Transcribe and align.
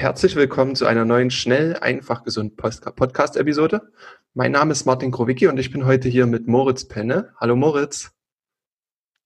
Herzlich 0.00 0.34
willkommen 0.34 0.76
zu 0.76 0.86
einer 0.86 1.04
neuen 1.04 1.30
Schnell, 1.30 1.76
einfach 1.76 2.24
gesund 2.24 2.56
Podcast-Episode. 2.56 3.92
Mein 4.32 4.50
Name 4.50 4.72
ist 4.72 4.86
Martin 4.86 5.10
Krowicki 5.10 5.46
und 5.46 5.58
ich 5.58 5.70
bin 5.70 5.84
heute 5.84 6.08
hier 6.08 6.26
mit 6.26 6.48
Moritz 6.48 6.88
Penne. 6.88 7.34
Hallo 7.38 7.54
Moritz. 7.54 8.10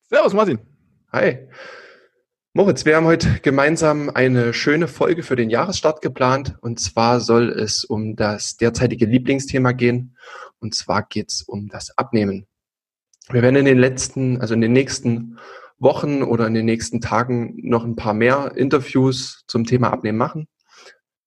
Servus 0.08 0.32
Martin. 0.32 0.58
Hi. 1.12 1.46
Moritz, 2.54 2.84
wir 2.84 2.96
haben 2.96 3.06
heute 3.06 3.38
gemeinsam 3.42 4.10
eine 4.10 4.52
schöne 4.52 4.88
Folge 4.88 5.22
für 5.22 5.36
den 5.36 5.48
Jahresstart 5.48 6.02
geplant. 6.02 6.56
Und 6.60 6.80
zwar 6.80 7.20
soll 7.20 7.50
es 7.50 7.84
um 7.84 8.16
das 8.16 8.56
derzeitige 8.56 9.06
Lieblingsthema 9.06 9.70
gehen. 9.70 10.16
Und 10.58 10.74
zwar 10.74 11.04
geht 11.04 11.30
es 11.30 11.42
um 11.42 11.68
das 11.68 11.96
Abnehmen. 11.96 12.48
Wir 13.30 13.42
werden 13.42 13.54
in 13.54 13.64
den 13.66 13.78
letzten, 13.78 14.40
also 14.40 14.54
in 14.54 14.60
den 14.60 14.72
nächsten 14.72 15.38
Wochen 15.78 16.24
oder 16.24 16.48
in 16.48 16.54
den 16.54 16.66
nächsten 16.66 17.00
Tagen 17.00 17.60
noch 17.62 17.84
ein 17.84 17.94
paar 17.94 18.12
mehr 18.12 18.56
Interviews 18.56 19.44
zum 19.46 19.66
Thema 19.66 19.92
Abnehmen 19.92 20.18
machen. 20.18 20.48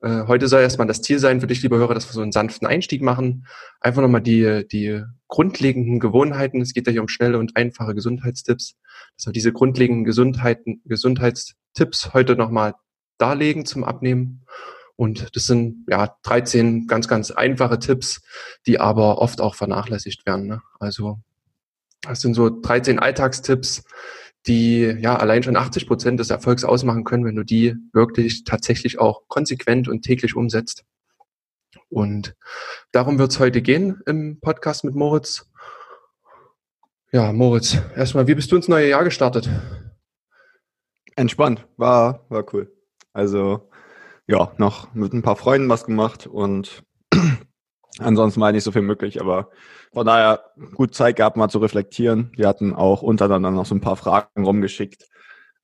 Äh, 0.02 0.28
heute 0.28 0.48
soll 0.48 0.62
erstmal 0.62 0.88
das 0.88 1.02
Ziel 1.02 1.20
sein 1.20 1.42
für 1.42 1.48
dich, 1.48 1.62
lieber 1.64 1.78
Hörer, 1.78 1.94
dass 1.94 2.08
wir 2.08 2.14
so 2.14 2.22
einen 2.22 2.32
sanften 2.32 2.68
Einstieg 2.68 3.02
machen. 3.02 3.48
Einfach 3.80 4.02
nochmal 4.02 4.22
die, 4.22 4.68
die 4.68 5.04
grundlegenden 5.28 6.00
Gewohnheiten. 6.00 6.62
Es 6.62 6.74
geht 6.74 6.88
ja 6.88 6.92
hier 6.92 7.02
um 7.02 7.08
schnelle 7.08 7.40
und 7.40 7.56
einfache 7.56 7.96
Gesundheitstipps. 7.96 8.76
Dass 9.16 9.26
wir 9.26 9.34
diese 9.34 9.52
grundlegenden 9.52 10.06
Gesundheiten, 10.06 10.82
Gesundheitstipps 10.86 12.14
heute 12.14 12.36
nochmal 12.36 12.76
darlegen 13.18 13.66
zum 13.66 13.84
Abnehmen. 13.84 14.46
Und 14.96 15.36
das 15.36 15.46
sind 15.46 15.86
ja 15.90 16.16
13 16.24 16.88
ganz, 16.88 17.08
ganz 17.08 17.32
einfache 17.32 17.80
Tipps, 17.80 18.22
die 18.66 18.80
aber 18.80 19.20
oft 19.20 19.42
auch 19.42 19.56
vernachlässigt 19.56 20.26
werden. 20.26 20.48
Ne? 20.48 20.62
Also 20.80 21.20
das 22.02 22.22
sind 22.22 22.34
so 22.34 22.50
13 22.50 23.00
Alltagstipps, 23.00 23.84
die 24.48 24.82
ja 25.00 25.16
allein 25.18 25.44
schon 25.44 25.58
80 25.58 25.88
Prozent 25.88 26.20
des 26.20 26.30
Erfolgs 26.30 26.64
ausmachen 26.64 27.04
können, 27.04 27.26
wenn 27.26 27.36
du 27.36 27.44
die 27.44 27.76
wirklich 27.94 28.44
tatsächlich 28.44 29.00
auch 29.00 29.24
konsequent 29.28 29.88
und 29.88 30.02
täglich 30.02 30.36
umsetzt. 30.36 30.86
Und 31.90 32.36
darum 32.92 33.20
wird 33.20 33.32
es 33.32 33.40
heute 33.40 33.62
gehen 33.62 34.02
im 34.06 34.40
Podcast 34.40 34.84
mit 34.84 34.96
Moritz. 34.96 35.50
Ja, 37.12 37.32
Moritz, 37.32 37.78
erstmal, 37.96 38.28
wie 38.28 38.36
bist 38.36 38.52
du 38.52 38.58
ins 38.58 38.68
neue 38.68 38.90
Jahr 38.90 39.04
gestartet? 39.04 39.50
Entspannt, 41.16 41.66
war, 41.78 42.26
war 42.30 42.46
cool. 42.54 42.72
Also, 43.14 43.70
ja, 44.28 44.52
noch 44.58 44.94
mit 44.94 45.14
ein 45.14 45.22
paar 45.22 45.38
Freunden 45.38 45.70
was 45.70 45.86
gemacht 45.86 46.28
und 46.28 46.84
ansonsten 48.00 48.42
war 48.42 48.52
nicht 48.52 48.64
so 48.64 48.72
viel 48.72 48.82
möglich, 48.82 49.22
aber 49.22 49.50
von 49.94 50.06
daher 50.06 50.52
gut 50.76 50.94
Zeit 50.94 51.16
gehabt, 51.16 51.38
mal 51.38 51.50
zu 51.50 51.60
reflektieren. 51.60 52.32
Wir 52.36 52.48
hatten 52.48 52.74
auch 52.74 53.02
untereinander 53.02 53.52
noch 53.52 53.66
so 53.66 53.76
ein 53.76 53.82
paar 53.82 53.96
Fragen 53.96 54.46
rumgeschickt, 54.46 55.08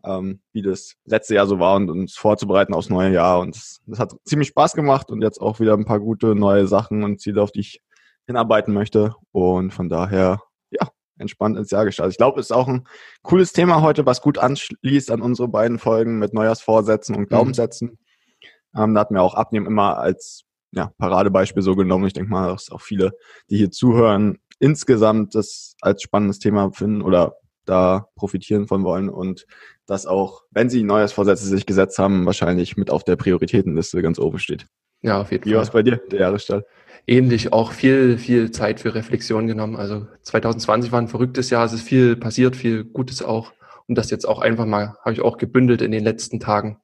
ähm, 0.06 0.42
wie 0.52 0.62
das 0.62 0.96
letzte 1.06 1.36
Jahr 1.36 1.48
so 1.48 1.60
war 1.60 1.76
und 1.76 1.90
uns 1.90 2.16
vorzubereiten 2.16 2.74
aufs 2.74 2.90
neue 2.90 3.14
Jahr. 3.14 3.40
Und 3.40 3.56
das, 3.56 3.82
das 3.86 4.00
hat 4.00 4.14
ziemlich 4.26 4.50
Spaß 4.50 4.74
gemacht 4.74 5.12
und 5.12 5.22
jetzt 5.22 5.40
auch 5.40 5.60
wieder 5.60 5.74
ein 5.74 5.86
paar 5.86 6.00
gute 6.00 6.36
neue 6.36 6.68
Sachen 6.68 7.04
und 7.04 7.20
Ziele, 7.22 7.42
auf 7.42 7.52
die 7.52 7.62
ich 7.62 7.82
hinarbeiten 8.26 8.74
möchte. 8.74 9.16
Und 9.32 9.72
von 9.72 9.90
daher, 9.90 10.42
ja, 10.72 10.88
entspannt 11.18 11.58
ins 11.58 11.72
Jahr 11.72 11.86
gestartet. 11.86 12.14
Ich 12.14 12.18
glaube, 12.18 12.40
es 12.40 12.48
ist 12.48 12.52
auch 12.52 12.68
ein 12.68 12.88
cooles 13.22 13.54
Thema 13.54 13.82
heute, 13.82 14.06
was 14.06 14.22
gut 14.22 14.38
anschließt 14.38 15.12
an 15.12 15.22
unsere 15.22 15.48
beiden 15.48 15.80
Folgen 15.80 16.20
mit 16.20 16.34
Neujahrsvorsätzen 16.34 17.16
und 17.16 17.24
mhm. 17.24 17.28
Glaubenssätzen. 17.28 17.90
Mhm. 17.90 18.82
Ähm, 18.82 18.94
da 18.94 19.02
hatten 19.02 19.16
wir 19.16 19.22
auch 19.22 19.36
Abnehmen 19.36 19.68
immer 19.68 19.98
als 19.98 20.46
ja, 20.74 20.92
Paradebeispiel 20.98 21.62
so 21.62 21.76
genommen. 21.76 22.08
Ich 22.08 22.14
denke 22.14 22.32
mal, 22.32 22.52
dass 22.52 22.72
auch 22.72 22.82
viele, 22.82 23.12
die 23.50 23.58
hier 23.58 23.72
zuhören, 23.72 24.40
insgesamt 24.60 25.36
das 25.36 25.76
als 25.82 26.02
spannendes 26.02 26.40
Thema 26.40 26.72
finden 26.72 27.02
oder 27.02 27.36
da 27.66 28.08
profitieren 28.16 28.68
von 28.68 28.84
wollen 28.84 29.10
und 29.10 29.46
das 29.86 30.06
auch, 30.06 30.44
wenn 30.52 30.70
sie 30.70 30.84
neues 30.84 31.14
Vorsätze 31.14 31.46
sich 31.46 31.66
gesetzt 31.66 31.98
haben, 32.00 32.26
wahrscheinlich 32.26 32.78
mit 32.78 32.90
auf 32.90 33.04
der 33.04 33.16
Prioritätenliste 33.16 34.02
ganz 34.02 34.20
oben 34.20 34.40
steht. 34.40 34.68
Ja, 35.02 35.22
auf 35.22 35.32
jeden 35.32 35.46
Wie 35.46 35.50
Fall. 35.50 35.52
Wie 35.52 35.56
war 35.58 35.64
es 35.64 35.70
bei 35.72 35.84
dir, 35.84 36.02
der 36.12 36.22
Jahresstart? 36.22 36.66
Ähnlich, 37.06 37.52
auch 37.52 37.74
viel, 37.74 38.18
viel 38.18 38.52
Zeit 38.52 38.80
für 38.80 38.96
Reflexion 38.96 39.48
genommen. 39.48 39.76
Also 39.76 40.08
2020 40.22 40.92
war 40.92 41.02
ein 41.02 41.10
verrücktes 41.10 41.50
Jahr, 41.50 41.66
es 41.66 41.74
ist 41.74 41.82
viel 41.82 42.16
passiert, 42.16 42.56
viel 42.56 42.86
Gutes 42.86 43.22
auch. 43.22 43.52
Und 43.88 43.98
das 43.98 44.10
jetzt 44.10 44.26
auch 44.26 44.40
einfach 44.40 44.66
mal, 44.66 44.96
habe 45.02 45.12
ich 45.12 45.22
auch 45.22 45.38
gebündelt 45.38 45.82
in 45.82 45.92
den 45.92 46.04
letzten 46.04 46.40
Tagen 46.40 46.80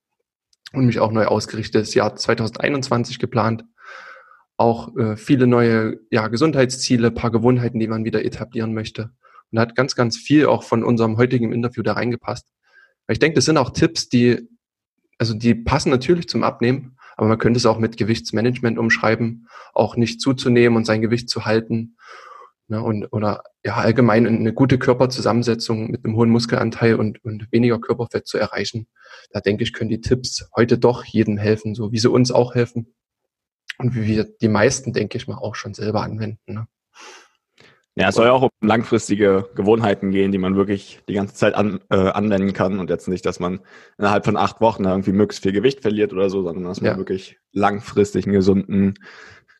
und 0.73 0.85
mich 0.85 0.99
auch 0.99 1.11
neu 1.11 1.25
ausgerichtet. 1.25 1.83
Das 1.83 1.93
Jahr 1.93 2.15
2021 2.15 3.19
geplant 3.19 3.63
auch 4.59 4.95
äh, 4.97 5.15
viele 5.15 5.47
neue 5.47 6.01
ja, 6.11 6.27
Gesundheitsziele, 6.27 7.11
paar 7.11 7.31
Gewohnheiten, 7.31 7.79
die 7.79 7.87
man 7.87 8.03
wieder 8.03 8.25
etablieren 8.25 8.73
möchte. 8.73 9.11
Und 9.51 9.59
hat 9.59 9.73
ganz, 9.73 9.95
ganz 9.95 10.17
viel 10.17 10.47
auch 10.47 10.63
von 10.63 10.83
unserem 10.83 11.17
heutigen 11.17 11.53
Interview 11.53 11.81
da 11.81 11.93
reingepasst. 11.93 12.45
Ich 13.07 13.19
denke, 13.19 13.35
das 13.35 13.45
sind 13.45 13.57
auch 13.57 13.69
Tipps, 13.69 14.09
die, 14.09 14.49
also 15.17 15.33
die 15.33 15.55
passen 15.55 15.89
natürlich 15.89 16.27
zum 16.27 16.43
Abnehmen, 16.43 16.97
aber 17.15 17.29
man 17.29 17.37
könnte 17.37 17.57
es 17.57 17.65
auch 17.65 17.79
mit 17.79 17.95
Gewichtsmanagement 17.95 18.77
umschreiben, 18.77 19.47
auch 19.73 19.95
nicht 19.95 20.19
zuzunehmen 20.19 20.75
und 20.75 20.85
sein 20.85 21.01
Gewicht 21.01 21.29
zu 21.29 21.45
halten. 21.45 21.95
Ne, 22.67 22.83
und, 22.83 23.05
oder 23.13 23.43
ja, 23.65 23.77
allgemein 23.77 24.27
eine 24.27 24.53
gute 24.53 24.77
Körperzusammensetzung 24.77 25.89
mit 25.89 26.03
einem 26.03 26.17
hohen 26.17 26.29
Muskelanteil 26.29 26.95
und, 26.95 27.23
und 27.23 27.49
weniger 27.51 27.79
Körperfett 27.79 28.27
zu 28.27 28.37
erreichen. 28.37 28.87
Da 29.31 29.39
denke 29.39 29.63
ich, 29.63 29.71
können 29.71 29.89
die 29.89 30.01
Tipps 30.01 30.49
heute 30.55 30.77
doch 30.77 31.05
jedem 31.05 31.37
helfen, 31.37 31.75
so 31.75 31.93
wie 31.93 31.97
sie 31.97 32.11
uns 32.11 32.31
auch 32.31 32.55
helfen 32.55 32.93
und 33.79 33.95
wie 33.95 34.05
wir 34.05 34.25
die 34.25 34.49
meisten, 34.49 34.93
denke 34.93 35.17
ich 35.17 35.27
mal, 35.27 35.37
auch 35.37 35.55
schon 35.55 35.73
selber 35.73 36.01
anwenden. 36.03 36.53
Ne? 36.53 36.67
Ja, 37.95 38.09
es 38.09 38.15
soll 38.15 38.27
ja 38.27 38.33
auch 38.33 38.43
um 38.43 38.49
langfristige 38.61 39.49
Gewohnheiten 39.55 40.11
gehen, 40.11 40.31
die 40.31 40.37
man 40.37 40.55
wirklich 40.55 40.99
die 41.07 41.13
ganze 41.13 41.33
Zeit 41.33 41.55
an, 41.55 41.79
äh, 41.89 41.95
anwenden 41.95 42.53
kann 42.53 42.79
und 42.79 42.89
jetzt 42.89 43.07
nicht, 43.07 43.25
dass 43.25 43.39
man 43.39 43.61
innerhalb 43.97 44.25
von 44.25 44.37
acht 44.37 44.61
Wochen 44.61 44.85
irgendwie 44.85 45.11
möglichst 45.11 45.43
viel 45.43 45.53
Gewicht 45.53 45.81
verliert 45.81 46.13
oder 46.13 46.29
so, 46.29 46.43
sondern 46.43 46.65
dass 46.65 46.81
man 46.81 46.91
ja. 46.91 46.97
wirklich 46.97 47.39
langfristig 47.51 48.25
einen 48.25 48.35
gesunden 48.35 48.93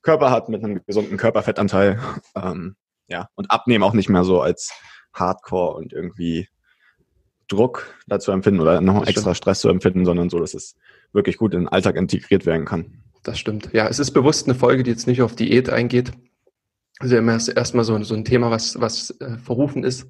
Körper 0.03 0.31
hat 0.31 0.50
mit 0.50 0.63
einem 0.63 0.81
gesunden 0.86 1.18
Körperfettanteil. 1.18 2.00
Ähm, 2.36 2.75
ja, 3.07 3.28
und 3.36 3.50
abnehmen 3.50 3.84
auch 3.84 3.94
nicht 3.94 4.09
mehr 4.09 4.24
so 4.24 4.41
als 4.41 4.72
Hardcore 5.13 5.75
und 5.75 5.94
irgendwie 5.94 6.47
Druck 7.47 7.96
dazu 8.07 8.31
empfinden 8.31 8.59
oder 8.59 8.80
noch 8.80 9.07
extra 9.07 9.34
Stress 9.34 9.59
zu 9.59 9.69
empfinden, 9.69 10.06
sondern 10.06 10.30
so, 10.30 10.40
dass 10.40 10.53
es 10.53 10.75
wirklich 11.12 11.38
gut 11.38 11.53
in 11.53 11.62
den 11.62 11.68
Alltag 11.68 11.96
integriert 11.96 12.46
werden 12.46 12.66
kann 12.66 13.03
das 13.24 13.40
stimmt. 13.40 13.69
Ja, 13.74 13.88
es 13.88 14.00
ist 14.00 14.12
bewusst 14.12 14.47
eine 14.47 14.56
Folge, 14.56 14.84
die 14.84 14.91
jetzt 14.91 15.07
nicht 15.07 15.22
auf 15.22 15.35
Diät 15.35 15.69
eingeht. 15.69 16.12
Also 17.00 17.16
immer 17.16 17.34
erstmal 17.34 17.85
so, 17.85 18.02
so 18.03 18.13
ein 18.13 18.25
Thema, 18.25 18.52
was, 18.52 18.80
was 18.81 19.12
äh, 19.22 19.38
verrufen 19.38 19.84
ist. 19.84 20.07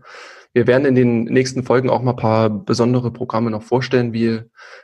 Wir 0.53 0.65
werden 0.65 0.85
in 0.85 0.95
den 0.95 1.25
nächsten 1.25 1.63
Folgen 1.63 1.91
auch 1.91 2.01
mal 2.01 2.11
ein 2.11 2.17
paar 2.17 2.49
besondere 2.49 3.11
Programme 3.13 3.51
noch 3.51 3.61
vorstellen, 3.61 4.13
wie, 4.13 4.41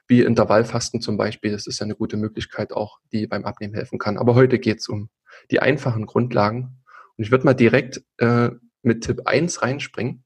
wie 0.07 0.21
Intervallfasten 0.21 1.01
zum 1.01 1.17
Beispiel. 1.17 1.51
Das 1.51 1.65
ist 1.65 1.79
ja 1.79 1.85
eine 1.85 1.95
gute 1.95 2.17
Möglichkeit 2.17 2.71
auch, 2.73 2.99
die 3.11 3.25
beim 3.25 3.45
Abnehmen 3.45 3.73
helfen 3.73 3.97
kann. 3.97 4.19
Aber 4.19 4.35
heute 4.35 4.59
geht's 4.59 4.87
um 4.87 5.09
die 5.49 5.61
einfachen 5.61 6.05
Grundlagen. 6.05 6.83
Und 7.17 7.23
ich 7.23 7.31
würde 7.31 7.45
mal 7.45 7.55
direkt 7.55 8.03
äh, 8.17 8.51
mit 8.83 9.03
Tipp 9.03 9.21
1 9.25 9.63
reinspringen. 9.63 10.24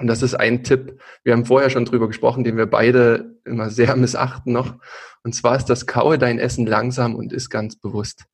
Und 0.00 0.06
das 0.06 0.22
ist 0.22 0.34
ein 0.34 0.64
Tipp, 0.64 0.98
wir 1.22 1.34
haben 1.34 1.44
vorher 1.44 1.70
schon 1.70 1.84
drüber 1.84 2.08
gesprochen, 2.08 2.42
den 2.42 2.56
wir 2.56 2.66
beide 2.66 3.36
immer 3.44 3.70
sehr 3.70 3.94
missachten 3.96 4.52
noch. 4.52 4.76
Und 5.22 5.34
zwar 5.34 5.56
ist 5.56 5.66
das 5.66 5.86
Kaue 5.86 6.18
dein 6.18 6.38
Essen 6.38 6.66
langsam 6.66 7.14
und 7.14 7.32
ist 7.32 7.50
ganz 7.50 7.76
bewusst. 7.76 8.24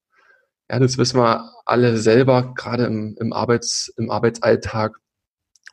Ja, 0.71 0.79
das 0.79 0.99
wissen 0.99 1.21
wir 1.21 1.53
alle 1.65 1.97
selber, 1.97 2.55
gerade 2.55 2.85
im, 2.85 3.17
im, 3.21 3.33
Arbeits, 3.33 3.93
im 3.97 4.11
Arbeitsalltag 4.11 4.97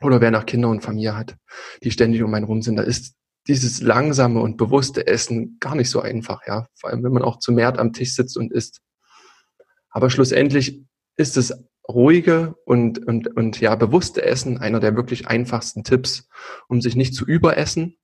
oder 0.02 0.20
wer 0.20 0.30
nach 0.30 0.46
Kinder 0.46 0.68
und 0.68 0.82
Familie 0.82 1.16
hat, 1.16 1.36
die 1.82 1.90
ständig 1.90 2.22
um 2.22 2.34
einen 2.34 2.44
rum 2.44 2.62
sind. 2.62 2.76
Da 2.76 2.82
ist 2.82 3.14
dieses 3.46 3.80
langsame 3.80 4.40
und 4.40 4.56
bewusste 4.56 5.06
Essen 5.06 5.58
gar 5.60 5.74
nicht 5.74 5.90
so 5.90 6.00
einfach, 6.00 6.46
ja. 6.46 6.66
Vor 6.74 6.90
allem, 6.90 7.04
wenn 7.04 7.12
man 7.12 7.22
auch 7.22 7.38
zu 7.38 7.52
mehr 7.52 7.78
am 7.78 7.92
Tisch 7.92 8.14
sitzt 8.14 8.36
und 8.36 8.52
isst. 8.52 8.80
Aber 9.90 10.10
schlussendlich 10.10 10.82
ist 11.16 11.36
es 11.36 11.52
ruhige 11.88 12.54
und, 12.64 13.06
und, 13.06 13.28
und 13.36 13.60
ja, 13.60 13.74
bewusste 13.74 14.22
Essen 14.24 14.58
einer 14.58 14.80
der 14.80 14.96
wirklich 14.96 15.28
einfachsten 15.28 15.84
Tipps, 15.84 16.28
um 16.68 16.80
sich 16.80 16.96
nicht 16.96 17.14
zu 17.14 17.24
überessen 17.24 17.96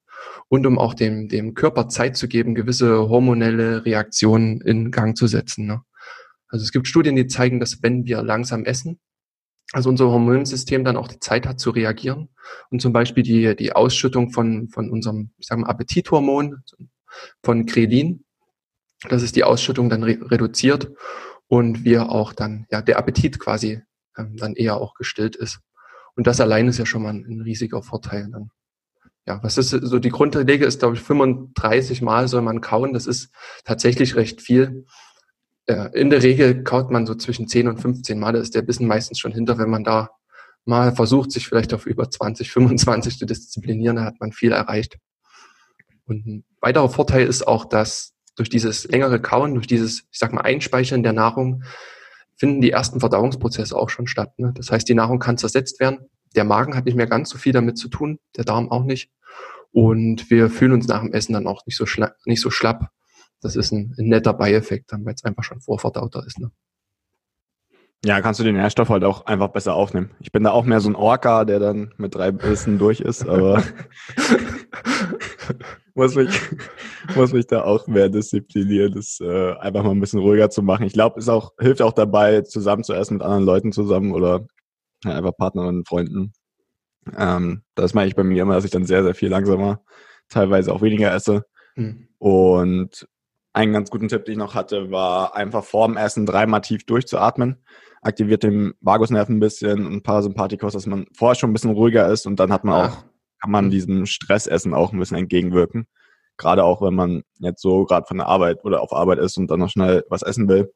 und 0.48 0.66
um 0.66 0.78
auch 0.78 0.94
dem, 0.94 1.28
dem 1.28 1.54
Körper 1.54 1.88
Zeit 1.88 2.16
zu 2.16 2.28
geben, 2.28 2.54
gewisse 2.54 3.08
hormonelle 3.08 3.84
Reaktionen 3.84 4.60
in 4.60 4.90
Gang 4.90 5.16
zu 5.16 5.26
setzen. 5.26 5.66
Ne? 5.66 5.82
Also 6.48 6.62
es 6.62 6.72
gibt 6.72 6.88
Studien, 6.88 7.16
die 7.16 7.26
zeigen, 7.26 7.60
dass 7.60 7.82
wenn 7.82 8.04
wir 8.04 8.22
langsam 8.22 8.64
essen, 8.64 9.00
also 9.72 9.88
unser 9.88 10.08
Hormonsystem 10.08 10.84
dann 10.84 10.96
auch 10.96 11.08
die 11.08 11.20
Zeit 11.20 11.46
hat 11.46 11.60
zu 11.60 11.70
reagieren 11.70 12.28
und 12.70 12.82
zum 12.82 12.92
Beispiel 12.92 13.22
die, 13.22 13.54
die 13.54 13.72
Ausschüttung 13.72 14.30
von, 14.30 14.68
von 14.68 14.90
unserem, 14.90 15.30
ich 15.38 15.46
sage 15.46 15.60
mal, 15.60 15.68
Appetithormon, 15.68 16.62
von 17.42 17.66
Krelin, 17.66 18.24
dass 19.08 19.22
es 19.22 19.32
die 19.32 19.44
Ausschüttung 19.44 19.88
dann 19.88 20.02
re 20.02 20.18
reduziert 20.30 20.92
und 21.50 21.84
wir 21.84 22.10
auch 22.10 22.32
dann, 22.32 22.64
ja, 22.70 22.80
der 22.80 22.96
Appetit 22.96 23.40
quasi 23.40 23.82
ähm, 24.16 24.36
dann 24.36 24.54
eher 24.54 24.76
auch 24.76 24.94
gestillt 24.94 25.34
ist. 25.34 25.58
Und 26.14 26.28
das 26.28 26.40
allein 26.40 26.68
ist 26.68 26.78
ja 26.78 26.86
schon 26.86 27.02
mal 27.02 27.08
ein, 27.08 27.26
ein 27.28 27.40
riesiger 27.40 27.82
Vorteil 27.82 28.28
dann. 28.30 28.50
Ja, 29.26 29.42
was 29.42 29.58
ist 29.58 29.70
so 29.70 29.98
die 29.98 30.10
Grundregel 30.10 30.68
ist, 30.68 30.78
glaube 30.78 30.94
ich, 30.94 31.02
35 31.02 32.02
Mal 32.02 32.28
soll 32.28 32.42
man 32.42 32.60
kauen. 32.60 32.92
Das 32.92 33.08
ist 33.08 33.32
tatsächlich 33.64 34.14
recht 34.14 34.40
viel. 34.40 34.86
Äh, 35.66 35.90
in 35.92 36.10
der 36.10 36.22
Regel 36.22 36.62
kaut 36.62 36.92
man 36.92 37.04
so 37.04 37.16
zwischen 37.16 37.48
10 37.48 37.66
und 37.66 37.80
15 37.80 38.20
Mal. 38.20 38.34
Da 38.34 38.38
ist 38.38 38.54
der 38.54 38.62
Bissen 38.62 38.86
meistens 38.86 39.18
schon 39.18 39.32
hinter, 39.32 39.58
wenn 39.58 39.70
man 39.70 39.82
da 39.82 40.10
mal 40.64 40.94
versucht, 40.94 41.32
sich 41.32 41.48
vielleicht 41.48 41.74
auf 41.74 41.84
über 41.84 42.08
20, 42.08 42.48
25 42.48 43.18
zu 43.18 43.26
disziplinieren, 43.26 43.96
da 43.96 44.04
hat 44.04 44.20
man 44.20 44.30
viel 44.30 44.52
erreicht. 44.52 44.98
Und 46.04 46.26
ein 46.26 46.44
weiterer 46.60 46.88
Vorteil 46.88 47.26
ist 47.26 47.48
auch, 47.48 47.64
dass 47.64 48.14
durch 48.36 48.48
dieses 48.48 48.84
längere 48.88 49.20
Kauen, 49.20 49.54
durch 49.54 49.66
dieses, 49.66 50.04
ich 50.10 50.18
sag 50.18 50.32
mal, 50.32 50.42
Einspeichern 50.42 51.02
der 51.02 51.12
Nahrung, 51.12 51.64
finden 52.36 52.60
die 52.60 52.70
ersten 52.70 53.00
Verdauungsprozesse 53.00 53.76
auch 53.76 53.90
schon 53.90 54.06
statt. 54.06 54.38
Ne? 54.38 54.52
Das 54.56 54.70
heißt, 54.70 54.88
die 54.88 54.94
Nahrung 54.94 55.18
kann 55.18 55.36
zersetzt 55.36 55.78
werden. 55.78 56.08
Der 56.34 56.44
Magen 56.44 56.74
hat 56.74 56.86
nicht 56.86 56.96
mehr 56.96 57.06
ganz 57.06 57.28
so 57.28 57.38
viel 57.38 57.52
damit 57.52 57.76
zu 57.76 57.88
tun, 57.88 58.18
der 58.36 58.44
Darm 58.44 58.70
auch 58.70 58.84
nicht. 58.84 59.10
Und 59.72 60.30
wir 60.30 60.48
fühlen 60.48 60.72
uns 60.72 60.88
nach 60.88 61.02
dem 61.02 61.12
Essen 61.12 61.34
dann 61.34 61.46
auch 61.46 61.66
nicht 61.66 61.76
so, 61.76 61.84
nicht 62.24 62.40
so 62.40 62.50
schlapp. 62.50 62.88
Das 63.40 63.56
ist 63.56 63.72
ein, 63.72 63.94
ein 63.98 64.08
netter 64.08 64.32
Beieffekt, 64.32 64.90
weil 64.92 65.14
es 65.14 65.24
einfach 65.24 65.44
schon 65.44 65.60
vorverdauter 65.60 66.24
ist. 66.26 66.38
Ne? 66.38 66.50
Ja, 68.04 68.22
kannst 68.22 68.40
du 68.40 68.44
den 68.44 68.56
Nährstoff 68.56 68.88
halt 68.88 69.04
auch 69.04 69.26
einfach 69.26 69.48
besser 69.48 69.74
aufnehmen. 69.74 70.10
Ich 70.20 70.32
bin 70.32 70.42
da 70.42 70.52
auch 70.52 70.64
mehr 70.64 70.80
so 70.80 70.88
ein 70.88 70.96
Orca, 70.96 71.44
der 71.44 71.58
dann 71.58 71.92
mit 71.98 72.14
drei 72.14 72.32
Bissen 72.32 72.78
durch 72.78 73.00
ist, 73.00 73.28
aber 73.28 73.62
muss 75.94 76.14
mich, 76.14 76.30
muss 77.16 77.32
mich 77.32 77.46
da 77.46 77.64
auch 77.64 77.86
mehr 77.86 78.08
disziplinieren, 78.08 78.92
das 78.92 79.18
äh, 79.20 79.52
einfach 79.54 79.82
mal 79.82 79.90
ein 79.90 80.00
bisschen 80.00 80.20
ruhiger 80.20 80.50
zu 80.50 80.62
machen. 80.62 80.86
Ich 80.86 80.92
glaube, 80.92 81.18
es 81.18 81.28
auch, 81.28 81.52
hilft 81.58 81.82
auch 81.82 81.92
dabei, 81.92 82.42
zusammen 82.42 82.84
zu 82.84 82.92
essen 82.92 83.14
mit 83.14 83.22
anderen 83.22 83.44
Leuten 83.44 83.72
zusammen 83.72 84.12
oder 84.12 84.46
ja, 85.04 85.12
einfach 85.12 85.36
Partnerinnen, 85.36 85.84
Freunden. 85.84 86.32
Ähm, 87.16 87.62
das 87.74 87.94
mache 87.94 88.06
ich 88.06 88.14
bei 88.14 88.24
mir 88.24 88.42
immer, 88.42 88.54
dass 88.54 88.64
ich 88.64 88.70
dann 88.70 88.86
sehr, 88.86 89.02
sehr 89.02 89.14
viel 89.14 89.30
langsamer, 89.30 89.82
teilweise 90.28 90.72
auch 90.72 90.82
weniger 90.82 91.14
esse. 91.14 91.44
Mhm. 91.76 92.08
Und 92.18 93.08
einen 93.52 93.72
ganz 93.72 93.90
guten 93.90 94.08
Tipp, 94.08 94.24
den 94.24 94.32
ich 94.32 94.38
noch 94.38 94.54
hatte, 94.54 94.90
war 94.90 95.34
einfach 95.34 95.64
vorm 95.64 95.96
Essen 95.96 96.26
dreimal 96.26 96.60
tief 96.60 96.84
durchzuatmen 96.84 97.62
aktiviert 98.02 98.42
den 98.42 98.72
Vagusnerv 98.80 99.28
ein 99.28 99.40
bisschen 99.40 99.86
und 99.86 100.02
Parasympathikus, 100.02 100.72
dass 100.72 100.86
man 100.86 101.06
vorher 101.14 101.34
schon 101.34 101.50
ein 101.50 101.52
bisschen 101.52 101.72
ruhiger 101.72 102.08
ist 102.08 102.26
und 102.26 102.40
dann 102.40 102.52
hat 102.52 102.64
man 102.64 102.88
auch, 102.88 103.04
kann 103.40 103.50
man 103.50 103.70
diesem 103.70 104.06
Stressessen 104.06 104.74
auch 104.74 104.92
ein 104.92 104.98
bisschen 104.98 105.16
entgegenwirken. 105.16 105.86
Gerade 106.36 106.64
auch, 106.64 106.82
wenn 106.82 106.94
man 106.94 107.22
jetzt 107.38 107.62
so 107.62 107.84
gerade 107.84 108.06
von 108.06 108.18
der 108.18 108.26
Arbeit 108.26 108.64
oder 108.64 108.80
auf 108.80 108.92
Arbeit 108.92 109.18
ist 109.18 109.36
und 109.36 109.50
dann 109.50 109.60
noch 109.60 109.70
schnell 109.70 110.04
was 110.08 110.22
essen 110.22 110.48
will 110.48 110.72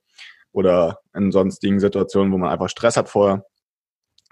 oder 0.52 0.98
in 1.14 1.32
sonstigen 1.32 1.80
Situationen, 1.80 2.32
wo 2.32 2.38
man 2.38 2.50
einfach 2.50 2.68
Stress 2.68 2.96
hat 2.96 3.08
vorher, 3.08 3.44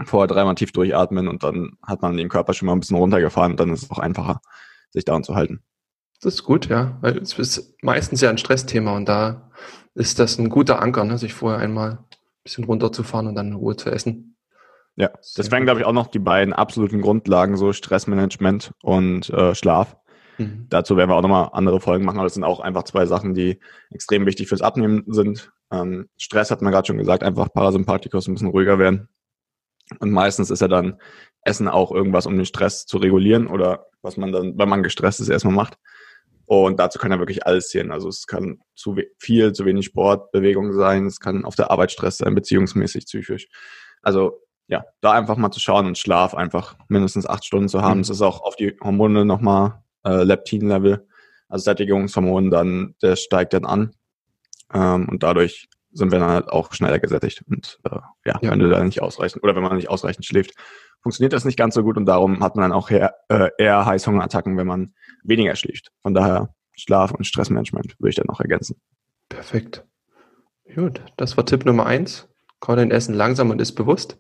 vorher 0.04 0.26
dreimal 0.26 0.54
tief 0.54 0.72
durchatmen 0.72 1.28
und 1.28 1.42
dann 1.42 1.78
hat 1.86 2.02
man 2.02 2.16
den 2.16 2.28
Körper 2.28 2.54
schon 2.54 2.66
mal 2.66 2.72
ein 2.72 2.80
bisschen 2.80 2.96
runtergefahren 2.96 3.52
und 3.52 3.60
dann 3.60 3.70
ist 3.70 3.84
es 3.84 3.90
auch 3.90 3.98
einfacher, 3.98 4.40
sich 4.90 5.04
daran 5.04 5.24
zu 5.24 5.34
halten. 5.34 5.62
Das 6.20 6.34
ist 6.34 6.44
gut, 6.44 6.68
ja, 6.68 6.98
weil 7.00 7.18
es 7.18 7.38
ist 7.38 7.74
meistens 7.82 8.20
ja 8.20 8.30
ein 8.30 8.38
Stressthema 8.38 8.94
und 8.94 9.08
da 9.08 9.50
ist 9.94 10.18
das 10.18 10.38
ein 10.38 10.48
guter 10.50 10.80
Anker, 10.80 11.04
ne, 11.04 11.18
sich 11.18 11.34
vorher 11.34 11.60
einmal 11.60 12.04
bisschen 12.44 12.64
runterzufahren 12.64 13.26
und 13.26 13.34
dann 13.34 13.48
in 13.48 13.54
Ruhe 13.54 13.76
zu 13.76 13.90
essen. 13.90 14.31
Ja, 14.96 15.10
das 15.36 15.50
wären, 15.50 15.64
glaube 15.64 15.80
ich, 15.80 15.86
auch 15.86 15.92
noch 15.92 16.08
die 16.08 16.18
beiden 16.18 16.52
absoluten 16.52 17.00
Grundlagen, 17.00 17.56
so 17.56 17.72
Stressmanagement 17.72 18.72
und 18.82 19.30
äh, 19.30 19.54
Schlaf. 19.54 19.96
Mhm. 20.38 20.66
Dazu 20.68 20.96
werden 20.96 21.10
wir 21.10 21.16
auch 21.16 21.22
nochmal 21.22 21.50
andere 21.52 21.80
Folgen 21.80 22.04
machen, 22.04 22.18
aber 22.18 22.26
das 22.26 22.34
sind 22.34 22.44
auch 22.44 22.60
einfach 22.60 22.84
zwei 22.84 23.06
Sachen, 23.06 23.34
die 23.34 23.58
extrem 23.90 24.26
wichtig 24.26 24.48
fürs 24.48 24.60
Abnehmen 24.60 25.04
sind. 25.06 25.50
Ähm, 25.70 26.08
Stress 26.18 26.50
hat 26.50 26.60
man 26.60 26.72
gerade 26.72 26.86
schon 26.86 26.98
gesagt, 26.98 27.22
einfach 27.22 27.52
Parasympathikus 27.52 28.28
ein 28.28 28.34
bisschen 28.34 28.50
ruhiger 28.50 28.78
werden. 28.78 29.08
Und 29.98 30.10
meistens 30.10 30.50
ist 30.50 30.60
ja 30.60 30.68
dann 30.68 30.98
Essen 31.42 31.68
auch 31.68 31.90
irgendwas, 31.90 32.26
um 32.26 32.36
den 32.36 32.46
Stress 32.46 32.86
zu 32.86 32.98
regulieren 32.98 33.46
oder 33.46 33.86
was 34.02 34.16
man 34.16 34.32
dann, 34.32 34.58
wenn 34.58 34.68
man 34.68 34.82
gestresst 34.82 35.20
ist, 35.20 35.28
erstmal 35.28 35.54
macht. 35.54 35.78
Und 36.44 36.78
dazu 36.78 36.98
kann 36.98 37.12
ja 37.12 37.18
wirklich 37.18 37.46
alles 37.46 37.68
zählen. 37.68 37.92
Also 37.92 38.08
es 38.08 38.26
kann 38.26 38.58
zu 38.74 38.96
viel, 39.18 39.52
zu 39.52 39.64
wenig 39.64 39.86
Sport, 39.86 40.32
Bewegung 40.32 40.72
sein, 40.72 41.06
es 41.06 41.20
kann 41.20 41.44
auf 41.44 41.56
der 41.56 41.70
Arbeit 41.70 41.92
Stress 41.92 42.18
sein, 42.18 42.34
beziehungsmäßig, 42.34 43.06
psychisch. 43.06 43.48
Also 44.02 44.41
ja, 44.68 44.84
da 45.00 45.12
einfach 45.12 45.36
mal 45.36 45.50
zu 45.50 45.60
schauen 45.60 45.86
und 45.86 45.98
Schlaf 45.98 46.34
einfach 46.34 46.76
mindestens 46.88 47.26
acht 47.26 47.44
Stunden 47.44 47.68
zu 47.68 47.82
haben. 47.82 47.98
Mhm. 47.98 48.02
Das 48.02 48.10
ist 48.10 48.22
auch 48.22 48.40
auf 48.42 48.56
die 48.56 48.76
Hormone 48.82 49.24
nochmal 49.24 49.82
äh, 50.04 50.22
Leptin-Level, 50.22 51.06
also 51.48 51.62
Sättigungshormon, 51.64 52.50
dann 52.50 52.94
der 53.02 53.16
steigt 53.16 53.52
dann 53.52 53.64
an. 53.64 53.94
Ähm, 54.72 55.08
und 55.08 55.22
dadurch 55.22 55.68
sind 55.92 56.10
wir 56.10 56.18
dann 56.18 56.30
halt 56.30 56.48
auch 56.48 56.72
schneller 56.72 56.98
gesättigt. 56.98 57.44
Und 57.48 57.78
äh, 57.84 57.96
ja, 58.24 58.38
ja, 58.40 58.50
wenn 58.50 58.58
du 58.58 58.70
da 58.70 58.82
nicht 58.82 59.02
ausreichend 59.02 59.42
oder 59.42 59.54
wenn 59.54 59.62
man 59.62 59.76
nicht 59.76 59.90
ausreichend 59.90 60.24
schläft, 60.24 60.54
funktioniert 61.02 61.32
das 61.32 61.44
nicht 61.44 61.58
ganz 61.58 61.74
so 61.74 61.82
gut 61.82 61.96
und 61.96 62.06
darum 62.06 62.42
hat 62.42 62.56
man 62.56 62.62
dann 62.62 62.72
auch 62.72 62.90
eher, 62.90 63.14
äh, 63.28 63.50
eher 63.58 63.84
Heißhungerattacken, 63.84 64.56
wenn 64.56 64.66
man 64.66 64.94
weniger 65.22 65.54
schläft. 65.56 65.90
Von 66.02 66.14
daher 66.14 66.54
Schlaf 66.74 67.12
und 67.12 67.26
Stressmanagement 67.26 67.96
würde 67.98 68.10
ich 68.10 68.16
dann 68.16 68.26
noch 68.28 68.40
ergänzen. 68.40 68.80
Perfekt. 69.28 69.84
Gut, 70.74 71.02
das 71.16 71.36
war 71.36 71.44
Tipp 71.44 71.66
Nummer 71.66 71.86
eins. 71.86 72.28
Kau 72.60 72.76
dein 72.76 72.90
Essen 72.90 73.14
langsam 73.14 73.50
und 73.50 73.60
ist 73.60 73.72
bewusst. 73.72 74.18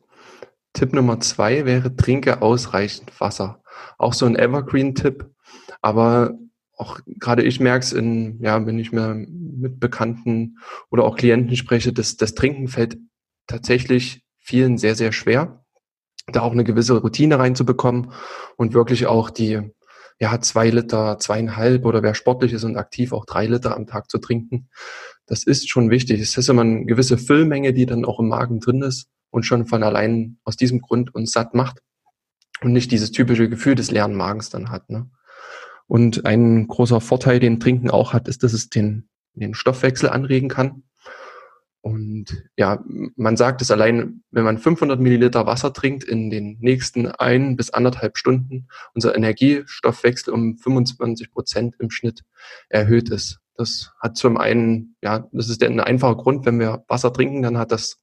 Tipp 0.72 0.92
Nummer 0.92 1.20
zwei 1.20 1.66
wäre, 1.66 1.94
trinke 1.96 2.42
ausreichend 2.42 3.20
Wasser. 3.20 3.62
Auch 3.98 4.14
so 4.14 4.26
ein 4.26 4.36
Evergreen-Tipp, 4.36 5.26
aber 5.80 6.38
auch 6.76 7.00
gerade 7.06 7.42
ich 7.42 7.60
merke 7.60 7.84
es 7.84 7.92
in, 7.92 8.42
ja, 8.42 8.64
wenn 8.66 8.78
ich 8.78 8.92
mir 8.92 9.14
mit 9.14 9.78
Bekannten 9.78 10.58
oder 10.90 11.04
auch 11.04 11.16
Klienten 11.16 11.56
spreche, 11.56 11.92
dass 11.92 12.16
das 12.16 12.34
Trinken 12.34 12.68
fällt 12.68 12.98
tatsächlich 13.46 14.24
vielen 14.38 14.78
sehr, 14.78 14.94
sehr 14.94 15.12
schwer, 15.12 15.64
da 16.26 16.40
auch 16.40 16.52
eine 16.52 16.64
gewisse 16.64 16.98
Routine 16.98 17.38
reinzubekommen 17.38 18.12
und 18.56 18.74
wirklich 18.74 19.06
auch 19.06 19.30
die, 19.30 19.60
ja, 20.18 20.40
zwei 20.40 20.70
Liter, 20.70 21.18
zweieinhalb 21.18 21.84
oder 21.84 22.02
wer 22.02 22.14
sportlich 22.14 22.52
ist 22.52 22.64
und 22.64 22.76
aktiv 22.76 23.12
auch 23.12 23.26
drei 23.26 23.46
Liter 23.46 23.76
am 23.76 23.86
Tag 23.86 24.10
zu 24.10 24.18
trinken. 24.18 24.68
Das 25.26 25.44
ist 25.44 25.68
schon 25.68 25.90
wichtig. 25.90 26.20
Es 26.20 26.36
ist 26.36 26.48
immer 26.48 26.62
eine 26.62 26.84
gewisse 26.84 27.18
Füllmenge, 27.18 27.72
die 27.72 27.86
dann 27.86 28.04
auch 28.04 28.18
im 28.20 28.28
Magen 28.28 28.60
drin 28.60 28.82
ist 28.82 29.08
und 29.32 29.44
schon 29.44 29.66
von 29.66 29.82
allein 29.82 30.38
aus 30.44 30.56
diesem 30.56 30.80
Grund 30.80 31.14
uns 31.14 31.32
satt 31.32 31.54
macht 31.54 31.82
und 32.60 32.72
nicht 32.72 32.92
dieses 32.92 33.10
typische 33.10 33.48
Gefühl 33.48 33.74
des 33.74 33.90
leeren 33.90 34.14
Magens 34.14 34.50
dann 34.50 34.70
hat. 34.70 34.90
Ne? 34.90 35.10
Und 35.88 36.26
ein 36.26 36.68
großer 36.68 37.00
Vorteil, 37.00 37.40
den 37.40 37.58
Trinken 37.58 37.90
auch 37.90 38.12
hat, 38.12 38.28
ist, 38.28 38.42
dass 38.44 38.52
es 38.52 38.68
den, 38.68 39.08
den 39.34 39.54
Stoffwechsel 39.54 40.08
anregen 40.10 40.48
kann. 40.48 40.84
Und 41.80 42.44
ja, 42.56 42.84
man 43.16 43.36
sagt 43.36 43.62
es 43.62 43.70
allein, 43.72 44.22
wenn 44.30 44.44
man 44.44 44.58
500 44.58 45.00
Milliliter 45.00 45.46
Wasser 45.46 45.72
trinkt 45.72 46.04
in 46.04 46.30
den 46.30 46.58
nächsten 46.60 47.08
ein 47.08 47.56
bis 47.56 47.70
anderthalb 47.70 48.18
Stunden, 48.18 48.68
unser 48.94 49.16
Energiestoffwechsel 49.16 50.32
um 50.32 50.58
25 50.58 51.32
Prozent 51.32 51.74
im 51.80 51.90
Schnitt 51.90 52.22
erhöht 52.68 53.08
ist. 53.08 53.40
Das 53.56 53.92
hat 53.98 54.16
zum 54.16 54.36
einen, 54.36 54.94
ja, 55.02 55.26
das 55.32 55.48
ist 55.48 55.62
ein 55.64 55.80
einfacher 55.80 56.16
Grund, 56.16 56.46
wenn 56.46 56.60
wir 56.60 56.84
Wasser 56.86 57.12
trinken, 57.12 57.42
dann 57.42 57.58
hat 57.58 57.72
das 57.72 58.02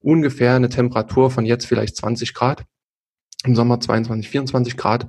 ungefähr 0.00 0.54
eine 0.54 0.68
Temperatur 0.68 1.30
von 1.30 1.44
jetzt 1.44 1.66
vielleicht 1.66 1.96
20 1.96 2.34
Grad, 2.34 2.64
im 3.44 3.54
Sommer 3.54 3.80
22, 3.80 4.28
24 4.28 4.76
Grad 4.76 5.08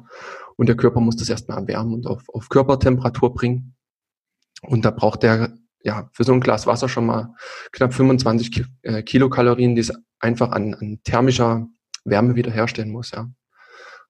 und 0.55 0.67
der 0.67 0.77
Körper 0.77 0.99
muss 0.99 1.15
das 1.15 1.29
erstmal 1.29 1.57
erwärmen 1.57 1.93
und 1.93 2.07
auf, 2.07 2.23
auf 2.29 2.49
Körpertemperatur 2.49 3.33
bringen. 3.33 3.75
Und 4.61 4.85
da 4.85 4.91
braucht 4.91 5.23
der 5.23 5.57
ja 5.83 6.09
für 6.13 6.23
so 6.23 6.33
ein 6.33 6.41
Glas 6.41 6.67
Wasser 6.67 6.87
schon 6.87 7.05
mal 7.05 7.33
knapp 7.71 7.93
25 7.93 8.65
äh, 8.83 9.01
Kilokalorien, 9.03 9.75
die 9.75 9.81
es 9.81 9.91
einfach 10.19 10.51
an, 10.51 10.75
an 10.75 10.99
thermischer 11.03 11.67
Wärme 12.05 12.35
wiederherstellen 12.35 12.91
muss. 12.91 13.11
Ja. 13.11 13.31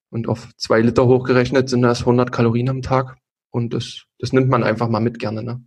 Und 0.09 0.27
auf 0.27 0.49
zwei 0.57 0.81
Liter 0.81 1.07
hochgerechnet 1.07 1.69
sind 1.69 1.83
das 1.83 2.01
100 2.01 2.31
Kalorien 2.31 2.69
am 2.69 2.81
Tag. 2.81 3.17
Und 3.49 3.73
das, 3.73 4.03
das 4.19 4.33
nimmt 4.33 4.49
man 4.49 4.63
einfach 4.63 4.89
mal 4.89 4.99
mit 4.99 5.19
gerne. 5.19 5.43
Ne? 5.43 5.63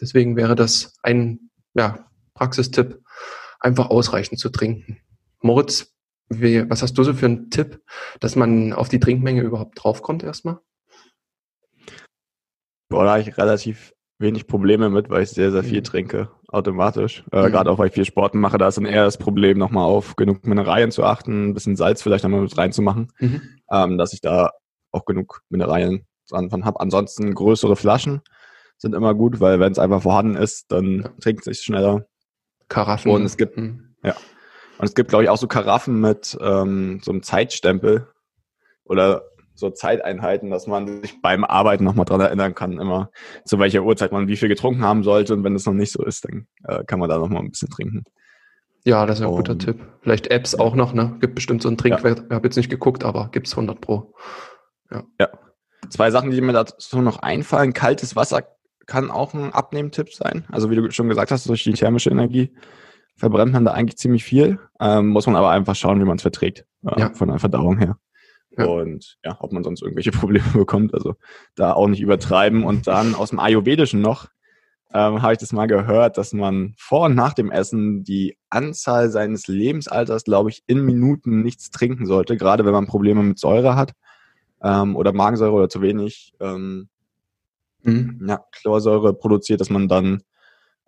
Deswegen 0.00 0.36
wäre 0.36 0.54
das 0.54 0.96
ein 1.02 1.50
ja, 1.74 2.10
Praxistipp, 2.34 3.00
einfach 3.64 3.90
ausreichend 3.90 4.38
zu 4.38 4.50
trinken. 4.50 4.98
Moritz, 5.40 5.92
wie, 6.28 6.68
was 6.68 6.82
hast 6.82 6.94
du 6.94 7.02
so 7.02 7.14
für 7.14 7.26
einen 7.26 7.50
Tipp, 7.50 7.82
dass 8.20 8.36
man 8.36 8.72
auf 8.72 8.88
die 8.88 9.00
Trinkmenge 9.00 9.42
überhaupt 9.42 9.82
draufkommt 9.82 10.22
erstmal? 10.22 10.58
Boah, 12.88 13.04
da 13.04 13.10
habe 13.12 13.22
ich 13.22 13.36
relativ 13.38 13.94
wenig 14.18 14.46
Probleme 14.46 14.90
mit, 14.90 15.10
weil 15.10 15.22
ich 15.22 15.30
sehr, 15.30 15.50
sehr 15.50 15.64
viel 15.64 15.80
mhm. 15.80 15.84
trinke, 15.84 16.30
automatisch. 16.48 17.24
Äh, 17.32 17.48
mhm. 17.48 17.52
Gerade 17.52 17.70
auch, 17.70 17.78
weil 17.78 17.88
ich 17.88 17.94
viel 17.94 18.04
Sport 18.04 18.34
mache, 18.34 18.58
da 18.58 18.68
ist 18.68 18.76
dann 18.76 18.86
eher 18.86 19.04
das 19.04 19.18
Problem, 19.18 19.58
nochmal 19.58 19.84
auf 19.84 20.16
genug 20.16 20.46
Mineralien 20.46 20.90
zu 20.90 21.04
achten, 21.04 21.48
ein 21.48 21.54
bisschen 21.54 21.76
Salz 21.76 22.02
vielleicht 22.02 22.24
nochmal 22.24 22.42
mit 22.42 22.56
reinzumachen, 22.56 23.12
mhm. 23.18 23.42
ähm, 23.70 23.98
dass 23.98 24.12
ich 24.12 24.20
da 24.20 24.50
auch 24.92 25.04
genug 25.04 25.42
Mineralien 25.48 26.06
dran 26.28 26.50
von 26.50 26.64
habe. 26.64 26.80
Ansonsten 26.80 27.34
größere 27.34 27.76
Flaschen 27.76 28.20
sind 28.76 28.94
immer 28.94 29.14
gut, 29.14 29.40
weil 29.40 29.60
wenn 29.60 29.72
es 29.72 29.78
einfach 29.78 30.02
vorhanden 30.02 30.36
ist, 30.36 30.70
dann 30.70 31.00
ja. 31.00 31.08
trinkt 31.20 31.46
es 31.46 31.56
sich 31.56 31.64
schneller. 31.64 32.06
Karaffen. 32.68 33.10
Und 33.10 33.24
es 33.24 33.36
gibt, 33.36 33.56
ja, 33.56 34.14
und 34.78 34.84
es 34.84 34.94
gibt, 34.94 35.10
glaube 35.10 35.24
ich, 35.24 35.30
auch 35.30 35.36
so 35.36 35.46
Karaffen 35.46 36.00
mit 36.00 36.36
ähm, 36.40 37.00
so 37.02 37.12
einem 37.12 37.22
Zeitstempel 37.22 38.08
oder 38.84 39.22
so 39.54 39.70
Zeiteinheiten, 39.70 40.50
dass 40.50 40.66
man 40.66 41.02
sich 41.02 41.22
beim 41.22 41.44
Arbeiten 41.44 41.84
nochmal 41.84 42.04
dran 42.04 42.20
erinnern 42.20 42.54
kann, 42.54 42.78
immer 42.78 43.10
zu 43.44 43.58
welcher 43.58 43.84
Uhrzeit 43.84 44.10
man 44.10 44.26
wie 44.26 44.36
viel 44.36 44.48
getrunken 44.48 44.82
haben 44.82 45.04
sollte. 45.04 45.32
Und 45.32 45.44
wenn 45.44 45.54
es 45.54 45.64
noch 45.64 45.74
nicht 45.74 45.92
so 45.92 46.04
ist, 46.04 46.24
dann 46.24 46.46
äh, 46.64 46.82
kann 46.84 46.98
man 46.98 47.08
da 47.08 47.18
nochmal 47.18 47.42
ein 47.42 47.50
bisschen 47.50 47.70
trinken. 47.70 48.04
Ja, 48.84 49.06
das 49.06 49.18
ist 49.18 49.22
ein 49.22 49.30
um, 49.30 49.36
guter 49.36 49.56
Tipp. 49.56 49.80
Vielleicht 50.02 50.26
Apps 50.26 50.54
auch 50.54 50.74
noch, 50.74 50.92
ne? 50.92 51.16
Gibt 51.20 51.36
bestimmt 51.36 51.62
so 51.62 51.68
einen 51.68 51.78
Trinkwert. 51.78 52.18
Ja. 52.18 52.24
Ich 52.26 52.32
habe 52.32 52.46
jetzt 52.46 52.56
nicht 52.56 52.68
geguckt, 52.68 53.04
aber 53.04 53.28
gibt 53.30 53.46
es 53.46 53.54
100 53.54 53.80
Pro. 53.80 54.12
Ja. 54.90 55.04
ja. 55.20 55.28
Zwei 55.88 56.10
Sachen, 56.10 56.30
die 56.30 56.40
mir 56.40 56.52
dazu 56.52 57.00
noch 57.00 57.20
einfallen. 57.20 57.72
Kaltes 57.72 58.16
Wasser 58.16 58.42
kann 58.86 59.10
auch 59.10 59.34
ein 59.34 59.52
Abnehmtipp 59.52 60.12
sein. 60.12 60.44
Also 60.50 60.70
wie 60.70 60.76
du 60.76 60.90
schon 60.90 61.08
gesagt 61.08 61.30
hast, 61.30 61.48
durch 61.48 61.64
die 61.64 61.72
thermische 61.72 62.10
Energie 62.10 62.52
verbrennt 63.16 63.52
man 63.52 63.64
da 63.64 63.72
eigentlich 63.72 63.98
ziemlich 63.98 64.24
viel. 64.24 64.58
Ähm, 64.80 65.08
muss 65.08 65.26
man 65.26 65.36
aber 65.36 65.50
einfach 65.50 65.76
schauen, 65.76 66.00
wie 66.00 66.04
man 66.04 66.16
es 66.16 66.22
verträgt. 66.22 66.66
Äh, 66.86 67.00
ja. 67.00 67.10
Von 67.14 67.28
der 67.28 67.38
Verdauung 67.38 67.78
her. 67.78 67.98
Ja. 68.56 68.66
Und 68.66 69.16
ja, 69.24 69.36
ob 69.40 69.52
man 69.52 69.64
sonst 69.64 69.82
irgendwelche 69.82 70.10
Probleme 70.12 70.48
bekommt. 70.52 70.94
Also 70.94 71.14
da 71.54 71.72
auch 71.72 71.88
nicht 71.88 72.00
übertreiben. 72.00 72.64
Und 72.64 72.86
dann 72.86 73.14
aus 73.14 73.30
dem 73.30 73.40
Ayurvedischen 73.40 74.00
noch 74.00 74.28
ähm, 74.92 75.22
habe 75.22 75.32
ich 75.32 75.38
das 75.40 75.52
mal 75.52 75.66
gehört, 75.66 76.18
dass 76.18 76.32
man 76.32 76.74
vor 76.78 77.06
und 77.06 77.16
nach 77.16 77.34
dem 77.34 77.50
Essen 77.50 78.04
die 78.04 78.38
Anzahl 78.48 79.10
seines 79.10 79.48
Lebensalters, 79.48 80.22
glaube 80.22 80.50
ich, 80.50 80.62
in 80.66 80.84
Minuten 80.84 81.42
nichts 81.42 81.70
trinken 81.70 82.06
sollte, 82.06 82.36
gerade 82.36 82.64
wenn 82.64 82.72
man 82.72 82.86
Probleme 82.86 83.22
mit 83.22 83.38
Säure 83.40 83.74
hat 83.74 83.92
ähm, 84.62 84.94
oder 84.94 85.12
Magensäure 85.12 85.52
oder 85.52 85.68
zu 85.68 85.82
wenig 85.82 86.34
ähm, 86.40 86.88
mhm. 87.84 88.26
ja, 88.28 88.44
Chlorsäure 88.52 89.14
produziert, 89.14 89.60
dass 89.60 89.70
man 89.70 89.88
dann 89.88 90.22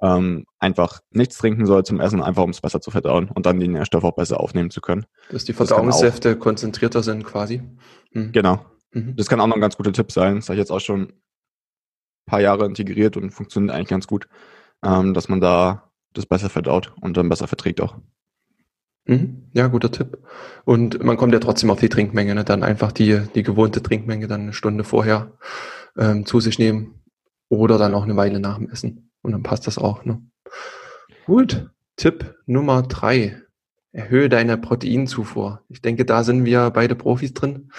ähm, 0.01 0.45
einfach 0.59 1.01
nichts 1.11 1.39
trinken 1.39 1.67
soll 1.67 1.85
zum 1.85 2.01
Essen, 2.01 2.23
einfach 2.23 2.43
um 2.43 2.51
es 2.51 2.61
besser 2.61 2.81
zu 2.81 2.91
verdauen 2.91 3.31
und 3.31 3.47
dann 3.47 3.61
die 3.61 3.69
Nährstoffe 3.69 4.05
auch 4.05 4.15
besser 4.15 4.41
aufnehmen 4.41 4.71
zu 4.71 4.81
können. 4.81 5.07
Dass 5.31 5.45
die 5.45 5.53
Verdauungssäfte 5.53 6.35
das 6.35 6.39
konzentrierter 6.39 7.03
sind 7.03 7.25
quasi. 7.25 7.63
Mhm. 8.13 8.33
Genau. 8.33 8.65
Mhm. 8.93 9.17
Das 9.17 9.29
kann 9.29 9.41
auch 9.41 9.47
noch 9.47 9.55
ein 9.55 9.61
ganz 9.61 9.77
guter 9.77 9.93
Tipp 9.93 10.13
sein. 10.13 10.37
Das 10.37 10.49
habe 10.49 10.55
ich 10.55 10.61
jetzt 10.61 10.71
auch 10.71 10.81
schon 10.81 11.03
ein 11.03 11.13
paar 12.27 12.41
Jahre 12.41 12.67
integriert 12.67 13.17
und 13.17 13.31
funktioniert 13.31 13.75
eigentlich 13.75 13.89
ganz 13.89 14.07
gut, 14.07 14.29
ähm, 14.85 15.15
dass 15.15 15.29
man 15.29 15.41
da 15.41 15.91
das 16.13 16.27
besser 16.27 16.51
verdaut 16.51 16.93
und 17.01 17.17
dann 17.17 17.29
besser 17.29 17.47
verträgt 17.47 17.81
auch. 17.81 17.97
Mhm. 19.07 19.45
Ja, 19.53 19.69
guter 19.69 19.91
Tipp. 19.91 20.19
Und 20.65 21.03
man 21.03 21.17
kommt 21.17 21.33
ja 21.33 21.39
trotzdem 21.39 21.71
auf 21.71 21.79
die 21.79 21.89
Trinkmenge, 21.89 22.35
ne? 22.35 22.45
dann 22.45 22.63
einfach 22.63 22.93
die, 22.93 23.21
die 23.35 23.43
gewohnte 23.43 23.83
Trinkmenge 23.83 24.27
dann 24.27 24.43
eine 24.43 24.53
Stunde 24.53 24.85
vorher 24.85 25.33
ähm, 25.97 26.27
zu 26.27 26.41
sich 26.41 26.59
nehmen 26.59 27.03
oder 27.49 27.79
dann 27.79 27.95
auch 27.95 28.05
eine 28.05 28.17
Weile 28.17 28.41
nach 28.41 28.59
dem 28.59 28.69
Essen. 28.71 29.11
Und 29.23 29.33
dann 29.33 29.43
passt 29.43 29.67
das 29.67 29.79
auch. 29.79 30.05
Ne? 30.05 30.23
Gut. 31.27 31.71
Tipp 31.97 32.35
Nummer 32.47 32.83
drei. 32.83 33.43
Erhöhe 33.93 34.29
deine 34.29 34.59
Proteinzufuhr. 34.59 35.63
Ich 35.69 35.81
denke, 35.81 36.05
da 36.05 36.23
sind 36.23 36.45
wir 36.45 36.71
beide 36.71 36.95
Profis 36.95 37.33
drin. 37.33 37.71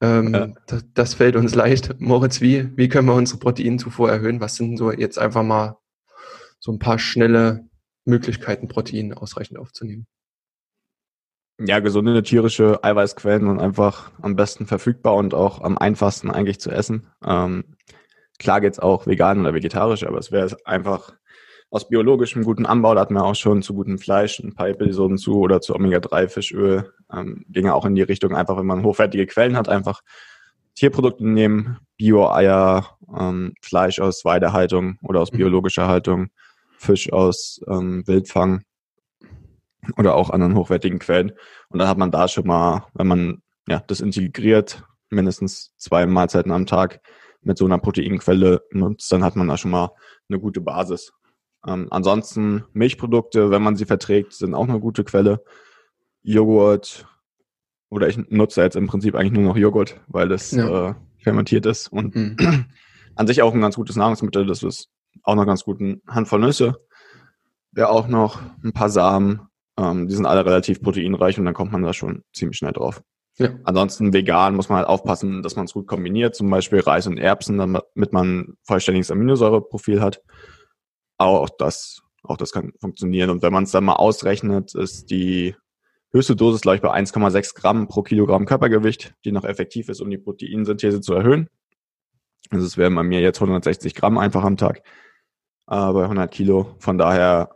Ähm, 0.00 0.34
ja. 0.34 0.48
das, 0.66 0.84
das, 0.92 1.14
fällt 1.14 1.36
uns 1.36 1.54
leicht. 1.54 2.00
Moritz, 2.00 2.40
wie, 2.40 2.76
wie 2.76 2.88
können 2.88 3.06
wir 3.06 3.14
unsere 3.14 3.38
Proteinzufuhr 3.38 4.10
erhöhen? 4.10 4.40
Was 4.40 4.56
sind 4.56 4.76
so 4.76 4.90
jetzt 4.90 5.18
einfach 5.18 5.44
mal 5.44 5.78
so 6.58 6.72
ein 6.72 6.80
paar 6.80 6.98
schnelle 6.98 7.68
Möglichkeiten, 8.04 8.66
Protein 8.66 9.14
ausreichend 9.14 9.58
aufzunehmen? 9.58 10.06
Ja, 11.58 11.78
gesunde 11.78 12.22
tierische 12.22 12.82
Eiweißquellen 12.82 13.46
sind 13.46 13.60
einfach 13.60 14.10
am 14.20 14.34
besten 14.34 14.66
verfügbar 14.66 15.14
und 15.14 15.34
auch 15.34 15.60
am 15.60 15.78
einfachsten 15.78 16.30
eigentlich 16.30 16.60
zu 16.60 16.70
essen. 16.70 17.06
Ähm, 17.24 17.76
Klar 18.38 18.60
geht's 18.60 18.78
auch 18.78 19.06
vegan 19.06 19.40
oder 19.40 19.54
vegetarisch, 19.54 20.04
aber 20.04 20.18
es 20.18 20.32
wäre 20.32 20.56
einfach 20.64 21.12
aus 21.70 21.88
biologischem 21.88 22.44
guten 22.44 22.66
Anbau, 22.66 22.94
da 22.94 23.00
hatten 23.00 23.14
wir 23.14 23.24
auch 23.24 23.34
schon 23.34 23.62
zu 23.62 23.74
gutem 23.74 23.98
Fleisch 23.98 24.38
ein 24.38 24.54
paar 24.54 24.68
Episoden 24.68 25.18
zu 25.18 25.38
oder 25.38 25.60
zu 25.60 25.74
Omega-3-Fischöl. 25.74 26.92
Ähm, 27.12 27.44
ginge 27.48 27.74
auch 27.74 27.84
in 27.84 27.94
die 27.94 28.02
Richtung, 28.02 28.34
einfach 28.34 28.56
wenn 28.56 28.66
man 28.66 28.84
hochwertige 28.84 29.26
Quellen 29.26 29.56
hat, 29.56 29.68
einfach 29.68 30.02
Tierprodukte 30.74 31.26
nehmen, 31.26 31.78
Bio-Eier, 31.96 32.98
ähm, 33.16 33.54
Fleisch 33.60 34.00
aus 34.00 34.24
Weidehaltung 34.24 34.98
oder 35.02 35.20
aus 35.20 35.32
mhm. 35.32 35.38
biologischer 35.38 35.88
Haltung, 35.88 36.28
Fisch 36.76 37.12
aus 37.12 37.60
ähm, 37.68 38.06
Wildfang 38.06 38.62
oder 39.96 40.14
auch 40.14 40.30
anderen 40.30 40.56
hochwertigen 40.56 40.98
Quellen. 40.98 41.32
Und 41.68 41.78
dann 41.78 41.88
hat 41.88 41.98
man 41.98 42.10
da 42.10 42.28
schon 42.28 42.46
mal, 42.46 42.86
wenn 42.94 43.06
man 43.06 43.42
ja, 43.66 43.82
das 43.86 44.00
integriert, 44.00 44.84
mindestens 45.10 45.74
zwei 45.76 46.06
Mahlzeiten 46.06 46.52
am 46.52 46.66
Tag, 46.66 47.00
mit 47.44 47.58
so 47.58 47.66
einer 47.66 47.78
Proteinquelle 47.78 48.62
nutzt, 48.70 49.12
dann 49.12 49.22
hat 49.22 49.36
man 49.36 49.48
da 49.48 49.56
schon 49.56 49.70
mal 49.70 49.90
eine 50.28 50.40
gute 50.40 50.60
Basis. 50.60 51.12
Ähm, 51.66 51.88
ansonsten 51.90 52.64
Milchprodukte, 52.72 53.50
wenn 53.50 53.62
man 53.62 53.76
sie 53.76 53.84
verträgt, 53.84 54.32
sind 54.32 54.54
auch 54.54 54.68
eine 54.68 54.80
gute 54.80 55.04
Quelle. 55.04 55.42
Joghurt 56.22 57.06
oder 57.90 58.08
ich 58.08 58.18
nutze 58.30 58.62
jetzt 58.62 58.76
im 58.76 58.86
Prinzip 58.86 59.14
eigentlich 59.14 59.32
nur 59.32 59.44
noch 59.44 59.56
Joghurt, 59.56 60.00
weil 60.08 60.32
es 60.32 60.52
ja. 60.52 60.90
äh, 60.90 60.94
fermentiert 61.18 61.66
ist 61.66 61.88
und 61.88 62.14
mhm. 62.14 62.36
an 63.14 63.26
sich 63.26 63.42
auch 63.42 63.54
ein 63.54 63.60
ganz 63.60 63.76
gutes 63.76 63.96
Nahrungsmittel. 63.96 64.46
Das 64.46 64.62
ist 64.62 64.88
auch 65.22 65.34
noch 65.34 65.46
ganz 65.46 65.64
gut. 65.64 65.80
Eine 65.80 66.00
Handvoll 66.08 66.40
Nüsse 66.40 66.74
wäre 67.72 67.90
auch 67.90 68.08
noch 68.08 68.40
ein 68.62 68.72
paar 68.72 68.90
Samen. 68.90 69.48
Ähm, 69.76 70.08
die 70.08 70.14
sind 70.14 70.26
alle 70.26 70.44
relativ 70.44 70.82
proteinreich 70.82 71.38
und 71.38 71.44
dann 71.44 71.54
kommt 71.54 71.72
man 71.72 71.82
da 71.82 71.92
schon 71.92 72.22
ziemlich 72.32 72.58
schnell 72.58 72.72
drauf. 72.72 73.02
Ja. 73.38 73.50
Ansonsten 73.64 74.12
vegan 74.12 74.54
muss 74.54 74.68
man 74.68 74.78
halt 74.78 74.86
aufpassen, 74.86 75.42
dass 75.42 75.56
man 75.56 75.64
es 75.64 75.72
gut 75.72 75.88
kombiniert, 75.88 76.36
zum 76.36 76.48
Beispiel 76.50 76.80
Reis 76.80 77.06
und 77.06 77.18
Erbsen, 77.18 77.58
damit 77.58 78.12
man 78.12 78.56
vollständiges 78.62 79.10
Aminosäureprofil 79.10 80.00
hat. 80.00 80.22
Aber 81.18 81.40
auch 81.40 81.50
das, 81.50 82.02
auch 82.22 82.36
das 82.36 82.52
kann 82.52 82.72
funktionieren. 82.80 83.30
Und 83.30 83.42
wenn 83.42 83.52
man 83.52 83.64
es 83.64 83.72
dann 83.72 83.84
mal 83.84 83.94
ausrechnet, 83.94 84.74
ist 84.74 85.10
die 85.10 85.56
höchste 86.12 86.36
Dosis, 86.36 86.60
glaube 86.60 86.76
ich, 86.76 86.82
bei 86.82 86.92
1,6 86.92 87.56
Gramm 87.56 87.88
pro 87.88 88.02
Kilogramm 88.02 88.46
Körpergewicht, 88.46 89.14
die 89.24 89.32
noch 89.32 89.44
effektiv 89.44 89.88
ist, 89.88 90.00
um 90.00 90.10
die 90.10 90.18
Proteinsynthese 90.18 91.00
zu 91.00 91.14
erhöhen. 91.14 91.48
Also 92.50 92.64
es 92.64 92.76
wären 92.76 92.94
bei 92.94 93.02
mir 93.02 93.20
jetzt 93.20 93.40
160 93.40 93.96
Gramm 93.96 94.16
einfach 94.16 94.44
am 94.44 94.56
Tag 94.56 94.78
äh, 95.66 95.92
bei 95.92 96.04
100 96.04 96.30
Kilo. 96.30 96.76
Von 96.78 96.98
daher 96.98 97.50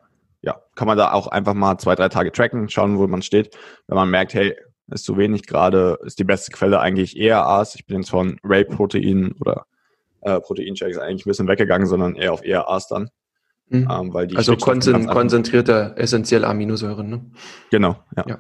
kann 0.79 0.87
man 0.87 0.97
da 0.97 1.11
auch 1.11 1.27
einfach 1.27 1.55
mal 1.55 1.77
zwei, 1.79 1.97
drei 1.97 2.09
Tage 2.09 2.31
tracken, 2.31 2.69
schauen, 2.69 2.99
wo 2.99 3.07
man 3.09 3.21
steht. 3.21 3.59
Wenn 3.89 3.97
man 3.97 4.09
merkt, 4.09 4.33
hey, 4.33 4.55
ist 4.93 5.05
zu 5.05 5.17
wenig. 5.17 5.45
Gerade 5.45 5.99
ist 6.05 6.21
die 6.21 6.25
beste 6.25 6.53
Quelle 6.53 6.79
eigentlich 6.79 7.19
ERAs. 7.19 7.75
Ich 7.75 7.85
bin 7.85 7.97
jetzt 7.97 8.11
von 8.11 8.39
Ray-Protein 8.45 9.35
oder 9.41 9.67
äh, 10.21 10.39
Proteinshakes 10.41 10.97
eigentlich 10.97 11.27
ein 11.27 11.31
bisschen 11.31 11.49
weggegangen, 11.49 11.89
sondern 11.89 12.15
eher 12.15 12.33
auf 12.33 12.45
ERAs 12.45 12.87
dann. 12.87 13.11
Mhm. 13.71 13.89
Ähm, 13.91 14.15
weil 14.15 14.29
die 14.29 14.37
also 14.37 14.57
konzen 14.57 15.09
konzentrierte 15.09 15.95
essentielle 15.97 16.47
Aminosäuren, 16.47 17.11
ne? 17.11 17.31
Genau, 17.73 17.97
ja. 18.17 18.25
ja. 18.29 18.39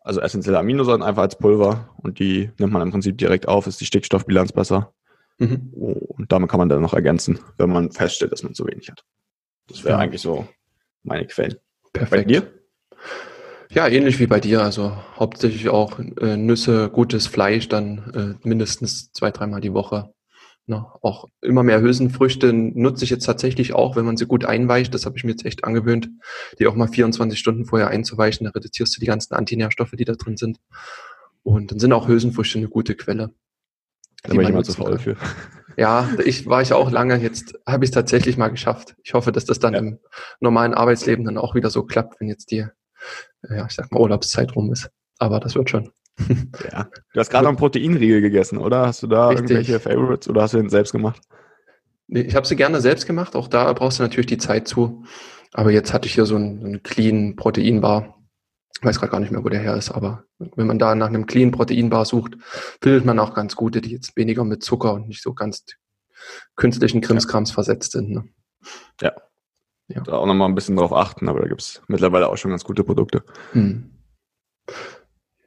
Also 0.00 0.20
essentielle 0.20 0.58
Aminosäuren 0.58 1.04
einfach 1.04 1.22
als 1.22 1.38
Pulver 1.38 1.90
und 2.02 2.18
die 2.18 2.50
nimmt 2.58 2.72
man 2.72 2.82
im 2.82 2.90
Prinzip 2.90 3.18
direkt 3.18 3.46
auf, 3.46 3.68
ist 3.68 3.80
die 3.80 3.86
Stickstoffbilanz 3.86 4.50
besser. 4.50 4.92
Mhm. 5.38 5.70
Und 5.72 6.32
damit 6.32 6.50
kann 6.50 6.58
man 6.58 6.68
dann 6.68 6.82
noch 6.82 6.94
ergänzen, 6.94 7.38
wenn 7.56 7.70
man 7.70 7.92
feststellt, 7.92 8.32
dass 8.32 8.42
man 8.42 8.52
zu 8.52 8.66
wenig 8.66 8.90
hat. 8.90 9.04
Das 9.68 9.84
wäre 9.84 9.94
ja. 9.94 10.00
eigentlich 10.00 10.22
so 10.22 10.48
meine 11.06 11.26
Quellen. 11.26 11.56
Perfekt. 11.92 12.10
Bei 12.10 12.24
dir? 12.24 12.52
Ja, 13.70 13.88
ähnlich 13.88 14.18
wie 14.18 14.26
bei 14.26 14.40
dir. 14.40 14.62
Also 14.62 14.96
hauptsächlich 15.16 15.68
auch 15.68 15.98
äh, 15.98 16.36
Nüsse, 16.36 16.90
gutes 16.90 17.26
Fleisch, 17.26 17.68
dann 17.68 18.38
äh, 18.42 18.48
mindestens 18.48 19.12
zwei, 19.12 19.30
dreimal 19.30 19.60
die 19.60 19.72
Woche. 19.72 20.12
Ne? 20.68 20.84
auch 21.00 21.28
immer 21.42 21.62
mehr 21.62 21.80
Hülsenfrüchte 21.80 22.52
nutze 22.52 23.04
ich 23.04 23.10
jetzt 23.10 23.24
tatsächlich 23.24 23.72
auch, 23.72 23.94
wenn 23.94 24.04
man 24.04 24.16
sie 24.16 24.26
gut 24.26 24.44
einweicht. 24.44 24.92
Das 24.94 25.06
habe 25.06 25.16
ich 25.16 25.22
mir 25.22 25.30
jetzt 25.30 25.46
echt 25.46 25.62
angewöhnt, 25.62 26.08
die 26.58 26.66
auch 26.66 26.74
mal 26.74 26.88
24 26.88 27.38
Stunden 27.38 27.66
vorher 27.66 27.86
einzuweichen. 27.86 28.46
Da 28.46 28.50
reduzierst 28.50 28.96
du 28.96 29.00
die 29.00 29.06
ganzen 29.06 29.34
Antinährstoffe, 29.34 29.92
die 29.92 30.04
da 30.04 30.14
drin 30.14 30.36
sind. 30.36 30.58
Und 31.44 31.70
dann 31.70 31.78
sind 31.78 31.92
auch 31.92 32.08
Hülsenfrüchte 32.08 32.58
eine 32.58 32.68
gute 32.68 32.96
Quelle. 32.96 33.32
Da 34.24 34.30
bin 34.30 34.40
ich 34.40 34.48
immer 34.48 34.64
zu 34.64 34.72
faul 34.72 34.98
für. 34.98 35.16
Ja, 35.76 36.08
ich 36.24 36.46
war 36.46 36.62
ich 36.62 36.72
auch 36.72 36.90
lange. 36.90 37.16
Jetzt 37.16 37.54
habe 37.66 37.84
ich 37.84 37.90
es 37.90 37.94
tatsächlich 37.94 38.36
mal 38.36 38.48
geschafft. 38.48 38.96
Ich 39.02 39.14
hoffe, 39.14 39.30
dass 39.32 39.44
das 39.44 39.58
dann 39.58 39.74
ja. 39.74 39.80
im 39.80 39.98
normalen 40.40 40.74
Arbeitsleben 40.74 41.24
dann 41.24 41.36
auch 41.36 41.54
wieder 41.54 41.70
so 41.70 41.82
klappt, 41.82 42.20
wenn 42.20 42.28
jetzt 42.28 42.50
die 42.50 42.66
ja, 43.48 43.66
ich 43.66 43.72
sag 43.72 43.92
mal, 43.92 44.00
Urlaubszeit 44.00 44.54
rum 44.56 44.72
ist. 44.72 44.90
Aber 45.18 45.40
das 45.40 45.54
wird 45.54 45.70
schon. 45.70 45.90
ja. 46.72 46.88
Du 47.12 47.20
hast 47.20 47.30
gerade 47.30 47.44
noch 47.44 47.50
einen 47.50 47.58
Proteinriegel 47.58 48.20
gegessen, 48.20 48.58
oder? 48.58 48.86
Hast 48.86 49.02
du 49.02 49.06
da 49.06 49.28
Richtig. 49.28 49.50
irgendwelche 49.50 49.80
Favorites 49.80 50.28
oder 50.28 50.42
hast 50.42 50.54
du 50.54 50.58
den 50.58 50.70
selbst 50.70 50.92
gemacht? 50.92 51.20
Nee, 52.08 52.22
ich 52.22 52.34
habe 52.36 52.46
sie 52.46 52.56
gerne 52.56 52.80
selbst 52.80 53.06
gemacht. 53.06 53.36
Auch 53.36 53.48
da 53.48 53.72
brauchst 53.72 53.98
du 53.98 54.02
natürlich 54.02 54.26
die 54.26 54.38
Zeit 54.38 54.68
zu. 54.68 55.04
Aber 55.52 55.72
jetzt 55.72 55.92
hatte 55.92 56.06
ich 56.06 56.14
hier 56.14 56.26
so 56.26 56.36
einen, 56.36 56.64
einen 56.64 56.82
clean 56.82 57.36
Proteinbar. 57.36 58.18
Ich 58.78 58.84
weiß 58.84 58.98
gerade 58.98 59.10
gar 59.10 59.20
nicht 59.20 59.32
mehr, 59.32 59.42
wo 59.42 59.48
der 59.48 59.60
her 59.60 59.74
ist, 59.74 59.90
aber 59.90 60.24
wenn 60.38 60.66
man 60.66 60.78
da 60.78 60.94
nach 60.94 61.08
einem 61.08 61.26
clean 61.26 61.50
Proteinbar 61.50 62.04
sucht, 62.04 62.36
findet 62.82 63.06
man 63.06 63.18
auch 63.18 63.32
ganz 63.32 63.56
gute, 63.56 63.80
die 63.80 63.90
jetzt 63.90 64.16
weniger 64.16 64.44
mit 64.44 64.62
Zucker 64.62 64.92
und 64.92 65.08
nicht 65.08 65.22
so 65.22 65.32
ganz 65.32 65.64
künstlichen 66.56 67.00
Krimskrams 67.00 67.50
ja. 67.50 67.54
versetzt 67.54 67.92
sind. 67.92 68.10
Ne? 68.10 68.24
Ja, 69.00 69.12
ja. 69.88 70.02
Da 70.02 70.12
auch 70.14 70.26
nochmal 70.26 70.48
ein 70.48 70.54
bisschen 70.54 70.76
drauf 70.76 70.92
achten, 70.92 71.28
aber 71.28 71.40
da 71.40 71.48
gibt 71.48 71.62
es 71.62 71.82
mittlerweile 71.88 72.28
auch 72.28 72.36
schon 72.36 72.50
ganz 72.50 72.64
gute 72.64 72.84
Produkte. 72.84 73.22
Hm. 73.52 73.90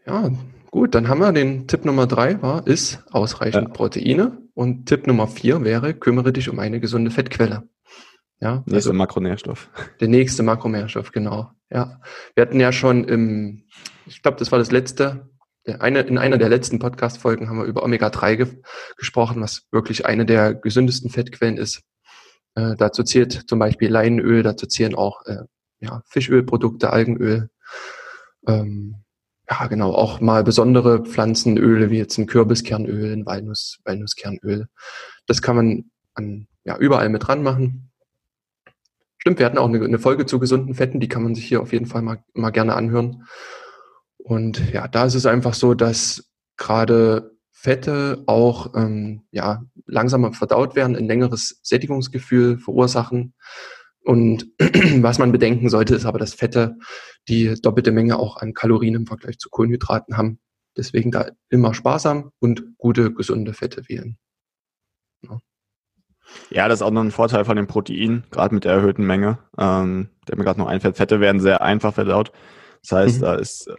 Ja, 0.05 0.31
gut, 0.71 0.95
dann 0.95 1.07
haben 1.07 1.19
wir 1.19 1.31
den 1.31 1.67
Tipp 1.67 1.85
Nummer 1.85 2.07
drei, 2.07 2.41
war, 2.41 2.65
ist 2.65 3.03
ausreichend 3.11 3.67
ja. 3.67 3.73
Proteine. 3.73 4.41
Und 4.55 4.87
Tipp 4.87 5.07
Nummer 5.07 5.27
vier 5.27 5.63
wäre, 5.63 5.93
kümmere 5.93 6.33
dich 6.33 6.49
um 6.49 6.59
eine 6.59 6.79
gesunde 6.79 7.11
Fettquelle. 7.11 7.69
Ja, 8.41 8.63
nächste 8.65 8.75
also 8.75 8.93
Makronährstoff. 8.93 9.69
Der 9.99 10.07
nächste 10.07 10.43
Makronährstoff, 10.43 11.11
genau. 11.11 11.51
Ja, 11.69 11.99
wir 12.35 12.41
hatten 12.41 12.59
ja 12.59 12.71
schon 12.71 13.03
im, 13.03 13.65
ich 14.05 14.21
glaube, 14.21 14.37
das 14.37 14.51
war 14.51 14.59
das 14.59 14.71
letzte, 14.71 15.29
eine, 15.65 15.99
in 16.01 16.17
einer 16.17 16.37
der 16.37 16.49
letzten 16.49 16.79
Podcast-Folgen 16.79 17.49
haben 17.49 17.59
wir 17.59 17.65
über 17.65 17.83
Omega-3 17.83 18.35
ge 18.37 18.47
gesprochen, 18.97 19.41
was 19.41 19.67
wirklich 19.71 20.05
eine 20.05 20.25
der 20.25 20.55
gesündesten 20.55 21.09
Fettquellen 21.09 21.57
ist. 21.57 21.83
Äh, 22.55 22.75
dazu 22.77 23.03
zählt 23.03 23.43
zum 23.47 23.59
Beispiel 23.59 23.89
Leinöl, 23.89 24.41
dazu 24.41 24.65
zählen 24.67 24.95
auch 24.95 25.25
äh, 25.25 25.43
ja, 25.79 26.01
Fischölprodukte, 26.07 26.91
Algenöl. 26.91 27.49
Ähm, 28.47 29.03
ja, 29.49 29.67
genau, 29.67 29.93
auch 29.93 30.21
mal 30.21 30.43
besondere 30.43 31.03
Pflanzenöle, 31.03 31.89
wie 31.89 31.97
jetzt 31.97 32.17
ein 32.17 32.27
Kürbiskernöl, 32.27 33.13
ein 33.13 33.25
Walnuss, 33.25 33.79
Walnusskernöl. 33.83 34.67
Das 35.25 35.41
kann 35.41 35.55
man 35.55 35.91
an, 36.13 36.47
ja, 36.63 36.77
überall 36.77 37.09
mit 37.09 37.27
dran 37.27 37.43
machen. 37.43 37.88
Stimmt, 39.19 39.39
wir 39.39 39.45
hatten 39.45 39.57
auch 39.57 39.67
eine, 39.67 39.83
eine, 39.83 39.99
Folge 39.99 40.25
zu 40.25 40.39
gesunden 40.39 40.73
Fetten, 40.73 41.01
die 41.01 41.09
kann 41.09 41.23
man 41.23 41.35
sich 41.35 41.45
hier 41.45 41.61
auf 41.61 41.73
jeden 41.73 41.85
Fall 41.85 42.01
mal, 42.01 42.23
mal 42.33 42.51
gerne 42.51 42.73
anhören. 42.73 43.25
Und 44.17 44.71
ja, 44.71 44.87
da 44.87 45.05
ist 45.05 45.15
es 45.15 45.25
einfach 45.25 45.53
so, 45.53 45.73
dass 45.73 46.31
gerade 46.55 47.31
Fette 47.51 48.23
auch 48.27 48.73
ähm, 48.75 49.23
ja, 49.31 49.63
langsamer 49.85 50.31
verdaut 50.31 50.75
werden, 50.75 50.95
ein 50.95 51.07
längeres 51.07 51.59
Sättigungsgefühl 51.63 52.57
verursachen. 52.57 53.33
Und 54.05 54.47
was 55.01 55.19
man 55.19 55.33
bedenken 55.33 55.69
sollte, 55.69 55.95
ist 55.95 56.05
aber, 56.05 56.19
dass 56.19 56.33
Fette 56.33 56.77
die 57.27 57.55
doppelte 57.61 57.91
Menge 57.91 58.17
auch 58.17 58.37
an 58.37 58.53
Kalorien 58.53 58.95
im 58.95 59.05
Vergleich 59.05 59.37
zu 59.37 59.49
Kohlenhydraten 59.49 60.15
haben. 60.15 60.39
Deswegen 60.77 61.11
da 61.11 61.29
immer 61.49 61.73
sparsam 61.73 62.31
und 62.39 62.77
gute, 62.77 63.13
gesunde 63.13 63.53
Fette 63.53 63.83
wählen. 63.89 64.17
Ja. 66.49 66.67
Das 66.67 66.79
ist 66.79 66.81
auch 66.83 66.91
noch 66.91 67.03
ein 67.03 67.11
Vorteil 67.11 67.45
von 67.45 67.55
dem 67.55 67.67
Protein, 67.67 68.23
gerade 68.31 68.53
mit 68.53 68.65
der 68.65 68.73
erhöhten 68.73 69.05
Menge. 69.05 69.39
Ähm, 69.57 70.09
der 70.27 70.37
mir 70.37 70.43
gerade 70.43 70.59
noch 70.59 70.67
einfällt, 70.67 70.97
Fette 70.97 71.19
werden 71.19 71.41
sehr 71.41 71.61
einfach 71.61 71.93
verdaut. 71.93 72.31
Das 72.81 72.91
heißt, 72.91 73.17
mhm. 73.17 73.21
da 73.21 73.35
ist 73.35 73.69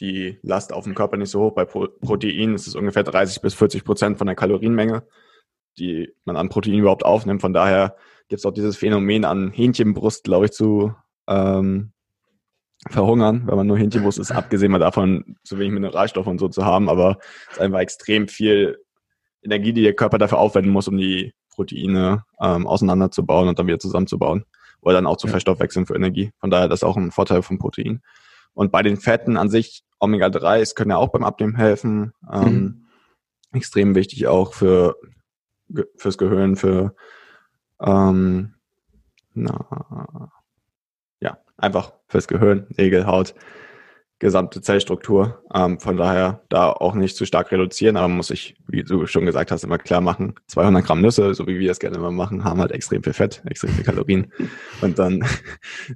die 0.00 0.38
Last 0.42 0.72
auf 0.72 0.84
dem 0.84 0.94
Körper 0.94 1.16
nicht 1.16 1.30
so 1.30 1.40
hoch. 1.40 1.54
Bei 1.54 1.64
Pro 1.64 1.88
Protein 2.00 2.54
ist 2.54 2.66
es 2.66 2.74
ungefähr 2.74 3.02
30 3.02 3.42
bis 3.42 3.54
40 3.54 3.84
Prozent 3.84 4.18
von 4.18 4.26
der 4.26 4.36
Kalorienmenge, 4.36 5.02
die 5.78 6.14
man 6.24 6.36
an 6.36 6.48
Protein 6.48 6.78
überhaupt 6.78 7.04
aufnimmt. 7.04 7.42
Von 7.42 7.52
daher 7.52 7.96
gibt 8.28 8.40
es 8.40 8.46
auch 8.46 8.52
dieses 8.52 8.76
Phänomen 8.76 9.24
an 9.24 9.50
Hähnchenbrust, 9.50 10.24
glaube 10.24 10.46
ich, 10.46 10.52
zu 10.52 10.94
ähm, 11.28 11.92
verhungern, 12.88 13.42
wenn 13.46 13.56
man 13.56 13.66
nur 13.66 13.76
Hähnchenbrust 13.76 14.18
ist, 14.18 14.32
abgesehen 14.32 14.72
mal 14.72 14.78
davon, 14.78 15.36
zu 15.44 15.58
wenig 15.58 15.72
Mineralstoffe 15.72 16.26
und 16.26 16.38
so 16.38 16.48
zu 16.48 16.64
haben, 16.64 16.88
aber 16.88 17.18
es 17.48 17.56
ist 17.56 17.60
einfach 17.60 17.80
extrem 17.80 18.26
viel 18.28 18.78
Energie, 19.42 19.72
die 19.72 19.82
der 19.82 19.94
Körper 19.94 20.18
dafür 20.18 20.38
aufwenden 20.38 20.72
muss, 20.72 20.88
um 20.88 20.96
die 20.96 21.34
Proteine 21.50 22.24
ähm, 22.40 22.66
auseinanderzubauen 22.66 23.48
und 23.48 23.58
dann 23.58 23.66
wieder 23.66 23.78
zusammenzubauen 23.78 24.44
oder 24.80 24.94
dann 24.94 25.06
auch 25.06 25.16
zu 25.16 25.26
ja. 25.26 25.32
verstoffwechseln 25.32 25.86
für 25.86 25.94
Energie. 25.94 26.32
Von 26.38 26.50
daher 26.50 26.68
das 26.68 26.80
ist 26.80 26.84
auch 26.84 26.96
ein 26.96 27.10
Vorteil 27.10 27.42
vom 27.42 27.58
Protein. 27.58 28.02
Und 28.54 28.72
bei 28.72 28.82
den 28.82 28.96
Fetten 28.96 29.36
an 29.36 29.48
sich, 29.48 29.84
Omega-3, 30.00 30.74
können 30.74 30.90
ja 30.90 30.96
auch 30.96 31.10
beim 31.10 31.24
Abnehmen 31.24 31.56
helfen. 31.56 32.12
Ähm, 32.32 32.52
mhm. 32.52 32.86
Extrem 33.52 33.94
wichtig 33.94 34.26
auch 34.26 34.54
für 34.54 34.96
fürs 35.96 36.18
Gehirn, 36.18 36.56
für 36.56 36.94
ähm, 37.80 38.54
na, 39.34 40.30
ja, 41.20 41.38
einfach 41.56 41.92
fürs 42.08 42.28
Gehirn, 42.28 42.66
Nägel, 42.76 43.06
Haut, 43.06 43.34
gesamte 44.20 44.60
Zellstruktur. 44.60 45.42
Ähm, 45.52 45.80
von 45.80 45.96
daher 45.96 46.44
da 46.50 46.70
auch 46.70 46.94
nicht 46.94 47.16
zu 47.16 47.24
stark 47.24 47.50
reduzieren, 47.50 47.96
aber 47.96 48.06
muss 48.06 48.28
sich, 48.28 48.54
wie 48.68 48.84
du 48.84 49.06
schon 49.06 49.26
gesagt 49.26 49.50
hast, 49.50 49.64
immer 49.64 49.78
klar 49.78 50.00
machen, 50.00 50.34
200 50.46 50.84
Gramm 50.84 51.00
Nüsse, 51.00 51.34
so 51.34 51.46
wie 51.46 51.58
wir 51.58 51.70
es 51.70 51.80
gerne 51.80 51.96
immer 51.96 52.12
machen, 52.12 52.44
haben 52.44 52.60
halt 52.60 52.70
extrem 52.70 53.02
viel 53.02 53.14
Fett, 53.14 53.42
extrem 53.46 53.70
viel 53.70 53.82
Kalorien. 53.82 54.32
Und 54.82 54.98
dann 54.98 55.24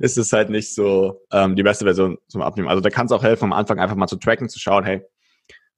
ist 0.00 0.18
es 0.18 0.32
halt 0.32 0.50
nicht 0.50 0.74
so 0.74 1.22
ähm, 1.30 1.54
die 1.54 1.62
beste 1.62 1.84
Version 1.84 2.18
zum 2.26 2.42
Abnehmen. 2.42 2.68
Also 2.68 2.80
da 2.80 2.90
kann 2.90 3.06
es 3.06 3.12
auch 3.12 3.22
helfen, 3.22 3.44
am 3.44 3.52
Anfang 3.52 3.78
einfach 3.78 3.96
mal 3.96 4.08
zu 4.08 4.16
tracken, 4.16 4.48
zu 4.48 4.58
schauen, 4.58 4.84
hey, 4.84 5.02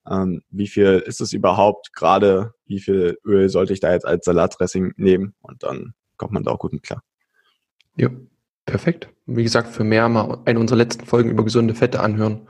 ähm, 0.08 0.42
wie 0.50 0.68
viel 0.68 1.02
ist 1.04 1.20
es 1.20 1.32
überhaupt 1.32 1.92
gerade, 1.92 2.52
wie 2.64 2.80
viel 2.80 3.18
Öl 3.24 3.48
sollte 3.48 3.72
ich 3.72 3.80
da 3.80 3.92
jetzt 3.92 4.06
als 4.06 4.24
Salatdressing 4.24 4.94
nehmen 4.96 5.34
und 5.42 5.64
dann 5.64 5.94
kommt 6.16 6.32
man 6.32 6.44
da 6.44 6.52
auch 6.52 6.60
gut 6.60 6.72
mit 6.72 6.84
klar. 6.84 7.02
Ja, 7.96 8.08
perfekt. 8.66 9.08
Wie 9.24 9.42
gesagt, 9.42 9.68
für 9.68 9.84
mehr 9.84 10.08
mal 10.08 10.38
eine 10.44 10.58
unserer 10.58 10.78
letzten 10.78 11.06
Folgen 11.06 11.30
über 11.30 11.44
gesunde 11.44 11.74
Fette 11.74 12.00
anhören. 12.00 12.48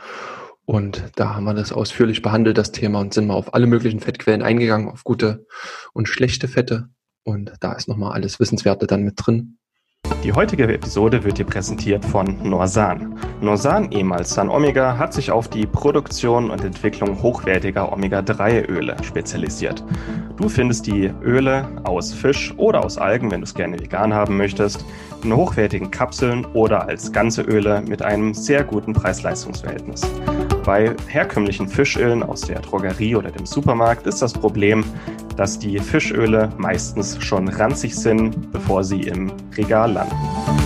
Und 0.64 1.04
da 1.14 1.36
haben 1.36 1.44
wir 1.44 1.54
das 1.54 1.72
ausführlich 1.72 2.22
behandelt, 2.22 2.58
das 2.58 2.72
Thema, 2.72 2.98
und 2.98 3.14
sind 3.14 3.28
mal 3.28 3.34
auf 3.34 3.54
alle 3.54 3.68
möglichen 3.68 4.00
Fettquellen 4.00 4.42
eingegangen, 4.42 4.88
auf 4.88 5.04
gute 5.04 5.46
und 5.92 6.08
schlechte 6.08 6.48
Fette. 6.48 6.88
Und 7.22 7.52
da 7.60 7.72
ist 7.74 7.86
nochmal 7.86 8.12
alles 8.12 8.40
Wissenswerte 8.40 8.88
dann 8.88 9.04
mit 9.04 9.14
drin. 9.16 9.58
Die 10.22 10.32
heutige 10.32 10.64
Episode 10.72 11.22
wird 11.24 11.38
dir 11.38 11.44
präsentiert 11.44 12.04
von 12.04 12.48
Norsan. 12.48 13.16
Norsan, 13.40 13.92
ehemals 13.92 14.30
San 14.30 14.48
Omega, 14.48 14.98
hat 14.98 15.12
sich 15.12 15.30
auf 15.30 15.48
die 15.48 15.66
Produktion 15.66 16.50
und 16.50 16.64
Entwicklung 16.64 17.22
hochwertiger 17.22 17.92
Omega-3-Öle 17.92 18.96
spezialisiert. 19.02 19.84
Du 20.36 20.50
findest 20.50 20.86
die 20.86 21.10
Öle 21.22 21.66
aus 21.84 22.12
Fisch 22.12 22.52
oder 22.58 22.84
aus 22.84 22.98
Algen, 22.98 23.30
wenn 23.30 23.40
du 23.40 23.44
es 23.44 23.54
gerne 23.54 23.80
vegan 23.80 24.12
haben 24.12 24.36
möchtest, 24.36 24.84
in 25.24 25.34
hochwertigen 25.34 25.90
Kapseln 25.90 26.44
oder 26.52 26.86
als 26.86 27.10
ganze 27.10 27.42
Öle 27.42 27.80
mit 27.80 28.02
einem 28.02 28.34
sehr 28.34 28.62
guten 28.62 28.92
Preis-Leistungs-Verhältnis. 28.92 30.02
Bei 30.64 30.94
herkömmlichen 31.08 31.68
Fischölen 31.68 32.22
aus 32.22 32.42
der 32.42 32.60
Drogerie 32.60 33.16
oder 33.16 33.30
dem 33.30 33.46
Supermarkt 33.46 34.06
ist 34.06 34.20
das 34.20 34.34
Problem, 34.34 34.84
dass 35.36 35.58
die 35.58 35.78
Fischöle 35.78 36.50
meistens 36.58 37.22
schon 37.22 37.48
ranzig 37.48 37.94
sind, 37.94 38.52
bevor 38.52 38.84
sie 38.84 39.02
im 39.02 39.32
Regal 39.56 39.92
landen. 39.92 40.65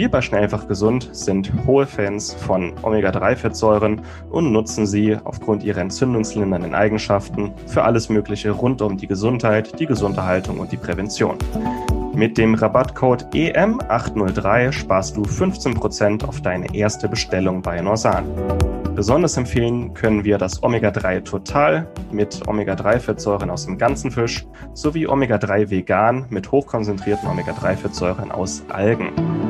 Wir 0.00 0.10
bei 0.10 0.22
Schnellfach 0.22 0.66
Gesund 0.66 1.10
sind 1.12 1.52
hohe 1.66 1.86
Fans 1.86 2.32
von 2.32 2.72
Omega-3-Fettsäuren 2.80 4.00
und 4.30 4.50
nutzen 4.50 4.86
sie 4.86 5.18
aufgrund 5.24 5.62
ihrer 5.62 5.82
entzündungslindernden 5.82 6.74
Eigenschaften 6.74 7.52
für 7.66 7.82
alles 7.82 8.08
Mögliche 8.08 8.50
rund 8.50 8.80
um 8.80 8.96
die 8.96 9.06
Gesundheit, 9.06 9.78
die 9.78 9.84
Gesunderhaltung 9.84 10.58
und 10.58 10.72
die 10.72 10.78
Prävention. 10.78 11.36
Mit 12.14 12.38
dem 12.38 12.54
Rabattcode 12.54 13.26
EM803 13.34 14.72
sparst 14.72 15.18
du 15.18 15.24
15% 15.24 16.24
auf 16.24 16.40
deine 16.40 16.74
erste 16.74 17.06
Bestellung 17.06 17.60
bei 17.60 17.78
Norsan. 17.82 18.24
Besonders 18.94 19.36
empfehlen 19.36 19.92
können 19.92 20.24
wir 20.24 20.38
das 20.38 20.62
Omega-3 20.62 21.24
Total 21.24 21.86
mit 22.10 22.48
Omega-3-Fettsäuren 22.48 23.50
aus 23.50 23.66
dem 23.66 23.76
ganzen 23.76 24.10
Fisch 24.10 24.46
sowie 24.72 25.06
Omega-3 25.06 25.68
Vegan 25.68 26.24
mit 26.30 26.50
hochkonzentrierten 26.50 27.28
Omega-3-Fettsäuren 27.28 28.30
aus 28.30 28.62
Algen. 28.70 29.49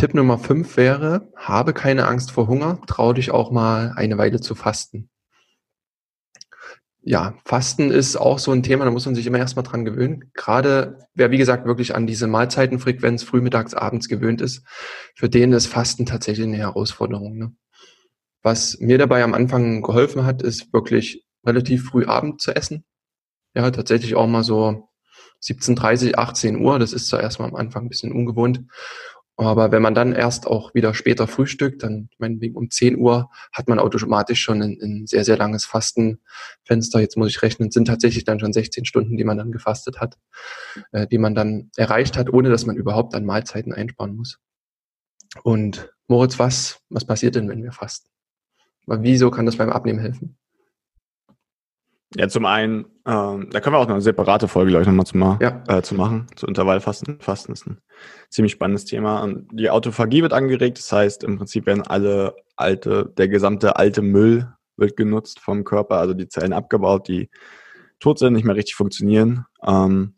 Tipp 0.00 0.14
Nummer 0.14 0.38
5 0.38 0.78
wäre, 0.78 1.30
habe 1.36 1.74
keine 1.74 2.06
Angst 2.06 2.30
vor 2.30 2.48
Hunger, 2.48 2.80
trau 2.86 3.12
dich 3.12 3.32
auch 3.32 3.50
mal 3.50 3.92
eine 3.96 4.16
Weile 4.16 4.40
zu 4.40 4.54
fasten. 4.54 5.10
Ja, 7.02 7.34
Fasten 7.44 7.90
ist 7.90 8.16
auch 8.16 8.38
so 8.38 8.50
ein 8.50 8.62
Thema, 8.62 8.86
da 8.86 8.92
muss 8.92 9.04
man 9.04 9.14
sich 9.14 9.26
immer 9.26 9.36
erstmal 9.36 9.62
dran 9.62 9.84
gewöhnen. 9.84 10.30
Gerade 10.32 11.06
wer, 11.12 11.30
wie 11.32 11.36
gesagt, 11.36 11.66
wirklich 11.66 11.94
an 11.94 12.06
diese 12.06 12.28
Mahlzeitenfrequenz 12.28 13.24
frühmittags, 13.24 13.74
abends 13.74 14.08
gewöhnt 14.08 14.40
ist, 14.40 14.66
für 15.16 15.28
den 15.28 15.52
ist 15.52 15.66
Fasten 15.66 16.06
tatsächlich 16.06 16.46
eine 16.46 16.56
Herausforderung. 16.56 17.36
Ne? 17.36 17.54
Was 18.42 18.78
mir 18.80 18.96
dabei 18.96 19.22
am 19.22 19.34
Anfang 19.34 19.82
geholfen 19.82 20.24
hat, 20.24 20.40
ist 20.40 20.72
wirklich 20.72 21.26
relativ 21.44 21.84
früh 21.84 22.06
Abend 22.06 22.40
zu 22.40 22.56
essen. 22.56 22.86
Ja, 23.54 23.70
tatsächlich 23.70 24.14
auch 24.14 24.26
mal 24.26 24.44
so 24.44 24.88
17.30, 25.42 26.14
18 26.16 26.56
Uhr. 26.64 26.78
Das 26.78 26.94
ist 26.94 27.08
zwar 27.08 27.20
erstmal 27.20 27.48
am 27.48 27.56
Anfang 27.56 27.84
ein 27.84 27.88
bisschen 27.88 28.12
ungewohnt. 28.12 28.62
Aber 29.40 29.72
wenn 29.72 29.80
man 29.80 29.94
dann 29.94 30.12
erst 30.12 30.46
auch 30.46 30.74
wieder 30.74 30.92
später 30.92 31.26
frühstückt, 31.26 31.82
dann 31.82 32.10
meinetwegen 32.18 32.56
um 32.56 32.70
10 32.70 32.98
Uhr 32.98 33.30
hat 33.52 33.68
man 33.68 33.78
automatisch 33.78 34.40
schon 34.40 34.60
ein, 34.60 34.78
ein, 34.82 35.06
sehr, 35.06 35.24
sehr 35.24 35.38
langes 35.38 35.64
Fastenfenster. 35.64 37.00
Jetzt 37.00 37.16
muss 37.16 37.28
ich 37.28 37.40
rechnen, 37.40 37.70
sind 37.70 37.86
tatsächlich 37.86 38.24
dann 38.24 38.38
schon 38.38 38.52
16 38.52 38.84
Stunden, 38.84 39.16
die 39.16 39.24
man 39.24 39.38
dann 39.38 39.50
gefastet 39.50 39.98
hat, 39.98 40.18
äh, 40.92 41.06
die 41.06 41.16
man 41.16 41.34
dann 41.34 41.70
erreicht 41.76 42.18
hat, 42.18 42.30
ohne 42.30 42.50
dass 42.50 42.66
man 42.66 42.76
überhaupt 42.76 43.14
an 43.14 43.24
Mahlzeiten 43.24 43.72
einsparen 43.72 44.14
muss. 44.14 44.38
Und 45.42 45.90
Moritz, 46.06 46.38
was, 46.38 46.80
was 46.90 47.06
passiert 47.06 47.34
denn, 47.34 47.48
wenn 47.48 47.62
wir 47.62 47.72
fasten? 47.72 48.10
Wieso 48.86 49.30
kann 49.30 49.46
das 49.46 49.56
beim 49.56 49.70
Abnehmen 49.70 50.00
helfen? 50.00 50.36
Ja, 52.16 52.28
zum 52.28 52.44
einen, 52.44 52.86
ähm, 53.06 53.50
da 53.50 53.60
können 53.60 53.74
wir 53.74 53.78
auch 53.78 53.86
noch 53.86 53.94
eine 53.94 54.00
separate 54.00 54.48
Folge, 54.48 54.70
glaube 54.70 54.82
ich, 54.82 54.88
nochmal 54.88 55.06
zu, 55.06 55.16
ma 55.16 55.38
ja. 55.40 55.62
äh, 55.68 55.80
zu 55.80 55.94
machen. 55.94 56.26
Zu 56.34 56.46
Intervallfasten. 56.46 57.20
Fasten 57.20 57.52
ist 57.52 57.66
ein 57.68 57.78
ziemlich 58.30 58.52
spannendes 58.52 58.84
Thema. 58.84 59.22
Und 59.22 59.46
die 59.52 59.70
Autophagie 59.70 60.22
wird 60.22 60.32
angeregt. 60.32 60.78
Das 60.78 60.90
heißt, 60.90 61.22
im 61.22 61.38
Prinzip 61.38 61.66
werden 61.66 61.82
alle 61.82 62.34
alte, 62.56 63.12
der 63.16 63.28
gesamte 63.28 63.76
alte 63.76 64.02
Müll 64.02 64.52
wird 64.76 64.96
genutzt 64.96 65.38
vom 65.38 65.62
Körper, 65.62 65.98
also 65.98 66.14
die 66.14 66.26
Zellen 66.26 66.52
abgebaut, 66.52 67.06
die 67.06 67.30
tot 68.00 68.18
sind, 68.18 68.32
nicht 68.32 68.44
mehr 68.44 68.56
richtig 68.56 68.74
funktionieren, 68.74 69.44
ähm, 69.64 70.14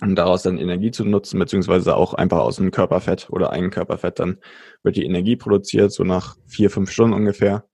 um 0.00 0.14
daraus 0.14 0.42
dann 0.42 0.56
Energie 0.56 0.92
zu 0.92 1.04
nutzen, 1.04 1.38
beziehungsweise 1.38 1.96
auch 1.96 2.14
einfach 2.14 2.38
aus 2.38 2.56
dem 2.56 2.70
Körperfett 2.70 3.28
oder 3.30 3.50
Eigenkörperfett, 3.50 4.20
dann 4.20 4.38
wird 4.82 4.96
die 4.96 5.04
Energie 5.04 5.36
produziert, 5.36 5.92
so 5.92 6.04
nach 6.04 6.36
vier, 6.46 6.70
fünf 6.70 6.90
Stunden 6.90 7.14
ungefähr. 7.14 7.64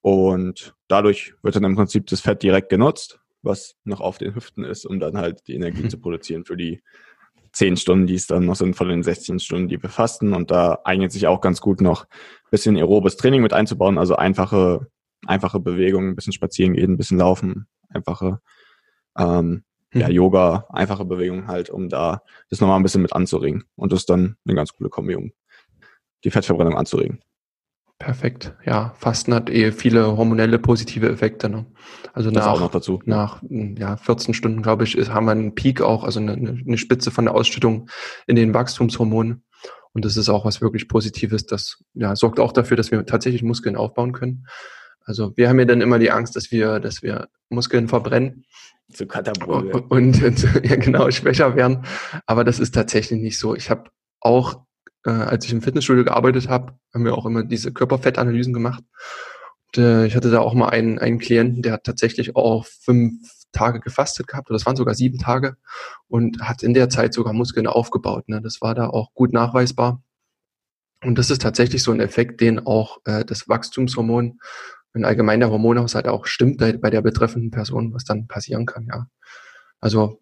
Und 0.00 0.74
dadurch 0.90 1.34
wird 1.42 1.56
dann 1.56 1.64
im 1.64 1.76
Prinzip 1.76 2.06
das 2.06 2.20
Fett 2.20 2.42
direkt 2.42 2.68
genutzt, 2.68 3.20
was 3.42 3.76
noch 3.84 4.00
auf 4.00 4.18
den 4.18 4.34
Hüften 4.34 4.64
ist, 4.64 4.84
um 4.84 5.00
dann 5.00 5.16
halt 5.16 5.46
die 5.46 5.54
Energie 5.54 5.84
mhm. 5.84 5.90
zu 5.90 5.98
produzieren 5.98 6.44
für 6.44 6.56
die 6.56 6.82
zehn 7.52 7.76
Stunden, 7.76 8.06
die 8.06 8.14
es 8.14 8.26
dann 8.26 8.46
noch 8.46 8.56
sind 8.56 8.76
von 8.76 8.88
den 8.88 9.02
16 9.02 9.40
Stunden, 9.40 9.68
die 9.68 9.82
wir 9.82 9.90
fasten. 9.90 10.34
Und 10.34 10.50
da 10.50 10.80
eignet 10.84 11.12
sich 11.12 11.26
auch 11.26 11.40
ganz 11.40 11.60
gut 11.60 11.80
noch 11.80 12.04
ein 12.04 12.50
bisschen 12.50 12.76
aerobes 12.76 13.16
Training 13.16 13.42
mit 13.42 13.52
einzubauen, 13.52 13.98
also 13.98 14.16
einfache, 14.16 14.88
einfache 15.26 15.60
Bewegungen, 15.60 16.10
ein 16.10 16.16
bisschen 16.16 16.32
spazieren 16.32 16.74
gehen, 16.74 16.92
ein 16.92 16.96
bisschen 16.96 17.18
laufen, 17.18 17.66
einfache 17.88 18.40
ähm, 19.18 19.64
ja, 19.92 20.08
mhm. 20.08 20.14
Yoga, 20.14 20.66
einfache 20.70 21.04
Bewegungen 21.04 21.48
halt, 21.48 21.70
um 21.70 21.88
da 21.88 22.22
das 22.48 22.60
nochmal 22.60 22.78
ein 22.78 22.82
bisschen 22.82 23.02
mit 23.02 23.12
anzuregen. 23.12 23.64
Und 23.76 23.92
das 23.92 24.00
ist 24.00 24.10
dann 24.10 24.36
eine 24.44 24.54
ganz 24.54 24.72
coole 24.72 24.90
Kombi, 24.90 25.16
um 25.16 25.32
die 26.24 26.30
Fettverbrennung 26.30 26.76
anzuregen. 26.76 27.20
Perfekt. 28.00 28.54
Ja, 28.64 28.94
Fasten 28.98 29.34
hat 29.34 29.50
eh 29.50 29.72
viele 29.72 30.16
hormonelle 30.16 30.58
positive 30.58 31.06
Effekte. 31.10 31.50
Ne? 31.50 31.66
Also 32.14 32.30
das 32.30 32.46
nach, 32.46 32.52
auch 32.54 32.60
noch 32.60 32.70
dazu. 32.70 32.98
nach 33.04 33.42
ja, 33.50 33.98
14 33.98 34.32
Stunden, 34.32 34.62
glaube 34.62 34.84
ich, 34.84 34.96
ist, 34.96 35.12
haben 35.12 35.26
wir 35.26 35.32
einen 35.32 35.54
Peak 35.54 35.82
auch, 35.82 36.02
also 36.02 36.18
eine, 36.18 36.32
eine 36.32 36.78
Spitze 36.78 37.10
von 37.10 37.26
der 37.26 37.34
Ausschüttung 37.34 37.90
in 38.26 38.36
den 38.36 38.54
Wachstumshormonen. 38.54 39.44
Und 39.92 40.04
das 40.06 40.16
ist 40.16 40.30
auch 40.30 40.46
was 40.46 40.62
wirklich 40.62 40.88
Positives. 40.88 41.44
Das 41.44 41.84
ja, 41.92 42.16
sorgt 42.16 42.40
auch 42.40 42.52
dafür, 42.52 42.78
dass 42.78 42.90
wir 42.90 43.04
tatsächlich 43.04 43.42
Muskeln 43.42 43.76
aufbauen 43.76 44.12
können. 44.12 44.46
Also 45.04 45.36
wir 45.36 45.50
haben 45.50 45.58
ja 45.58 45.66
dann 45.66 45.82
immer 45.82 45.98
die 45.98 46.10
Angst, 46.10 46.36
dass 46.36 46.50
wir, 46.50 46.80
dass 46.80 47.02
wir 47.02 47.28
Muskeln 47.50 47.86
verbrennen. 47.86 48.46
Zu 48.90 49.06
Katabol. 49.06 49.72
Und, 49.90 50.22
und 50.22 50.42
ja, 50.64 50.76
genau, 50.76 51.10
schwächer 51.10 51.54
werden. 51.54 51.84
Aber 52.24 52.44
das 52.44 52.60
ist 52.60 52.74
tatsächlich 52.74 53.20
nicht 53.20 53.38
so. 53.38 53.54
Ich 53.54 53.68
habe 53.68 53.90
auch 54.20 54.62
äh, 55.04 55.10
als 55.10 55.44
ich 55.44 55.52
im 55.52 55.62
Fitnessstudio 55.62 56.04
gearbeitet 56.04 56.48
habe, 56.48 56.74
haben 56.92 57.04
wir 57.04 57.16
auch 57.16 57.26
immer 57.26 57.42
diese 57.42 57.72
Körperfettanalysen 57.72 58.52
gemacht. 58.52 58.82
Und, 59.66 59.82
äh, 59.82 60.06
ich 60.06 60.16
hatte 60.16 60.30
da 60.30 60.40
auch 60.40 60.54
mal 60.54 60.68
einen, 60.68 60.98
einen 60.98 61.18
Klienten, 61.18 61.62
der 61.62 61.74
hat 61.74 61.84
tatsächlich 61.84 62.36
auch 62.36 62.66
fünf 62.66 63.20
Tage 63.52 63.80
gefastet 63.80 64.28
gehabt, 64.28 64.50
oder 64.50 64.58
das 64.58 64.66
waren 64.66 64.76
sogar 64.76 64.94
sieben 64.94 65.18
Tage, 65.18 65.56
und 66.08 66.40
hat 66.42 66.62
in 66.62 66.74
der 66.74 66.88
Zeit 66.88 67.14
sogar 67.14 67.32
Muskeln 67.32 67.66
aufgebaut. 67.66 68.28
Ne? 68.28 68.40
Das 68.40 68.60
war 68.60 68.74
da 68.74 68.88
auch 68.88 69.12
gut 69.14 69.32
nachweisbar. 69.32 70.02
Und 71.02 71.18
das 71.18 71.30
ist 71.30 71.42
tatsächlich 71.42 71.82
so 71.82 71.92
ein 71.92 72.00
Effekt, 72.00 72.40
den 72.40 72.66
auch 72.66 72.98
äh, 73.04 73.24
das 73.24 73.48
Wachstumshormon, 73.48 74.38
ein 74.92 75.04
allgemeiner 75.04 75.50
Hormonhaushalt 75.50 76.08
auch 76.08 76.26
stimmt 76.26 76.58
bei 76.58 76.90
der 76.90 77.00
betreffenden 77.00 77.52
Person, 77.52 77.94
was 77.94 78.04
dann 78.04 78.26
passieren 78.26 78.66
kann, 78.66 78.86
ja. 78.86 79.06
Also 79.80 80.20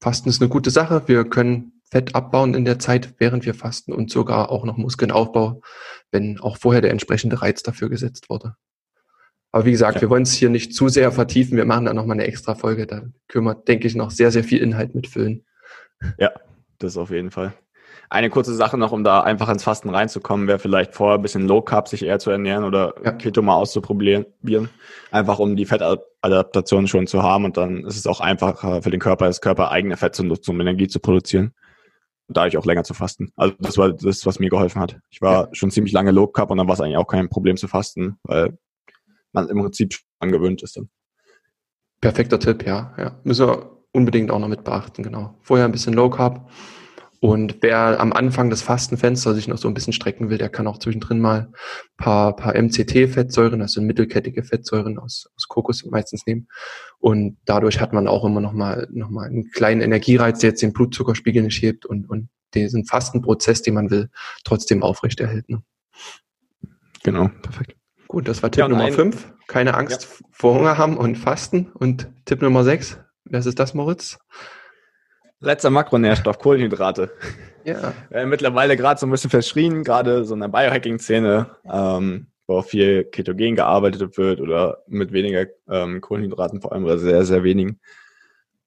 Fasten 0.00 0.28
ist 0.28 0.40
eine 0.40 0.48
gute 0.48 0.70
Sache. 0.70 1.02
Wir 1.06 1.24
können 1.24 1.80
Fett 1.90 2.14
abbauen 2.14 2.54
in 2.54 2.64
der 2.64 2.78
Zeit, 2.78 3.14
während 3.18 3.46
wir 3.46 3.54
fasten 3.54 3.92
und 3.92 4.10
sogar 4.10 4.50
auch 4.50 4.64
noch 4.64 4.76
Muskelaufbau, 4.76 5.62
wenn 6.10 6.40
auch 6.40 6.56
vorher 6.56 6.82
der 6.82 6.90
entsprechende 6.90 7.42
Reiz 7.42 7.62
dafür 7.62 7.88
gesetzt 7.88 8.30
wurde. 8.30 8.56
Aber 9.52 9.64
wie 9.66 9.70
gesagt, 9.70 9.96
ja. 9.96 10.02
wir 10.02 10.10
wollen 10.10 10.24
es 10.24 10.32
hier 10.32 10.50
nicht 10.50 10.74
zu 10.74 10.88
sehr 10.88 11.12
vertiefen. 11.12 11.56
Wir 11.56 11.64
machen 11.64 11.84
da 11.84 11.94
nochmal 11.94 12.16
eine 12.16 12.26
extra 12.26 12.56
Folge. 12.56 12.88
Da 12.88 13.02
können 13.28 13.44
wir, 13.44 13.54
denke 13.54 13.86
ich, 13.86 13.94
noch 13.94 14.10
sehr, 14.10 14.32
sehr 14.32 14.42
viel 14.42 14.60
Inhalt 14.60 14.96
mitfüllen. 14.96 15.44
Ja, 16.18 16.32
das 16.78 16.96
auf 16.96 17.10
jeden 17.10 17.30
Fall. 17.30 17.52
Eine 18.10 18.30
kurze 18.30 18.54
Sache 18.54 18.76
noch, 18.76 18.90
um 18.90 19.04
da 19.04 19.20
einfach 19.20 19.48
ins 19.48 19.62
Fasten 19.62 19.90
reinzukommen, 19.90 20.48
wäre 20.48 20.58
vielleicht 20.58 20.94
vorher 20.94 21.18
ein 21.18 21.22
bisschen 21.22 21.46
Low 21.46 21.62
Carb 21.62 21.86
sich 21.86 22.04
eher 22.04 22.18
zu 22.18 22.30
ernähren 22.30 22.64
oder 22.64 22.94
ja. 23.04 23.12
Keto 23.12 23.42
mal 23.42 23.54
auszuprobieren. 23.54 24.26
Einfach 25.12 25.38
um 25.38 25.54
die 25.54 25.66
Fettadaptation 25.66 26.88
schon 26.88 27.06
zu 27.06 27.22
haben 27.22 27.44
und 27.44 27.56
dann 27.56 27.84
ist 27.84 27.96
es 27.96 28.08
auch 28.08 28.20
einfacher 28.20 28.82
für 28.82 28.90
den 28.90 29.00
Körper, 29.00 29.26
das 29.26 29.40
Körper 29.40 29.70
eigene 29.70 29.96
Fett 29.96 30.16
zu 30.16 30.24
nutzen, 30.24 30.50
um 30.50 30.60
Energie 30.60 30.88
zu 30.88 30.98
produzieren 30.98 31.54
dadurch 32.28 32.56
auch 32.56 32.64
länger 32.64 32.84
zu 32.84 32.94
fasten. 32.94 33.30
Also 33.36 33.54
das 33.58 33.76
war 33.76 33.92
das, 33.92 34.24
was 34.26 34.38
mir 34.38 34.50
geholfen 34.50 34.80
hat. 34.80 34.98
Ich 35.10 35.20
war 35.20 35.46
ja. 35.46 35.54
schon 35.54 35.70
ziemlich 35.70 35.92
lange 35.92 36.10
Low 36.10 36.26
Carb 36.26 36.50
und 36.50 36.58
dann 36.58 36.66
war 36.66 36.74
es 36.74 36.80
eigentlich 36.80 36.96
auch 36.96 37.06
kein 37.06 37.28
Problem 37.28 37.56
zu 37.56 37.68
fasten, 37.68 38.18
weil 38.22 38.58
man 39.32 39.48
im 39.48 39.60
Prinzip 39.60 39.96
angewöhnt 40.18 40.62
ist 40.62 40.76
dann. 40.76 40.88
Perfekter 42.00 42.38
Tipp, 42.38 42.66
ja. 42.66 42.94
ja. 42.98 43.20
Müssen 43.24 43.46
wir 43.46 43.78
unbedingt 43.92 44.30
auch 44.30 44.38
noch 44.38 44.48
mit 44.48 44.64
beachten, 44.64 45.02
genau. 45.02 45.38
Vorher 45.42 45.66
ein 45.66 45.72
bisschen 45.72 45.94
Low 45.94 46.10
Carb 46.10 46.50
und 47.24 47.62
wer 47.62 48.00
am 48.00 48.12
Anfang 48.12 48.50
des 48.50 48.60
Fastenfenster 48.60 49.32
sich 49.32 49.48
noch 49.48 49.56
so 49.56 49.66
ein 49.66 49.72
bisschen 49.72 49.94
strecken 49.94 50.28
will, 50.28 50.36
der 50.36 50.50
kann 50.50 50.66
auch 50.66 50.76
zwischendrin 50.76 51.20
mal 51.20 51.50
paar, 51.96 52.36
paar 52.36 52.52
MCT-Fettsäuren, 52.54 53.62
also 53.62 53.80
mittelkettige 53.80 54.44
Fettsäuren 54.44 54.98
aus, 54.98 55.32
aus 55.34 55.48
Kokos 55.48 55.86
meistens 55.86 56.26
nehmen. 56.26 56.48
Und 56.98 57.38
dadurch 57.46 57.80
hat 57.80 57.94
man 57.94 58.08
auch 58.08 58.26
immer 58.26 58.42
noch 58.42 58.52
mal, 58.52 58.88
noch 58.92 59.08
mal 59.08 59.26
einen 59.26 59.50
kleinen 59.52 59.80
Energiereiz, 59.80 60.40
der 60.40 60.50
jetzt 60.50 60.60
den 60.60 60.74
Blutzuckerspiegel 60.74 61.42
nicht 61.42 61.62
hebt 61.62 61.86
und, 61.86 62.10
und 62.10 62.28
diesen 62.52 62.84
Fastenprozess, 62.84 63.62
den 63.62 63.72
man 63.72 63.90
will, 63.90 64.10
trotzdem 64.44 64.82
aufrechterhält. 64.82 65.48
Ne? 65.48 65.62
Genau, 67.04 67.30
perfekt. 67.40 67.74
Gut, 68.06 68.28
das 68.28 68.42
war 68.42 68.50
Tipp 68.50 68.60
ja, 68.60 68.68
Nummer 68.68 68.92
5. 68.92 69.32
Keine 69.46 69.72
Angst 69.72 70.02
ja. 70.02 70.26
vor 70.30 70.56
Hunger 70.56 70.76
haben 70.76 70.98
und 70.98 71.16
Fasten. 71.16 71.72
Und 71.72 72.06
Tipp 72.26 72.42
Nummer 72.42 72.64
6, 72.64 72.98
wer 73.24 73.40
ist 73.40 73.58
das, 73.58 73.72
Moritz? 73.72 74.18
Letzter 75.44 75.70
Makronährstoff, 75.70 76.38
Kohlenhydrate. 76.38 77.10
Ja. 77.64 77.94
Äh, 78.10 78.26
mittlerweile 78.26 78.76
gerade 78.76 79.00
so 79.00 79.06
ein 79.06 79.10
bisschen 79.10 79.30
verschrien, 79.30 79.84
gerade 79.84 80.24
so 80.24 80.34
in 80.34 80.40
der 80.40 80.48
Biohacking-Szene, 80.48 81.46
ähm, 81.72 82.26
wo 82.46 82.58
auch 82.58 82.66
viel 82.66 83.04
ketogen 83.04 83.56
gearbeitet 83.56 84.18
wird 84.18 84.40
oder 84.40 84.82
mit 84.86 85.12
weniger 85.12 85.46
ähm, 85.68 86.02
Kohlenhydraten 86.02 86.60
vor 86.60 86.72
allem 86.72 86.84
oder 86.84 86.98
sehr, 86.98 87.24
sehr 87.24 87.42
wenigen. 87.42 87.80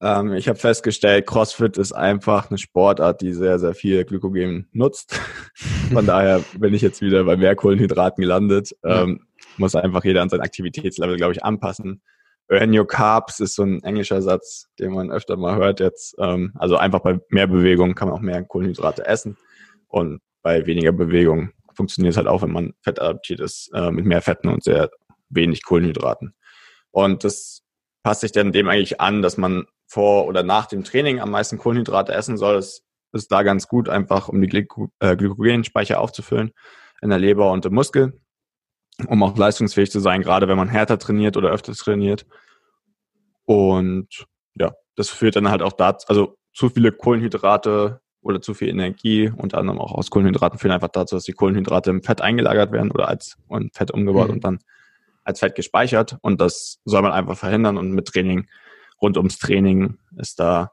Ähm, 0.02 0.34
ich 0.34 0.48
habe 0.48 0.58
festgestellt, 0.60 1.28
CrossFit 1.28 1.78
ist 1.78 1.92
einfach 1.92 2.50
eine 2.50 2.58
Sportart, 2.58 3.22
die 3.22 3.34
sehr, 3.34 3.60
sehr 3.60 3.74
viel 3.74 4.04
Glykogen 4.04 4.68
nutzt. 4.72 5.20
Von 5.94 6.06
daher 6.06 6.44
bin 6.58 6.74
ich 6.74 6.82
jetzt 6.82 7.02
wieder 7.02 7.24
bei 7.24 7.38
mehr 7.38 7.56
Kohlenhydraten 7.56 8.22
gelandet. 8.22 8.76
Ähm, 8.84 9.28
muss 9.58 9.76
einfach 9.76 10.04
jeder 10.04 10.22
an 10.22 10.30
sein 10.30 10.42
Aktivitätslevel, 10.42 11.18
glaube 11.18 11.34
ich, 11.34 11.44
anpassen. 11.44 12.02
Earn 12.50 12.78
your 12.78 12.88
carbs 12.88 13.40
ist 13.40 13.56
so 13.56 13.64
ein 13.64 13.84
englischer 13.84 14.22
Satz, 14.22 14.70
den 14.80 14.94
man 14.94 15.12
öfter 15.12 15.36
mal 15.36 15.56
hört 15.56 15.80
jetzt. 15.80 16.16
Ähm, 16.20 16.54
also 16.56 16.78
einfach 16.78 17.02
bei 17.02 17.20
mehr 17.30 17.48
Bewegung 17.48 17.94
kann 17.94 18.08
man 18.08 18.18
auch 18.18 18.22
mehr 18.22 18.44
Kohlenhydrate 18.44 19.06
essen. 19.06 19.38
Und 19.88 20.22
bei 20.42 20.66
weniger 20.66 20.94
Bewegung 20.94 21.52
funktioniert 21.76 22.12
es 22.12 22.18
halt 22.18 22.28
auch, 22.28 22.42
wenn 22.42 22.52
man 22.52 22.74
fettadaptiert 22.82 23.40
ist, 23.40 23.70
äh, 23.74 23.92
mit 23.92 24.06
mehr 24.06 24.22
Fetten 24.22 24.48
und 24.48 24.64
sehr 24.64 24.90
wenig 25.30 25.64
Kohlenhydraten. 25.64 26.34
Und 26.92 27.24
das 27.24 27.64
passt 28.04 28.22
sich 28.22 28.32
dann 28.32 28.54
dem 28.54 28.70
eigentlich 28.70 29.02
an, 29.02 29.22
dass 29.22 29.38
man 29.38 29.66
vor 29.86 30.26
oder 30.26 30.44
nach 30.44 30.68
dem 30.68 30.84
Training 30.84 31.20
am 31.20 31.32
meisten 31.32 31.58
Kohlenhydrate 31.58 32.14
essen 32.14 32.38
soll. 32.38 32.56
Das 32.56 32.84
ist 33.14 33.32
da 33.32 33.44
ganz 33.44 33.68
gut, 33.68 33.90
einfach 33.90 34.30
um 34.30 34.42
die 34.42 34.48
Glyko 34.48 34.90
äh, 35.00 35.16
Glykogenspeicher 35.16 36.00
aufzufüllen 36.00 36.52
in 37.02 37.10
der 37.10 37.20
Leber 37.20 37.52
und 37.52 37.66
im 37.66 37.74
Muskel 37.74 38.20
um 39.06 39.22
auch 39.24 39.38
leistungsfähig 39.38 39.92
zu 39.92 40.00
sein, 40.00 40.22
gerade 40.22 40.48
wenn 40.48 40.58
man 40.58 40.70
härter 40.70 40.98
trainiert 40.98 41.38
oder 41.38 41.50
öfter 41.50 41.74
trainiert. 41.74 42.26
Und 43.46 44.26
ja, 44.56 44.74
das 44.96 45.10
führt 45.10 45.36
dann 45.36 45.50
halt 45.50 45.62
auch 45.62 45.74
dazu, 45.74 46.08
also 46.08 46.38
zu 46.54 46.70
viele 46.70 46.92
Kohlenhydrate 46.92 48.02
oder 48.22 48.42
zu 48.42 48.54
viel 48.54 48.70
Energie, 48.70 49.32
unter 49.36 49.60
anderem 49.60 49.80
auch 49.80 49.94
aus 49.94 50.10
Kohlenhydraten, 50.10 50.60
führen 50.60 50.72
einfach 50.72 50.90
dazu, 50.90 51.16
dass 51.16 51.24
die 51.24 51.34
Kohlenhydrate 51.34 51.92
im 51.92 52.02
Fett 52.02 52.22
eingelagert 52.22 52.72
werden 52.72 52.92
oder 52.92 53.08
als 53.08 53.38
und 53.48 53.74
Fett 53.76 53.92
umgebaut 53.92 54.30
mhm. 54.30 54.34
und 54.34 54.44
dann 54.44 54.60
als 55.24 55.40
Fett 55.40 55.56
gespeichert. 55.56 56.18
Und 56.22 56.42
das 56.42 56.80
soll 56.84 57.02
man 57.02 57.12
einfach 57.12 57.38
verhindern. 57.38 57.78
Und 57.78 57.92
mit 57.92 58.08
Training, 58.08 58.48
rund 59.02 59.18
ums 59.18 59.38
Training 59.38 59.98
ist 60.18 60.40
da 60.40 60.72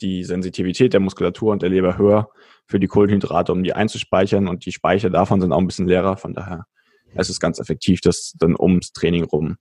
die 0.00 0.24
Sensitivität 0.24 0.92
der 0.92 1.00
Muskulatur 1.00 1.52
und 1.52 1.62
der 1.62 1.68
Leber 1.68 1.98
höher 1.98 2.30
für 2.66 2.80
die 2.80 2.86
Kohlenhydrate, 2.86 3.52
um 3.52 3.62
die 3.62 3.74
einzuspeichern. 3.74 4.48
Und 4.48 4.66
die 4.66 4.72
Speicher 4.72 5.10
davon 5.10 5.40
sind 5.40 5.52
auch 5.52 5.58
ein 5.58 5.66
bisschen 5.66 5.88
leerer. 5.88 6.16
Von 6.16 6.34
daher 6.34 6.66
es 7.14 7.30
ist 7.30 7.40
ganz 7.40 7.58
effektiv, 7.58 8.00
das 8.00 8.34
dann 8.38 8.56
ums 8.58 8.92
Training 8.92 9.24
rum 9.24 9.56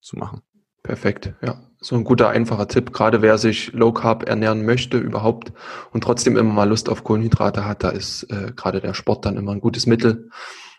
zu 0.00 0.16
machen. 0.16 0.42
Perfekt, 0.82 1.34
ja. 1.42 1.60
So 1.80 1.94
ein 1.94 2.04
guter, 2.04 2.30
einfacher 2.30 2.66
Tipp. 2.66 2.92
Gerade 2.92 3.22
wer 3.22 3.38
sich 3.38 3.72
Low 3.72 3.92
Carb 3.92 4.28
ernähren 4.28 4.64
möchte 4.64 4.98
überhaupt 4.98 5.52
und 5.92 6.02
trotzdem 6.02 6.36
immer 6.36 6.52
mal 6.52 6.68
Lust 6.68 6.88
auf 6.88 7.04
Kohlenhydrate 7.04 7.64
hat, 7.64 7.84
da 7.84 7.90
ist 7.90 8.24
äh, 8.24 8.52
gerade 8.56 8.80
der 8.80 8.94
Sport 8.94 9.24
dann 9.24 9.36
immer 9.36 9.52
ein 9.52 9.60
gutes 9.60 9.86
Mittel, 9.86 10.30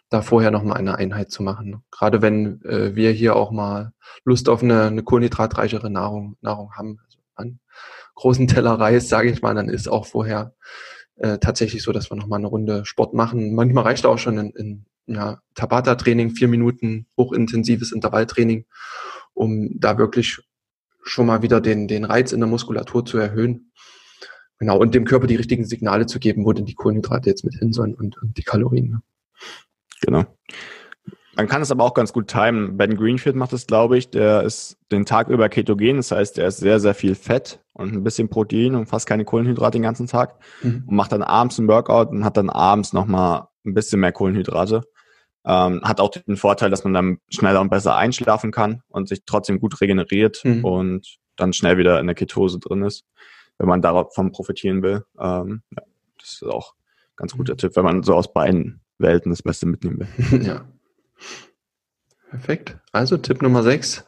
da 0.10 0.22
vorher 0.22 0.52
nochmal 0.52 0.78
eine 0.78 0.96
Einheit 0.96 1.32
zu 1.32 1.42
machen. 1.42 1.84
Gerade 1.92 2.22
wenn 2.22 2.62
äh, 2.64 2.96
wir 2.96 3.12
hier 3.12 3.36
auch 3.36 3.52
mal 3.52 3.94
Lust 4.26 4.50
auf 4.50 4.62
eine, 4.62 4.88
eine 4.88 5.04
kohlenhydratreichere 5.04 5.90
Nahrung, 5.90 6.36
Nahrung 6.42 6.74
haben, 6.74 7.00
also 7.06 7.20
an 7.36 7.60
großen 8.16 8.48
Teller 8.48 8.74
Reis, 8.74 9.08
sage 9.08 9.30
ich 9.30 9.42
mal, 9.42 9.56
dann 9.56 9.70
ist 9.70 9.88
auch 9.88 10.06
vorher 10.06 10.54
äh, 11.16 11.38
tatsächlich 11.38 11.84
so, 11.84 11.92
dass 11.92 12.12
wir 12.12 12.16
nochmal 12.16 12.40
eine 12.40 12.48
Runde 12.48 12.86
Sport 12.86 13.14
machen. 13.14 13.54
Manchmal 13.54 13.86
reicht 13.86 14.06
auch 14.06 14.18
schon 14.18 14.38
in, 14.38 14.50
in 14.52 14.86
ja, 15.14 15.40
Tabata-Training, 15.56 16.32
vier 16.32 16.48
Minuten 16.48 17.08
hochintensives 17.18 17.92
Intervalltraining, 17.92 18.66
um 19.34 19.80
da 19.80 19.98
wirklich 19.98 20.40
schon 21.04 21.26
mal 21.26 21.42
wieder 21.42 21.62
den, 21.62 21.88
den 21.88 22.06
Reiz 22.06 22.32
in 22.32 22.40
der 22.40 22.50
Muskulatur 22.50 23.06
zu 23.06 23.18
erhöhen. 23.18 23.72
Genau, 24.60 24.78
und 24.78 24.94
dem 24.94 25.06
Körper 25.06 25.28
die 25.28 25.38
richtigen 25.38 25.66
Signale 25.66 26.06
zu 26.06 26.20
geben, 26.20 26.46
wo 26.46 26.52
denn 26.52 26.66
die 26.66 26.76
Kohlenhydrate 26.76 27.30
jetzt 27.30 27.46
mit 27.46 27.56
hin 27.56 27.72
sollen 27.72 27.96
und, 27.96 28.22
und 28.22 28.38
die 28.38 28.44
Kalorien. 28.44 28.90
Ne? 28.90 29.02
Genau. 30.02 30.26
Man 31.36 31.48
kann 31.48 31.62
es 31.62 31.72
aber 31.72 31.86
auch 31.86 31.94
ganz 31.94 32.12
gut 32.12 32.28
timen. 32.28 32.76
Ben 32.76 32.98
Greenfield 32.98 33.38
macht 33.38 33.54
es, 33.54 33.66
glaube 33.66 33.98
ich. 33.98 34.10
Der 34.10 34.44
ist 34.44 34.78
den 34.92 35.06
Tag 35.06 35.30
über 35.30 35.48
ketogen. 35.48 35.96
Das 35.96 36.12
heißt, 36.12 36.38
er 36.38 36.50
ist 36.50 36.58
sehr, 36.58 36.82
sehr 36.82 36.94
viel 36.94 37.16
Fett 37.16 37.64
und 37.72 37.94
ein 37.94 38.04
bisschen 38.04 38.28
Protein 38.28 38.76
und 38.76 38.88
fast 38.88 39.08
keine 39.08 39.24
Kohlenhydrate 39.24 39.78
den 39.78 39.84
ganzen 39.84 40.08
Tag. 40.08 40.36
Mhm. 40.62 40.84
Und 40.86 40.96
macht 40.98 41.14
dann 41.14 41.24
abends 41.24 41.58
ein 41.58 41.70
Workout 41.70 42.10
und 42.10 42.26
hat 42.26 42.36
dann 42.36 42.50
abends 42.50 42.92
nochmal 42.92 43.48
ein 43.66 43.74
bisschen 43.74 44.02
mehr 44.02 44.12
Kohlenhydrate. 44.12 44.82
Ähm, 45.46 45.82
hat 45.84 46.00
auch 46.00 46.10
den 46.10 46.38
Vorteil, 46.38 46.70
dass 46.70 46.84
man 46.84 46.94
dann 46.94 47.20
schneller 47.30 47.62
und 47.62 47.70
besser 47.70 47.96
einschlafen 47.96 48.52
kann 48.52 48.84
und 48.90 49.08
sich 49.08 49.24
trotzdem 49.26 49.60
gut 49.60 49.80
regeneriert 49.80 50.42
mhm. 50.44 50.66
und 50.66 51.18
dann 51.38 51.54
schnell 51.54 51.78
wieder 51.78 52.00
in 52.00 52.08
der 52.08 52.16
Ketose 52.16 52.60
drin 52.60 52.84
ist, 52.84 53.06
wenn 53.58 53.68
man 53.68 53.82
davon 53.82 54.32
profitieren 54.32 54.84
will. 54.84 55.06
Ähm, 55.20 55.62
ja, 55.72 55.84
das 56.20 56.34
ist 56.34 56.44
auch 56.44 56.74
ein 56.74 57.16
ganz 57.16 57.38
guter 57.38 57.54
mhm. 57.54 57.58
Tipp, 57.58 57.76
wenn 57.76 57.86
man 57.86 58.04
so 58.04 58.16
aus 58.16 58.34
beiden 58.34 58.82
Welten 58.98 59.32
das 59.32 59.42
Beste 59.42 59.66
mitnehmen 59.66 60.00
will. 60.00 60.44
ja. 60.46 60.66
Perfekt. 62.30 62.78
Also 62.92 63.18
Tipp 63.18 63.42
Nummer 63.42 63.64
6. 63.64 64.06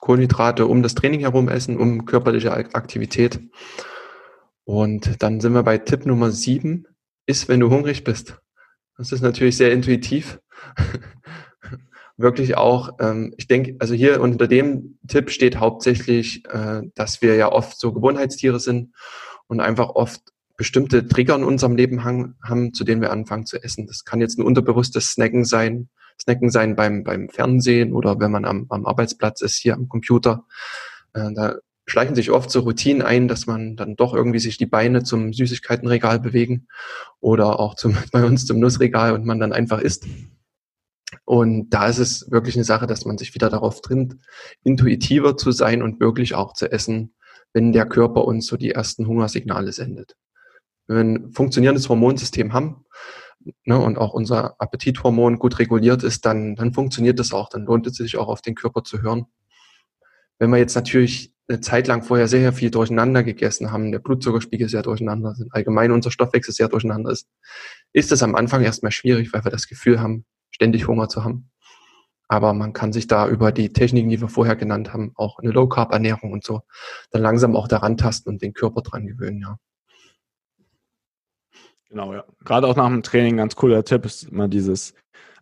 Kohlenhydrate 0.00 0.66
um 0.66 0.82
das 0.82 0.94
Training 0.94 1.20
herum 1.20 1.48
essen, 1.48 1.78
um 1.78 2.04
körperliche 2.04 2.52
Aktivität. 2.52 3.40
Und 4.64 5.22
dann 5.22 5.40
sind 5.40 5.54
wir 5.54 5.62
bei 5.62 5.78
Tipp 5.78 6.06
Nummer 6.06 6.30
7. 6.30 6.86
Iss, 7.26 7.48
wenn 7.48 7.60
du 7.60 7.70
hungrig 7.70 8.04
bist. 8.04 8.38
Das 8.96 9.12
ist 9.12 9.20
natürlich 9.20 9.56
sehr 9.56 9.72
intuitiv. 9.72 10.40
Wirklich 12.16 12.56
auch, 12.56 12.96
ähm, 12.98 13.34
ich 13.36 13.46
denke, 13.46 13.76
also 13.78 13.94
hier 13.94 14.22
unter 14.22 14.48
dem 14.48 14.98
Tipp 15.06 15.30
steht 15.30 15.58
hauptsächlich, 15.58 16.46
äh, 16.46 16.82
dass 16.94 17.20
wir 17.20 17.34
ja 17.34 17.52
oft 17.52 17.78
so 17.78 17.92
Gewohnheitstiere 17.92 18.58
sind 18.58 18.94
und 19.48 19.60
einfach 19.60 19.90
oft 19.90 20.22
bestimmte 20.56 21.06
Trigger 21.06 21.36
in 21.36 21.44
unserem 21.44 21.76
Leben 21.76 22.04
haben, 22.04 22.72
zu 22.72 22.84
denen 22.84 23.02
wir 23.02 23.12
anfangen 23.12 23.44
zu 23.44 23.62
essen. 23.62 23.86
Das 23.86 24.04
kann 24.04 24.22
jetzt 24.22 24.38
ein 24.38 24.44
unterbewusstes 24.46 25.10
Snacken 25.10 25.44
sein, 25.44 25.90
Snacken 26.18 26.50
sein 26.50 26.74
beim, 26.74 27.04
beim 27.04 27.28
Fernsehen 27.28 27.92
oder 27.92 28.18
wenn 28.18 28.30
man 28.30 28.46
am, 28.46 28.64
am 28.70 28.86
Arbeitsplatz 28.86 29.42
ist, 29.42 29.56
hier 29.56 29.74
am 29.74 29.88
Computer. 29.88 30.46
Äh, 31.12 31.32
da 31.34 31.56
schleichen 31.86 32.14
sich 32.14 32.30
oft 32.30 32.50
so 32.50 32.60
Routinen 32.60 33.02
ein, 33.02 33.28
dass 33.28 33.46
man 33.46 33.76
dann 33.76 33.96
doch 33.96 34.12
irgendwie 34.12 34.40
sich 34.40 34.58
die 34.58 34.66
Beine 34.66 35.04
zum 35.04 35.32
Süßigkeitenregal 35.32 36.18
bewegen 36.20 36.66
oder 37.20 37.60
auch 37.60 37.74
zum, 37.74 37.96
bei 38.12 38.24
uns 38.24 38.46
zum 38.46 38.58
Nussregal 38.58 39.12
und 39.12 39.24
man 39.24 39.38
dann 39.38 39.52
einfach 39.52 39.80
isst. 39.80 40.06
Und 41.24 41.70
da 41.70 41.88
ist 41.88 41.98
es 41.98 42.30
wirklich 42.30 42.56
eine 42.56 42.64
Sache, 42.64 42.86
dass 42.86 43.04
man 43.04 43.18
sich 43.18 43.34
wieder 43.34 43.48
darauf 43.48 43.80
trimmt, 43.80 44.16
intuitiver 44.64 45.36
zu 45.36 45.52
sein 45.52 45.82
und 45.82 46.00
wirklich 46.00 46.34
auch 46.34 46.52
zu 46.52 46.70
essen, 46.70 47.14
wenn 47.52 47.72
der 47.72 47.86
Körper 47.86 48.24
uns 48.24 48.46
so 48.46 48.56
die 48.56 48.72
ersten 48.72 49.06
Hungersignale 49.06 49.72
sendet. 49.72 50.16
Wenn 50.86 50.96
wir 50.96 51.04
ein 51.04 51.32
funktionierendes 51.32 51.88
Hormonsystem 51.88 52.52
haben, 52.52 52.84
ne, 53.64 53.78
und 53.78 53.98
auch 53.98 54.12
unser 54.12 54.60
Appetithormon 54.60 55.38
gut 55.38 55.58
reguliert 55.58 56.02
ist, 56.02 56.26
dann, 56.26 56.56
dann 56.56 56.72
funktioniert 56.72 57.18
das 57.18 57.32
auch. 57.32 57.48
Dann 57.48 57.64
lohnt 57.64 57.86
es 57.86 57.94
sich 57.94 58.16
auch 58.16 58.28
auf 58.28 58.42
den 58.42 58.54
Körper 58.54 58.82
zu 58.82 59.02
hören. 59.02 59.26
Wenn 60.38 60.50
wir 60.50 60.58
jetzt 60.58 60.74
natürlich 60.74 61.32
eine 61.48 61.60
Zeit 61.60 61.86
lang 61.86 62.02
vorher 62.02 62.28
sehr, 62.28 62.52
viel 62.52 62.70
durcheinander 62.70 63.22
gegessen 63.22 63.70
haben, 63.70 63.92
der 63.92 64.00
Blutzuckerspiegel 64.00 64.68
sehr 64.68 64.82
durcheinander 64.82 65.34
sind, 65.34 65.54
allgemein 65.54 65.92
unser 65.92 66.10
Stoffwechsel 66.10 66.52
sehr 66.52 66.68
durcheinander 66.68 67.10
ist, 67.10 67.28
ist 67.92 68.12
es 68.12 68.22
am 68.22 68.34
Anfang 68.34 68.62
erstmal 68.62 68.92
schwierig, 68.92 69.32
weil 69.32 69.44
wir 69.44 69.50
das 69.50 69.68
Gefühl 69.68 70.00
haben, 70.00 70.24
ständig 70.50 70.88
Hunger 70.88 71.08
zu 71.08 71.24
haben. 71.24 71.50
Aber 72.28 72.52
man 72.54 72.72
kann 72.72 72.92
sich 72.92 73.06
da 73.06 73.28
über 73.28 73.52
die 73.52 73.72
Techniken, 73.72 74.08
die 74.08 74.20
wir 74.20 74.28
vorher 74.28 74.56
genannt 74.56 74.92
haben, 74.92 75.12
auch 75.14 75.38
eine 75.38 75.52
Low-Carb-Ernährung 75.52 76.32
und 76.32 76.44
so, 76.44 76.62
dann 77.12 77.22
langsam 77.22 77.54
auch 77.54 77.68
daran 77.68 77.96
tasten 77.96 78.30
und 78.30 78.42
den 78.42 78.52
Körper 78.52 78.82
dran 78.82 79.06
gewöhnen, 79.06 79.40
ja. 79.40 79.58
Genau, 81.88 82.12
ja. 82.12 82.24
Gerade 82.44 82.66
auch 82.66 82.74
nach 82.74 82.88
dem 82.88 83.04
Training 83.04 83.36
ganz 83.36 83.54
cooler 83.54 83.84
Tipp 83.84 84.04
ist 84.04 84.24
immer 84.24 84.48
dieses 84.48 84.92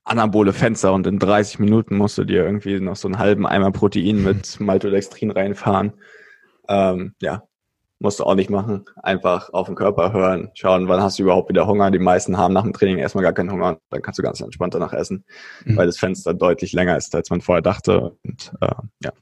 anabole 0.04 0.52
Fenster 0.52 0.92
und 0.92 1.06
in 1.06 1.18
30 1.18 1.58
Minuten 1.58 1.96
musst 1.96 2.18
du 2.18 2.24
dir 2.24 2.44
irgendwie 2.44 2.78
noch 2.80 2.96
so 2.96 3.08
einen 3.08 3.18
halben 3.18 3.46
Eimer 3.46 3.72
Protein 3.72 4.22
mit 4.22 4.58
Maltodextrin 4.60 5.30
reinfahren. 5.30 5.94
Ähm, 6.68 7.14
ja, 7.20 7.42
musst 7.98 8.20
du 8.20 8.24
auch 8.24 8.34
nicht 8.34 8.50
machen. 8.50 8.84
Einfach 9.02 9.50
auf 9.52 9.66
den 9.66 9.74
Körper 9.74 10.12
hören, 10.12 10.50
schauen, 10.54 10.88
wann 10.88 11.02
hast 11.02 11.18
du 11.18 11.22
überhaupt 11.22 11.48
wieder 11.48 11.66
Hunger. 11.66 11.90
Die 11.90 11.98
meisten 11.98 12.36
haben 12.36 12.54
nach 12.54 12.62
dem 12.62 12.72
Training 12.72 12.98
erstmal 12.98 13.24
gar 13.24 13.32
keinen 13.32 13.50
Hunger. 13.50 13.78
Dann 13.90 14.02
kannst 14.02 14.18
du 14.18 14.22
ganz 14.22 14.40
entspannt 14.40 14.74
danach 14.74 14.92
essen, 14.92 15.24
mhm. 15.64 15.76
weil 15.76 15.86
das 15.86 15.98
Fenster 15.98 16.34
deutlich 16.34 16.72
länger 16.72 16.96
ist, 16.96 17.14
als 17.14 17.30
man 17.30 17.40
vorher 17.40 17.62
dachte. 17.62 18.16
Und 18.24 18.52
äh, 18.60 18.74
ja, 19.02 19.12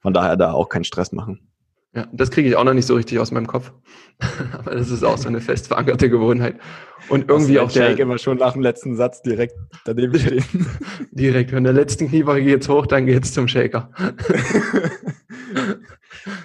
von 0.00 0.12
daher 0.12 0.36
da 0.36 0.52
auch 0.52 0.68
keinen 0.68 0.84
Stress 0.84 1.12
machen. 1.12 1.49
Ja, 1.92 2.06
das 2.12 2.30
kriege 2.30 2.48
ich 2.48 2.54
auch 2.54 2.62
noch 2.62 2.74
nicht 2.74 2.86
so 2.86 2.94
richtig 2.94 3.18
aus 3.18 3.32
meinem 3.32 3.48
Kopf. 3.48 3.72
Aber 4.52 4.76
das 4.76 4.90
ist 4.90 5.02
auch 5.02 5.18
so 5.18 5.26
eine 5.28 5.40
fest 5.40 5.66
verankerte 5.66 6.08
Gewohnheit. 6.08 6.60
Und 7.08 7.28
irgendwie 7.28 7.58
auch 7.58 7.72
der. 7.72 7.88
Shake 7.88 7.98
immer 7.98 8.18
schon 8.18 8.38
nach 8.38 8.52
dem 8.52 8.62
letzten 8.62 8.94
Satz 8.94 9.22
direkt 9.22 9.56
daneben 9.84 10.16
stehen. 10.16 10.44
direkt. 11.10 11.50
Wenn 11.50 11.64
der 11.64 11.72
letzten 11.72 12.08
Kniebeuge 12.08 12.44
geht's 12.44 12.68
hoch, 12.68 12.86
dann 12.86 13.06
geht's 13.06 13.32
zum 13.32 13.48
Shaker. 13.48 13.90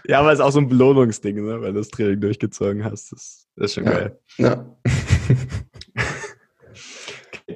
ja, 0.07 0.19
aber 0.19 0.31
es 0.31 0.39
ist 0.39 0.45
auch 0.45 0.51
so 0.51 0.59
ein 0.59 0.67
Belohnungsding, 0.67 1.35
ne? 1.35 1.61
weil 1.61 1.73
du 1.73 1.79
das 1.79 1.89
Training 1.89 2.21
durchgezogen 2.21 2.83
hast. 2.83 3.11
Das, 3.11 3.47
das 3.55 3.65
ist 3.65 3.73
schon 3.75 3.83
ja. 3.85 3.91
geil. 3.91 4.19
Ja. 4.37 4.75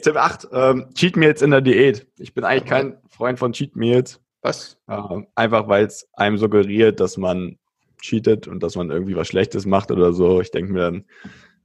Tipp 0.03 0.15
8. 0.15 0.47
Ähm, 0.51 0.85
Cheat 0.93 1.15
Meals 1.15 1.41
in 1.41 1.49
der 1.49 1.61
Diät. 1.61 2.05
Ich 2.19 2.35
bin 2.35 2.43
eigentlich 2.43 2.69
kein 2.69 2.97
Freund 3.09 3.39
von 3.39 3.51
Cheat 3.53 3.75
Meals. 3.75 4.21
Was? 4.41 4.77
Ähm, 4.87 5.25
einfach 5.33 5.67
weil 5.67 5.85
es 5.85 6.07
einem 6.13 6.37
suggeriert, 6.37 6.99
dass 6.99 7.17
man 7.17 7.57
cheatet 8.01 8.47
und 8.47 8.63
dass 8.63 8.75
man 8.75 8.89
irgendwie 8.89 9.15
was 9.15 9.27
Schlechtes 9.27 9.65
macht 9.65 9.91
oder 9.91 10.13
so. 10.13 10.41
Ich 10.41 10.51
denke 10.51 10.73
mir 10.73 10.79
dann 10.79 11.05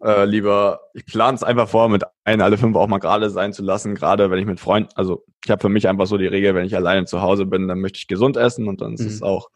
äh, 0.03 0.25
lieber, 0.25 0.81
ich 0.92 1.07
plane 1.07 1.35
es 1.35 1.42
einfach 1.42 1.68
vor, 1.68 1.88
mit 1.88 2.05
ein, 2.25 2.40
alle 2.40 2.59
fünf 2.59 2.77
auch 2.77 2.88
mal 2.88 2.99
gerade 2.99 3.31
sein 3.31 3.53
zu 3.53 3.62
lassen, 3.62 3.94
gerade 3.94 4.31
wenn 4.31 4.38
ich 4.38 4.47
mit 4.47 4.61
Freunden, 4.61 4.90
also 4.94 5.25
ich 5.44 5.51
habe 5.51 5.61
für 5.61 5.68
mich 5.68 5.88
einfach 5.88 6.07
so 6.07 6.18
die 6.18 6.27
Regel, 6.27 6.55
wenn 6.55 6.66
ich 6.66 6.77
alleine 6.77 7.07
zu 7.07 7.23
Hause 7.23 7.47
bin, 7.47 7.68
dann 7.68 7.81
möchte 7.81 7.99
ich 7.99 8.07
gesund 8.07 8.37
essen 8.37 8.68
und 8.68 8.81
dann 8.81 8.90
mhm. 8.90 8.97
ist 8.97 9.07
es 9.07 9.23
auch 9.23 9.49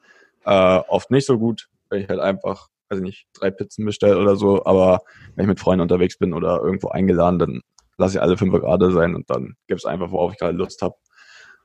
äh, 0.45 0.81
oft 0.89 1.11
nicht 1.11 1.27
so 1.27 1.39
gut, 1.39 1.69
wenn 1.91 2.03
ich 2.03 2.09
halt 2.09 2.21
einfach, 2.21 2.69
weiß 2.89 2.99
ich 2.99 3.05
nicht, 3.05 3.27
drei 3.35 3.51
Pizzen 3.51 3.85
bestelle 3.85 4.19
oder 4.19 4.37
so, 4.37 4.65
aber 4.65 5.01
wenn 5.35 5.45
ich 5.45 5.49
mit 5.49 5.61
Freunden 5.61 5.83
unterwegs 5.83 6.19
bin 6.19 6.33
oder 6.33 6.61
irgendwo 6.63 6.89
eingeladen, 6.89 7.39
dann 7.39 7.61
lasse 7.99 8.17
ich 8.17 8.23
alle 8.23 8.37
fünf 8.37 8.55
gerade 8.55 8.91
sein 8.93 9.15
und 9.15 9.29
dann 9.29 9.55
gibt 9.67 9.81
es 9.81 9.85
einfach, 9.85 10.11
worauf 10.13 10.33
ich 10.33 10.39
gerade 10.39 10.57
Lust 10.57 10.81
habe. 10.83 10.95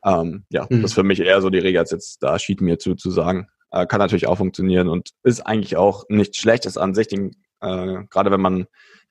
Ähm, 0.05 0.45
ja, 0.49 0.63
mhm. 0.69 0.81
das 0.81 0.91
ist 0.91 0.95
für 0.95 1.03
mich 1.03 1.21
eher 1.21 1.41
so 1.41 1.49
die 1.49 1.59
Regel, 1.59 1.79
als 1.79 1.91
jetzt 1.91 2.21
da 2.21 2.37
Sheet 2.37 2.59
mir 2.59 2.79
zu, 2.79 2.95
zu 2.95 3.11
sagen. 3.11 3.47
Äh, 3.73 3.87
kann 3.87 3.97
natürlich 3.97 4.27
auch 4.27 4.37
funktionieren 4.37 4.87
und 4.87 5.09
ist 5.23 5.41
eigentlich 5.41 5.77
auch 5.77 6.05
nichts 6.07 6.37
Schlechtes 6.37 6.77
an 6.77 6.93
sich, 6.93 7.07
den, 7.07 7.31
äh, 7.59 8.03
gerade 8.07 8.29
wenn 8.29 8.39
man 8.39 8.67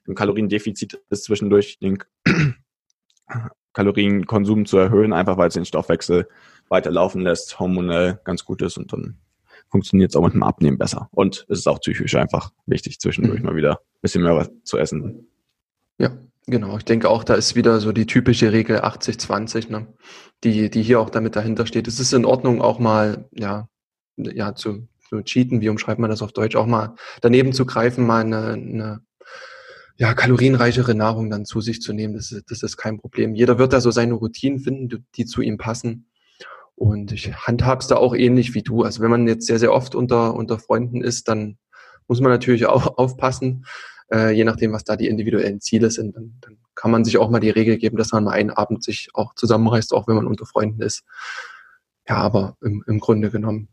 im 0.07 0.14
Kaloriendefizit 0.14 1.03
ist, 1.11 1.25
zwischendurch 1.25 1.81
den 1.81 1.98
Kalorienkonsum 3.72 4.64
zu 4.64 4.79
erhöhen, 4.79 5.12
einfach 5.12 5.37
weil 5.37 5.48
es 5.48 5.55
den 5.55 5.64
Stoffwechsel 5.64 6.29
weiterlaufen 6.68 7.22
lässt, 7.22 7.59
hormonell 7.59 8.20
ganz 8.22 8.44
gut 8.44 8.62
ist 8.62 8.79
und 8.79 8.92
dann 8.92 9.18
funktioniert 9.68 10.11
es 10.11 10.16
auch 10.16 10.22
mit 10.22 10.35
dem 10.35 10.44
Abnehmen 10.44 10.79
besser. 10.79 11.09
Und 11.11 11.44
es 11.48 11.61
ist 11.61 11.66
auch 11.66 11.81
psychisch 11.81 12.14
einfach 12.14 12.53
wichtig, 12.66 13.01
zwischendurch 13.01 13.40
mhm. 13.40 13.46
mal 13.46 13.57
wieder 13.57 13.72
ein 13.72 14.01
bisschen 14.01 14.22
mehr 14.22 14.37
was 14.37 14.51
zu 14.62 14.79
essen. 14.79 15.27
Ja, 15.98 16.16
genau. 16.46 16.77
Ich 16.77 16.85
denke 16.85 17.09
auch, 17.09 17.25
da 17.25 17.35
ist 17.35 17.57
wieder 17.57 17.81
so 17.81 17.90
die 17.90 18.07
typische 18.07 18.53
Regel 18.53 18.79
80-20, 18.79 19.72
ne? 19.72 19.88
die, 20.44 20.70
die 20.70 20.83
hier 20.83 21.01
auch 21.01 21.11
damit 21.11 21.35
dahinter 21.35 21.66
steht. 21.66 21.88
Es 21.88 21.98
ist 21.98 22.12
in 22.12 22.25
Ordnung, 22.25 22.62
auch 22.62 22.79
mal 22.79 23.29
ja, 23.33 23.68
ja, 24.25 24.55
zu, 24.55 24.89
zu 25.09 25.23
cheaten, 25.23 25.61
wie 25.61 25.69
umschreibt 25.69 26.01
man 26.01 26.11
das 26.11 26.23
auf 26.23 26.33
Deutsch, 26.33 26.57
auch 26.57 26.67
mal 26.67 26.95
daneben 27.21 27.53
zu 27.53 27.67
greifen, 27.67 28.07
mal 28.07 28.25
eine, 28.25 28.53
eine 28.53 29.01
ja, 29.97 30.15
kalorienreichere 30.15 30.95
Nahrung 30.95 31.31
dann 31.31 31.45
zu 31.45 31.61
sich 31.61 31.81
zu 31.81 31.93
nehmen, 31.93 32.15
das 32.15 32.33
ist, 32.33 32.51
das 32.51 32.63
ist 32.63 32.77
kein 32.77 32.99
Problem. 32.99 33.35
Jeder 33.35 33.59
wird 33.59 33.73
da 33.73 33.81
so 33.81 33.91
seine 33.91 34.15
Routinen 34.15 34.61
finden, 34.61 35.07
die 35.15 35.27
zu 35.27 35.43
ihm 35.43 35.59
passen. 35.59 36.07
Und 36.75 37.13
ich 37.13 37.33
handhab's 37.33 37.87
da 37.87 37.97
auch 37.97 38.15
ähnlich 38.15 38.55
wie 38.55 38.63
du. 38.63 38.83
Also 38.83 39.03
wenn 39.03 39.11
man 39.11 39.29
jetzt 39.29 39.47
sehr, 39.47 39.59
sehr 39.59 39.73
oft 39.73 39.95
unter, 39.95 40.35
unter 40.35 40.59
Freunden 40.59 41.03
ist, 41.03 41.29
dann 41.29 41.59
muss 42.09 42.21
man 42.21 42.33
natürlich 42.33 42.67
auch 42.67 42.99
aufpassen, 42.99 43.67
äh, 44.13 44.33
je 44.33 44.45
nachdem, 44.45 44.73
was 44.73 44.85
da 44.85 44.97
die 44.97 45.09
individuellen 45.09 45.61
Ziele 45.61 45.91
sind. 45.91 46.17
Dann, 46.17 46.39
dann 46.41 46.59
kann 46.75 46.91
man 46.91 47.05
sich 47.05 47.19
auch 47.19 47.31
mal 47.31 47.41
die 47.41 47.51
Regel 47.51 47.77
geben, 47.77 47.97
dass 47.97 48.13
man 48.13 48.25
mal 48.25 48.33
einen 48.33 48.51
Abend 48.51 48.83
sich 48.83 49.11
auch 49.15 49.35
zusammenreißt, 49.35 49.93
auch 49.93 50.09
wenn 50.09 50.17
man 50.17 50.27
unter 50.27 50.47
Freunden 50.47 50.83
ist. 50.83 51.05
Ja, 52.09 52.17
aber 52.17 52.57
im, 52.63 52.83
im 52.87 52.99
Grunde 52.99 53.31
genommen 53.31 53.69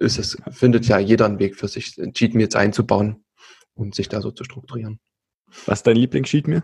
ist 0.00 0.18
es, 0.18 0.36
findet 0.50 0.86
ja 0.86 0.98
jeder 0.98 1.26
einen 1.26 1.38
Weg 1.38 1.56
für 1.56 1.68
sich, 1.68 1.94
Cheat 2.12 2.34
Meals 2.34 2.56
einzubauen 2.56 3.22
und 3.74 3.94
sich 3.94 4.08
da 4.08 4.20
so 4.20 4.30
zu 4.30 4.44
strukturieren. 4.44 4.98
Was 5.66 5.80
ist 5.80 5.86
dein 5.86 5.96
Lieblings-Cheat 5.96 6.48
Meal? 6.48 6.62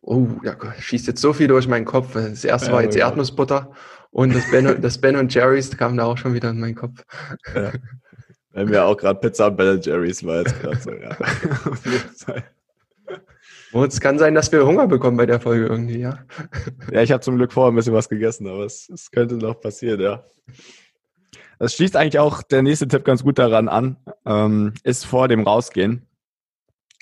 Oh, 0.00 0.26
ja, 0.42 0.56
schießt 0.78 1.06
jetzt 1.06 1.20
so 1.20 1.32
viel 1.32 1.48
durch 1.48 1.68
meinen 1.68 1.84
Kopf. 1.84 2.14
Das 2.14 2.44
erste 2.44 2.68
ja, 2.68 2.72
war 2.74 2.82
jetzt 2.82 2.96
ja. 2.96 3.06
Erdnussbutter 3.06 3.72
und 4.10 4.34
das 4.34 4.50
Ben, 4.50 4.80
das 4.80 4.98
ben 4.98 5.16
und 5.16 5.32
Jerry's 5.32 5.76
kam 5.76 5.96
da 5.96 6.04
auch 6.04 6.18
schon 6.18 6.34
wieder 6.34 6.50
in 6.50 6.60
meinen 6.60 6.74
Kopf. 6.74 7.04
Ja. 7.54 7.72
Wenn 8.50 8.70
wir 8.70 8.84
auch 8.84 8.96
gerade 8.96 9.20
Pizza 9.20 9.48
und 9.48 9.56
Ben 9.56 9.80
Jerry's 9.80 10.24
war 10.24 10.38
jetzt 10.38 10.60
gerade 10.60 10.80
so, 10.80 10.92
ja. 10.92 11.10
Auf 11.70 11.84
jeden 11.84 12.14
Fall. 12.16 12.44
Oh, 13.72 13.84
es 13.84 14.00
kann 14.00 14.18
sein, 14.18 14.34
dass 14.34 14.50
wir 14.50 14.66
Hunger 14.66 14.86
bekommen 14.86 15.18
bei 15.18 15.26
der 15.26 15.40
Folge 15.40 15.66
irgendwie, 15.66 15.98
ja. 15.98 16.24
Ja, 16.90 17.02
ich 17.02 17.12
habe 17.12 17.20
zum 17.20 17.36
Glück 17.36 17.52
vorher 17.52 17.70
ein 17.70 17.76
bisschen 17.76 17.92
was 17.92 18.08
gegessen, 18.08 18.46
aber 18.46 18.64
es, 18.64 18.88
es 18.88 19.10
könnte 19.10 19.36
noch 19.36 19.60
passieren, 19.60 20.00
ja. 20.00 20.24
Das 21.58 21.74
schließt 21.74 21.96
eigentlich 21.96 22.18
auch 22.18 22.42
der 22.42 22.62
nächste 22.62 22.88
Tipp 22.88 23.04
ganz 23.04 23.24
gut 23.24 23.38
daran 23.38 23.68
an, 23.68 23.96
ähm, 24.24 24.74
ist 24.84 25.06
vor 25.06 25.28
dem 25.28 25.42
Rausgehen. 25.42 26.06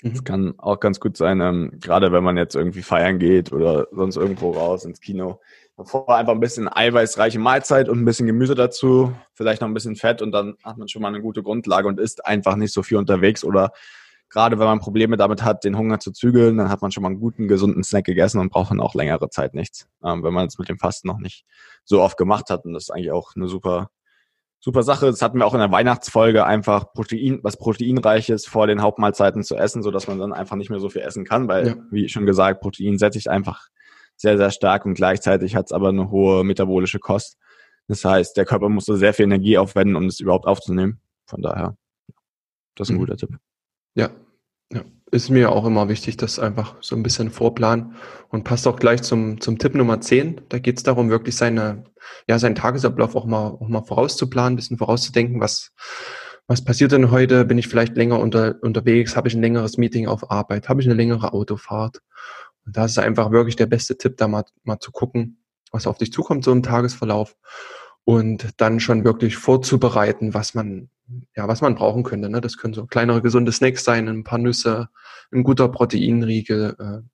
Es 0.03 0.21
mhm. 0.21 0.23
kann 0.23 0.53
auch 0.59 0.79
ganz 0.79 0.99
gut 0.99 1.17
sein, 1.17 1.41
ähm, 1.41 1.71
gerade 1.79 2.11
wenn 2.11 2.23
man 2.23 2.37
jetzt 2.37 2.55
irgendwie 2.55 2.83
feiern 2.83 3.19
geht 3.19 3.51
oder 3.51 3.87
sonst 3.91 4.15
irgendwo 4.15 4.51
raus 4.51 4.85
ins 4.85 5.01
Kino. 5.01 5.39
Davor 5.75 6.15
einfach 6.15 6.33
ein 6.33 6.39
bisschen 6.39 6.67
eiweißreiche 6.67 7.39
Mahlzeit 7.39 7.89
und 7.89 7.99
ein 7.99 8.05
bisschen 8.05 8.27
Gemüse 8.27 8.55
dazu, 8.55 9.13
vielleicht 9.33 9.61
noch 9.61 9.67
ein 9.67 9.73
bisschen 9.73 9.95
Fett 9.95 10.21
und 10.21 10.31
dann 10.31 10.55
hat 10.63 10.77
man 10.77 10.87
schon 10.87 11.01
mal 11.01 11.09
eine 11.09 11.21
gute 11.21 11.43
Grundlage 11.43 11.87
und 11.87 11.99
isst 11.99 12.25
einfach 12.25 12.55
nicht 12.55 12.73
so 12.73 12.83
viel 12.83 12.97
unterwegs 12.97 13.43
oder 13.43 13.71
gerade 14.29 14.59
wenn 14.59 14.65
man 14.65 14.79
Probleme 14.79 15.17
damit 15.17 15.43
hat, 15.43 15.63
den 15.63 15.77
Hunger 15.77 15.99
zu 15.99 16.11
zügeln, 16.11 16.57
dann 16.57 16.69
hat 16.69 16.81
man 16.81 16.91
schon 16.91 17.03
mal 17.03 17.09
einen 17.09 17.19
guten, 17.19 17.47
gesunden 17.47 17.83
Snack 17.83 18.05
gegessen 18.05 18.39
und 18.39 18.51
braucht 18.51 18.71
dann 18.71 18.81
auch 18.81 18.95
längere 18.95 19.29
Zeit 19.29 19.53
nichts, 19.53 19.87
ähm, 20.03 20.23
wenn 20.23 20.33
man 20.33 20.47
es 20.47 20.57
mit 20.57 20.69
dem 20.69 20.79
Fasten 20.79 21.07
noch 21.07 21.19
nicht 21.19 21.45
so 21.85 22.01
oft 22.01 22.17
gemacht 22.17 22.49
hat. 22.49 22.65
Und 22.65 22.73
das 22.73 22.83
ist 22.83 22.89
eigentlich 22.89 23.11
auch 23.11 23.35
eine 23.35 23.47
super, 23.47 23.89
super 24.67 24.83
Sache. 24.83 25.05
Das 25.05 25.21
hatten 25.21 25.39
wir 25.39 25.45
auch 25.45 25.53
in 25.53 25.61
der 25.61 25.71
Weihnachtsfolge, 25.71 26.45
einfach 26.45 26.91
Protein, 26.91 27.39
was 27.41 27.55
proteinreiches 27.55 28.45
vor 28.45 28.67
den 28.67 28.81
Hauptmahlzeiten 28.81 29.41
zu 29.41 29.55
essen, 29.55 29.81
so 29.81 29.91
dass 29.91 30.09
man 30.09 30.19
dann 30.19 30.33
einfach 30.33 30.57
nicht 30.57 30.69
mehr 30.69 30.81
so 30.81 30.89
viel 30.89 31.03
essen 31.03 31.23
kann, 31.23 31.47
weil, 31.47 31.67
ja. 31.67 31.75
wie 31.89 32.09
schon 32.09 32.25
gesagt, 32.25 32.59
Protein 32.59 32.97
sättigt 32.97 33.29
einfach 33.29 33.69
sehr, 34.17 34.35
sehr 34.37 34.51
stark 34.51 34.85
und 34.85 34.95
gleichzeitig 34.95 35.55
hat 35.55 35.67
es 35.67 35.71
aber 35.71 35.87
eine 35.87 36.11
hohe 36.11 36.43
metabolische 36.43 36.99
Kost. 36.99 37.37
Das 37.87 38.03
heißt, 38.03 38.35
der 38.35 38.43
Körper 38.43 38.67
muss 38.67 38.83
so 38.83 38.97
sehr 38.97 39.13
viel 39.13 39.23
Energie 39.23 39.57
aufwenden, 39.57 39.95
um 39.95 40.07
es 40.07 40.19
überhaupt 40.19 40.47
aufzunehmen. 40.47 40.99
Von 41.27 41.41
daher, 41.41 41.77
das 42.75 42.89
ist 42.89 42.91
ein 42.91 42.95
mhm. 42.95 42.99
guter 42.99 43.15
Tipp. 43.15 43.37
Ja. 43.95 44.09
Ist 45.09 45.29
mir 45.29 45.51
auch 45.53 45.65
immer 45.65 45.87
wichtig, 45.87 46.17
das 46.17 46.37
einfach 46.37 46.75
so 46.81 46.95
ein 46.95 47.03
bisschen 47.03 47.29
vorplanen 47.31 47.95
und 48.27 48.43
passt 48.43 48.67
auch 48.67 48.77
gleich 48.77 49.03
zum, 49.03 49.39
zum 49.39 49.57
Tipp 49.57 49.73
Nummer 49.73 50.01
10. 50.01 50.41
Da 50.49 50.59
geht 50.59 50.77
es 50.77 50.83
darum, 50.83 51.09
wirklich 51.09 51.37
seine, 51.37 51.85
ja, 52.27 52.37
seinen 52.39 52.55
Tagesablauf 52.55 53.15
auch 53.15 53.25
mal, 53.25 53.47
auch 53.47 53.69
mal 53.69 53.83
vorauszuplanen, 53.83 54.53
ein 54.53 54.55
bisschen 54.57 54.77
vorauszudenken, 54.77 55.39
was, 55.39 55.71
was 56.47 56.63
passiert 56.63 56.91
denn 56.91 57.09
heute? 57.09 57.45
Bin 57.45 57.57
ich 57.57 57.69
vielleicht 57.69 57.95
länger 57.95 58.19
unter, 58.19 58.55
unterwegs? 58.61 59.15
Habe 59.15 59.29
ich 59.29 59.33
ein 59.33 59.41
längeres 59.41 59.77
Meeting 59.77 60.07
auf 60.07 60.29
Arbeit? 60.29 60.67
Habe 60.67 60.81
ich 60.81 60.87
eine 60.87 60.95
längere 60.95 61.31
Autofahrt? 61.33 62.01
Und 62.65 62.75
da 62.75 62.85
ist 62.85 62.99
einfach 62.99 63.31
wirklich 63.31 63.55
der 63.55 63.65
beste 63.65 63.97
Tipp, 63.97 64.17
da 64.17 64.27
mal, 64.27 64.43
mal 64.63 64.79
zu 64.79 64.91
gucken, 64.91 65.41
was 65.71 65.87
auf 65.87 65.97
dich 65.97 66.11
zukommt, 66.11 66.43
so 66.43 66.51
im 66.51 66.63
Tagesverlauf 66.63 67.35
und 68.07 68.51
dann 68.55 68.79
schon 68.79 69.03
wirklich 69.03 69.35
vorzubereiten, 69.35 70.33
was 70.33 70.53
man, 70.53 70.89
ja, 71.35 71.49
was 71.49 71.59
man 71.59 71.75
brauchen 71.75 72.03
könnte. 72.03 72.29
Ne? 72.29 72.39
Das 72.39 72.55
können 72.55 72.73
so 72.73 72.85
kleinere 72.85 73.21
gesunde 73.21 73.51
Snacks 73.51 73.83
sein, 73.83 74.07
ein 74.07 74.23
paar 74.23 74.39
Nüsse, 74.39 74.87
ein 75.33 75.43
guter 75.43 75.67
Proteinriegel, 75.67 76.77
äh, 76.79 77.07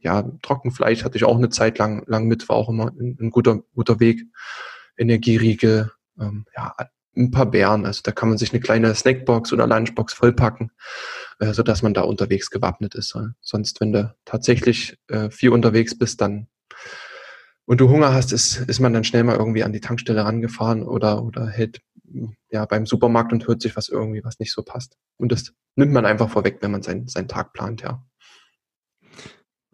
ja, 0.00 0.24
Trockenfleisch 0.42 1.04
hatte 1.04 1.16
ich 1.16 1.22
auch 1.22 1.36
eine 1.36 1.50
Zeit 1.50 1.78
lang, 1.78 2.02
lang 2.08 2.26
mit, 2.26 2.48
war 2.48 2.56
auch 2.56 2.68
immer 2.68 2.88
ein, 2.88 3.16
ein 3.20 3.30
guter, 3.30 3.60
guter 3.76 4.00
Weg. 4.00 4.24
Energieriegel, 4.96 5.92
ähm, 6.18 6.44
ja, 6.56 6.74
ein 7.16 7.30
paar 7.30 7.46
Beeren. 7.46 7.86
Also 7.86 8.00
da 8.02 8.10
kann 8.10 8.28
man 8.28 8.36
sich 8.36 8.52
eine 8.52 8.60
kleine 8.60 8.96
Snackbox 8.96 9.52
oder 9.52 9.68
Lunchbox 9.68 10.12
vollpacken, 10.12 10.72
äh, 11.38 11.52
so 11.52 11.62
dass 11.62 11.82
man 11.82 11.94
da 11.94 12.00
unterwegs 12.00 12.50
gewappnet 12.50 12.96
ist. 12.96 13.16
Sonst, 13.40 13.80
wenn 13.80 13.92
du 13.92 14.12
tatsächlich 14.24 14.98
äh, 15.06 15.30
viel 15.30 15.50
unterwegs 15.50 15.96
bist, 15.96 16.20
dann 16.20 16.48
und 17.66 17.80
du 17.80 17.88
Hunger 17.88 18.12
hast, 18.12 18.32
ist, 18.32 18.56
ist 18.68 18.80
man 18.80 18.92
dann 18.92 19.04
schnell 19.04 19.24
mal 19.24 19.36
irgendwie 19.36 19.62
an 19.62 19.72
die 19.72 19.80
Tankstelle 19.80 20.24
rangefahren 20.24 20.82
oder, 20.82 21.22
oder 21.22 21.46
hält 21.46 21.80
ja 22.50 22.66
beim 22.66 22.86
Supermarkt 22.86 23.32
und 23.32 23.46
hört 23.46 23.62
sich 23.62 23.76
was 23.76 23.88
irgendwie, 23.88 24.24
was 24.24 24.38
nicht 24.38 24.52
so 24.52 24.62
passt. 24.62 24.96
Und 25.16 25.32
das 25.32 25.52
nimmt 25.76 25.92
man 25.92 26.04
einfach 26.04 26.28
vorweg, 26.28 26.58
wenn 26.60 26.70
man 26.70 26.82
seinen, 26.82 27.08
seinen 27.08 27.28
Tag 27.28 27.52
plant, 27.52 27.82
ja. 27.82 28.04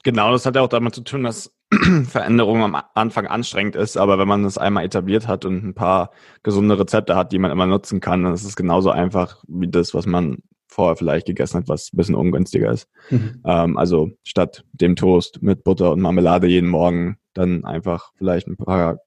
Genau, 0.05 0.31
das 0.31 0.47
hat 0.47 0.55
ja 0.55 0.63
auch 0.63 0.69
damit 0.69 0.95
zu 0.95 1.03
tun, 1.03 1.25
dass 1.25 1.53
Veränderung 2.05 2.63
am 2.63 2.81
Anfang 2.95 3.27
anstrengend 3.27 3.77
ist, 3.77 3.97
aber 3.97 4.19
wenn 4.19 4.29
man 4.29 4.45
das 4.45 4.59
einmal 4.59 4.85
etabliert 4.85 5.27
hat 5.27 5.45
und 5.45 5.65
ein 5.65 5.75
paar 5.75 6.13
gesunde 6.43 6.79
Rezepte 6.79 7.17
hat, 7.17 7.33
die 7.33 7.39
man 7.39 7.51
immer 7.51 7.67
nutzen 7.67 8.01
kann, 8.01 8.23
dann 8.23 8.33
ist 8.33 8.45
es 8.45 8.57
genauso 8.57 8.91
einfach 8.91 9.43
wie 9.49 9.69
das, 9.69 9.93
was 9.93 10.07
man 10.07 10.39
vorher 10.69 10.97
vielleicht 10.97 11.27
gegessen 11.27 11.59
hat, 11.59 11.69
was 11.69 11.93
ein 11.93 11.97
bisschen 11.97 12.15
ungünstiger 12.15 12.71
ist. 12.71 12.89
Mhm. 13.11 13.43
Ähm, 13.45 13.77
also 13.77 14.11
statt 14.23 14.65
dem 14.73 14.97
Toast 14.97 15.43
mit 15.43 15.65
Butter 15.65 15.91
und 15.91 16.01
Marmelade 16.01 16.47
jeden 16.47 16.69
Morgen 16.69 17.19
dann 17.39 17.65
einfach 17.65 18.13
vielleicht 18.17 18.47
ein 18.47 18.57
paar 18.57 19.01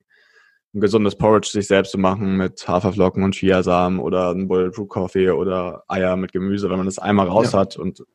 ein 0.74 0.80
gesundes 0.80 1.18
Porridge 1.18 1.50
sich 1.52 1.68
selbst 1.68 1.92
zu 1.92 1.98
machen 1.98 2.38
mit 2.38 2.66
Haferflocken 2.66 3.24
und 3.24 3.36
Chiasamen 3.36 4.00
oder 4.00 4.32
ein 4.32 4.48
Bulletproof 4.48 4.88
Coffee 4.88 5.30
oder 5.30 5.84
Eier 5.90 6.16
mit 6.16 6.32
Gemüse, 6.32 6.70
wenn 6.70 6.78
man 6.78 6.86
das 6.86 6.98
einmal 6.98 7.28
raus 7.28 7.52
ja. 7.52 7.60
hat 7.60 7.76
und 7.78 8.06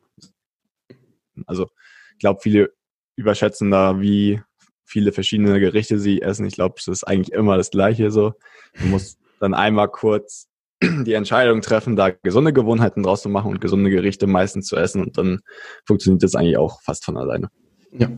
also 1.45 1.67
ich 2.13 2.19
glaube, 2.19 2.39
viele 2.41 2.73
überschätzen 3.15 3.69
da, 3.69 4.01
wie 4.01 4.41
viele 4.85 5.11
verschiedene 5.11 5.59
Gerichte 5.59 5.99
sie 5.99 6.21
essen. 6.21 6.45
Ich 6.45 6.55
glaube, 6.55 6.75
es 6.77 6.87
ist 6.87 7.03
eigentlich 7.03 7.33
immer 7.33 7.57
das 7.57 7.69
Gleiche 7.69 8.09
so. 8.09 8.33
Man 8.79 8.89
muss 8.89 9.17
dann 9.39 9.53
einmal 9.53 9.89
kurz 9.89 10.47
die 10.81 11.13
Entscheidung 11.13 11.61
treffen, 11.61 11.95
da 11.95 12.09
gesunde 12.09 12.53
Gewohnheiten 12.53 13.03
draus 13.03 13.21
zu 13.21 13.29
machen 13.29 13.51
und 13.51 13.61
gesunde 13.61 13.89
Gerichte 13.89 14.27
meistens 14.27 14.67
zu 14.67 14.75
essen 14.75 15.03
und 15.03 15.17
dann 15.17 15.39
funktioniert 15.85 16.23
das 16.23 16.35
eigentlich 16.35 16.57
auch 16.57 16.81
fast 16.81 17.05
von 17.05 17.17
alleine. 17.17 17.49
Ja. 17.91 18.09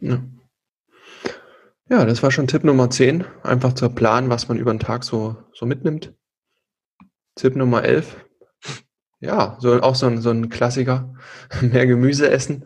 ja. 0.00 0.22
Ja, 1.90 2.06
das 2.06 2.22
war 2.22 2.30
schon 2.30 2.46
Tipp 2.46 2.64
Nummer 2.64 2.88
10. 2.88 3.24
Einfach 3.42 3.74
zu 3.74 3.90
planen, 3.90 4.30
was 4.30 4.48
man 4.48 4.58
über 4.58 4.72
den 4.72 4.80
Tag 4.80 5.04
so, 5.04 5.36
so 5.52 5.66
mitnimmt. 5.66 6.14
Tipp 7.34 7.56
Nummer 7.56 7.84
11. 7.84 8.16
Ja, 9.20 9.56
so, 9.60 9.80
auch 9.82 9.94
so 9.94 10.06
ein, 10.06 10.20
so 10.20 10.30
ein 10.30 10.48
Klassiker. 10.48 11.14
Mehr 11.60 11.86
Gemüse 11.86 12.30
essen. 12.30 12.64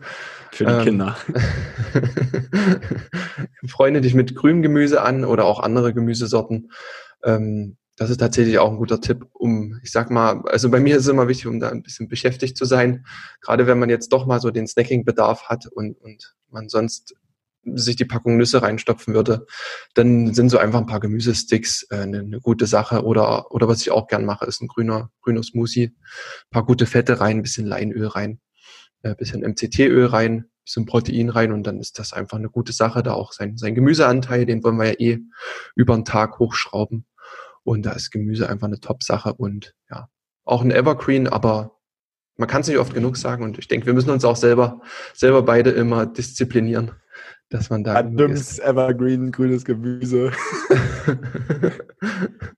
Für 0.51 0.65
die 0.65 0.71
ähm, 0.71 0.83
Kinder. 0.83 1.17
Freunde 3.67 4.01
dich 4.01 4.13
mit 4.13 4.35
grünem 4.35 4.61
Gemüse 4.61 5.01
an 5.01 5.25
oder 5.25 5.45
auch 5.45 5.59
andere 5.59 5.93
Gemüsesorten. 5.93 6.71
Ähm, 7.23 7.77
das 7.97 8.09
ist 8.09 8.17
tatsächlich 8.17 8.57
auch 8.59 8.71
ein 8.71 8.77
guter 8.77 9.01
Tipp, 9.01 9.27
um, 9.33 9.77
ich 9.83 9.91
sag 9.91 10.09
mal, 10.09 10.41
also 10.47 10.71
bei 10.71 10.79
mir 10.79 10.95
ist 10.95 11.03
es 11.03 11.09
immer 11.09 11.27
wichtig, 11.27 11.47
um 11.47 11.59
da 11.59 11.69
ein 11.69 11.83
bisschen 11.83 12.07
beschäftigt 12.07 12.55
zu 12.55 12.63
sein. 12.63 13.05
Gerade 13.41 13.67
wenn 13.67 13.77
man 13.77 13.89
jetzt 13.89 14.13
doch 14.13 14.25
mal 14.25 14.39
so 14.39 14.51
den 14.51 14.67
Snacking-Bedarf 14.67 15.49
hat 15.49 15.67
und, 15.67 15.99
und 16.01 16.35
man 16.49 16.69
sonst 16.69 17.15
sich 17.63 17.95
die 17.95 18.05
Packung 18.05 18.37
Nüsse 18.37 18.61
reinstopfen 18.61 19.13
würde, 19.13 19.45
dann 19.93 20.33
sind 20.33 20.49
so 20.49 20.57
einfach 20.57 20.79
ein 20.79 20.85
paar 20.85 20.99
Gemüsesticks 20.99 21.87
äh, 21.89 21.97
eine, 21.97 22.19
eine 22.19 22.39
gute 22.39 22.65
Sache. 22.65 23.03
Oder, 23.03 23.51
oder 23.51 23.67
was 23.67 23.81
ich 23.81 23.91
auch 23.91 24.07
gern 24.07 24.25
mache, 24.25 24.45
ist 24.45 24.61
ein 24.61 24.67
grüner, 24.67 25.11
grüner 25.21 25.43
Smoothie. 25.43 25.85
Ein 25.87 26.49
paar 26.51 26.65
gute 26.65 26.85
Fette 26.85 27.19
rein, 27.19 27.37
ein 27.37 27.41
bisschen 27.41 27.65
Leinöl 27.65 28.07
rein, 28.07 28.39
ein 29.03 29.11
äh, 29.11 29.15
bisschen 29.15 29.41
MCT-Öl 29.41 30.05
rein, 30.05 30.31
ein 30.33 30.45
bisschen 30.63 30.85
Protein 30.85 31.29
rein 31.29 31.51
und 31.51 31.63
dann 31.63 31.79
ist 31.79 31.99
das 31.99 32.13
einfach 32.13 32.37
eine 32.37 32.49
gute 32.49 32.73
Sache. 32.73 33.03
Da 33.03 33.13
auch 33.13 33.33
sein, 33.33 33.57
sein 33.57 33.75
Gemüseanteil, 33.75 34.45
den 34.45 34.63
wollen 34.63 34.77
wir 34.77 34.87
ja 34.87 34.99
eh 34.99 35.19
über 35.75 35.95
den 35.95 36.05
Tag 36.05 36.39
hochschrauben. 36.39 37.05
Und 37.63 37.85
da 37.85 37.91
ist 37.91 38.11
Gemüse 38.11 38.49
einfach 38.49 38.67
eine 38.67 38.79
Top-Sache 38.79 39.33
und 39.33 39.75
ja, 39.89 40.07
auch 40.45 40.61
ein 40.63 40.71
Evergreen, 40.71 41.27
aber 41.27 41.75
man 42.37 42.47
kann 42.47 42.61
es 42.61 42.67
nicht 42.69 42.77
oft 42.77 42.93
genug 42.93 43.17
sagen 43.17 43.43
und 43.43 43.59
ich 43.59 43.67
denke, 43.67 43.85
wir 43.85 43.93
müssen 43.93 44.09
uns 44.09 44.23
auch 44.23 44.37
selber, 44.37 44.81
selber 45.13 45.43
beide 45.43 45.71
immer 45.71 46.05
disziplinieren 46.05 46.93
dass 47.49 47.69
man 47.69 47.83
da. 47.83 48.01
Dümmes 48.03 48.59
Evergreen, 48.59 49.31
grünes 49.31 49.65
Gemüse. 49.65 50.31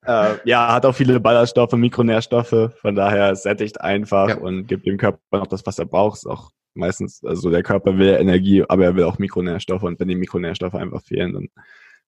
äh, 0.06 0.36
ja, 0.43 0.73
hat 0.73 0.86
auch 0.86 0.95
viele 0.95 1.19
Ballaststoffe, 1.19 1.73
Mikronährstoffe, 1.73 2.71
von 2.80 2.95
daher 2.95 3.36
sättigt 3.36 3.80
einfach 3.82 4.30
ja. 4.30 4.38
und 4.38 4.67
gibt 4.67 4.86
dem 4.86 4.97
Körper 4.97 5.19
noch 5.32 5.47
das, 5.47 5.65
was 5.65 5.80
er 5.80 5.86
braucht. 5.86 6.17
Ist 6.17 6.27
auch 6.27 6.51
meistens, 6.73 7.23
also 7.23 7.49
der 7.49 7.63
Körper 7.63 7.97
will 7.97 8.15
Energie, 8.19 8.63
aber 8.67 8.86
er 8.86 8.95
will 8.95 9.06
auch 9.06 9.17
Mikronährstoffe 9.17 9.84
und 9.84 9.99
wenn 9.99 10.08
die 10.08 10.15
Mikronährstoffe 10.15 10.75
einfach 10.75 11.01
fehlen, 11.01 11.34
dann 11.34 11.47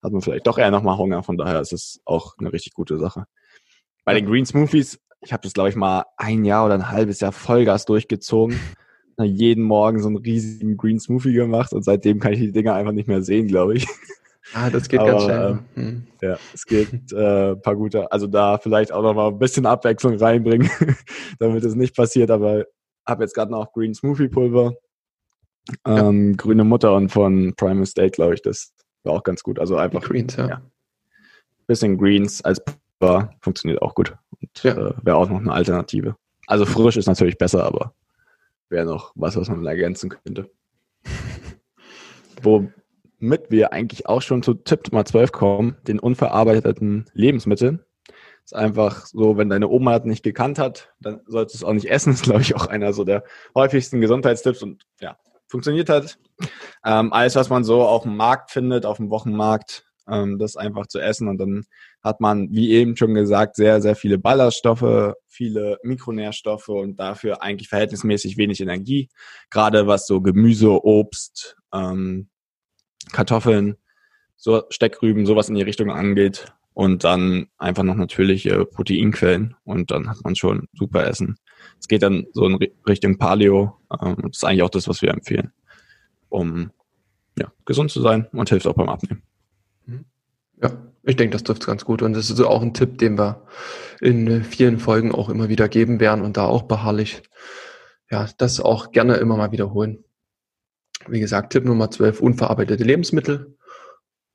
hat 0.03 0.11
man 0.11 0.21
vielleicht 0.21 0.47
doch 0.47 0.57
eher 0.57 0.71
nochmal 0.71 0.97
Hunger. 0.97 1.23
Von 1.23 1.37
daher 1.37 1.61
ist 1.61 1.71
es 1.71 2.01
auch 2.03 2.35
eine 2.37 2.51
richtig 2.51 2.73
gute 2.73 2.99
Sache. 2.99 3.25
Bei 4.03 4.13
den 4.13 4.25
Green 4.25 4.45
Smoothies, 4.45 4.99
ich 5.21 5.31
habe 5.31 5.43
das, 5.43 5.53
glaube 5.53 5.69
ich, 5.69 5.77
mal 5.77 6.03
ein 6.17 6.43
Jahr 6.43 6.65
oder 6.65 6.73
ein 6.73 6.91
halbes 6.91 7.21
Jahr 7.21 7.31
Vollgas 7.31 7.85
durchgezogen 7.85 8.59
jeden 9.21 9.63
Morgen 9.63 9.99
so 10.01 10.07
einen 10.07 10.17
riesigen 10.17 10.77
Green 10.77 10.99
Smoothie 10.99 11.33
gemacht 11.33 11.73
und 11.73 11.83
seitdem 11.83 12.19
kann 12.19 12.33
ich 12.33 12.39
die 12.39 12.51
Dinger 12.51 12.73
einfach 12.73 12.91
nicht 12.91 13.07
mehr 13.07 13.21
sehen, 13.21 13.47
glaube 13.47 13.75
ich. 13.75 13.87
Ah, 14.53 14.69
das 14.69 14.87
geht 14.89 14.99
Aber, 14.99 15.11
ganz 15.11 15.23
schnell. 15.23 15.49
Ähm, 15.49 15.59
hm. 15.75 16.07
Ja, 16.21 16.37
es 16.53 16.65
geht 16.65 17.11
äh, 17.11 17.55
paar 17.55 17.75
gute, 17.75 18.11
also 18.11 18.27
da 18.27 18.57
vielleicht 18.57 18.91
auch 18.91 19.01
noch 19.01 19.13
mal 19.13 19.29
ein 19.29 19.39
bisschen 19.39 19.65
Abwechslung 19.65 20.15
reinbringen, 20.15 20.69
damit 21.39 21.63
es 21.63 21.75
nicht 21.75 21.95
passiert. 21.95 22.29
Aber 22.29 22.65
habe 23.05 23.23
jetzt 23.23 23.33
gerade 23.33 23.51
noch 23.51 23.71
Green 23.71 23.93
Smoothie 23.93 24.27
Pulver, 24.27 24.73
ähm, 25.85 26.31
ja. 26.31 26.35
grüne 26.37 26.63
Mutter 26.63 26.95
und 26.95 27.09
von 27.09 27.53
Prime 27.55 27.81
Estate, 27.81 28.11
glaube 28.11 28.33
ich, 28.35 28.41
das 28.41 28.73
war 29.03 29.13
auch 29.13 29.23
ganz 29.23 29.43
gut. 29.43 29.59
Also 29.59 29.77
einfach 29.77 30.01
Greens, 30.01 30.35
ja. 30.35 30.47
ja. 30.47 30.61
Bisschen 31.65 31.97
Greens 31.97 32.43
als 32.43 32.61
Pulver 32.99 33.33
funktioniert 33.41 33.81
auch 33.81 33.95
gut 33.95 34.15
und 34.39 34.63
ja. 34.63 34.73
äh, 34.73 34.93
wäre 35.03 35.17
auch 35.17 35.29
noch 35.29 35.39
eine 35.39 35.51
Alternative. 35.51 36.15
Also 36.47 36.65
frisch 36.65 36.97
ist 36.97 37.07
natürlich 37.07 37.37
besser, 37.37 37.63
aber 37.63 37.93
wäre 38.69 38.85
noch 38.85 39.11
was, 39.15 39.35
was 39.35 39.49
man 39.49 39.65
ergänzen 39.65 40.09
könnte. 40.09 40.49
Womit 42.41 43.49
wir 43.49 43.73
eigentlich 43.73 44.07
auch 44.07 44.21
schon 44.21 44.43
zu 44.43 44.53
Tipp 44.53 44.91
Nummer 44.91 45.05
12 45.05 45.31
kommen, 45.31 45.77
den 45.87 45.99
unverarbeiteten 45.99 47.05
Lebensmitteln. 47.13 47.83
Ist 48.43 48.55
einfach 48.55 49.05
so, 49.05 49.37
wenn 49.37 49.49
deine 49.49 49.69
Oma 49.69 49.97
das 49.99 50.07
nicht 50.07 50.23
gekannt 50.23 50.59
hat, 50.59 50.93
dann 50.99 51.21
solltest 51.27 51.55
du 51.55 51.57
es 51.59 51.63
auch 51.63 51.73
nicht 51.73 51.89
essen. 51.89 52.13
Ist, 52.13 52.23
glaube 52.23 52.41
ich, 52.41 52.55
auch 52.55 52.67
einer 52.67 52.91
so 52.91 53.05
der 53.05 53.23
häufigsten 53.55 54.01
Gesundheitstipps 54.01 54.61
und 54.61 54.83
ja, 54.99 55.17
funktioniert 55.47 55.89
hat. 55.89 56.17
Ähm, 56.83 57.13
alles, 57.13 57.35
was 57.35 57.49
man 57.49 57.63
so 57.63 57.83
auf 57.83 58.03
dem 58.03 58.17
Markt 58.17 58.51
findet, 58.51 58.85
auf 58.85 58.97
dem 58.97 59.09
Wochenmarkt, 59.09 59.85
ähm, 60.09 60.39
das 60.39 60.55
einfach 60.55 60.87
zu 60.87 60.99
essen. 60.99 61.27
Und 61.27 61.37
dann 61.37 61.63
hat 62.01 62.19
man, 62.19 62.49
wie 62.51 62.71
eben 62.71 62.95
schon 62.97 63.13
gesagt, 63.13 63.55
sehr, 63.55 63.81
sehr 63.81 63.95
viele 63.95 64.17
Ballaststoffe, 64.17 65.13
viele 65.27 65.77
Mikronährstoffe 65.83 66.69
und 66.69 66.99
dafür 66.99 67.41
eigentlich 67.41 67.69
verhältnismäßig 67.69 68.37
wenig 68.37 68.61
Energie. 68.61 69.09
Gerade 69.49 69.87
was 69.87 70.07
so 70.07 70.21
Gemüse, 70.21 70.83
Obst, 70.83 71.57
ähm, 71.73 72.29
Kartoffeln, 73.11 73.75
so 74.35 74.63
Steckrüben, 74.69 75.25
sowas 75.25 75.49
in 75.49 75.55
die 75.55 75.61
Richtung 75.61 75.91
angeht. 75.91 76.47
Und 76.75 77.03
dann 77.03 77.49
einfach 77.59 77.83
noch 77.83 77.93
natürliche 77.93 78.65
Proteinquellen 78.65 79.55
und 79.63 79.91
dann 79.91 80.09
hat 80.09 80.17
man 80.23 80.35
schon 80.35 80.67
super 80.73 81.05
Essen. 81.05 81.35
Es 81.79 81.87
geht 81.87 82.01
dann 82.01 82.25
so 82.33 82.47
in 82.47 82.57
Richtung 82.87 83.19
Paleo. 83.19 83.77
Ähm, 84.01 84.15
das 84.23 84.37
ist 84.37 84.43
eigentlich 84.43 84.63
auch 84.63 84.71
das, 84.71 84.87
was 84.87 85.03
wir 85.03 85.11
empfehlen, 85.11 85.53
um 86.29 86.71
ja, 87.37 87.51
gesund 87.65 87.91
zu 87.91 88.01
sein 88.01 88.27
und 88.31 88.49
hilft 88.49 88.65
auch 88.65 88.73
beim 88.73 88.89
Abnehmen. 88.89 89.21
Ja, 90.61 90.71
ich 91.03 91.15
denke, 91.15 91.33
das 91.33 91.43
trifft 91.43 91.65
ganz 91.65 91.85
gut. 91.85 92.01
Und 92.01 92.13
das 92.13 92.29
ist 92.29 92.39
auch 92.41 92.61
ein 92.61 92.73
Tipp, 92.73 92.97
den 92.97 93.17
wir 93.17 93.45
in 93.99 94.43
vielen 94.43 94.79
Folgen 94.79 95.11
auch 95.13 95.29
immer 95.29 95.49
wieder 95.49 95.67
geben 95.67 95.99
werden 95.99 96.23
und 96.23 96.37
da 96.37 96.45
auch 96.45 96.63
beharrlich, 96.63 97.23
ja, 98.09 98.27
das 98.37 98.59
auch 98.59 98.91
gerne 98.91 99.15
immer 99.15 99.37
mal 99.37 99.51
wiederholen. 99.51 100.03
Wie 101.07 101.19
gesagt, 101.19 101.51
Tipp 101.51 101.65
Nummer 101.65 101.91
12, 101.91 102.21
unverarbeitete 102.21 102.83
Lebensmittel. 102.83 103.57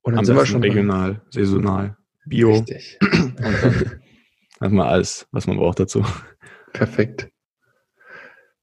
Und 0.02 0.12
dann 0.12 0.20
Am 0.20 0.24
sind 0.24 0.36
wir 0.36 0.46
schon 0.46 0.62
regional, 0.62 1.22
saisonal, 1.30 1.96
bio. 2.26 2.52
Richtig. 2.52 2.98
und 3.00 3.38
dann 3.40 4.00
hat 4.60 4.72
man 4.72 4.86
alles, 4.86 5.26
was 5.32 5.46
man 5.46 5.56
braucht 5.56 5.80
dazu. 5.80 6.04
Perfekt. 6.72 7.30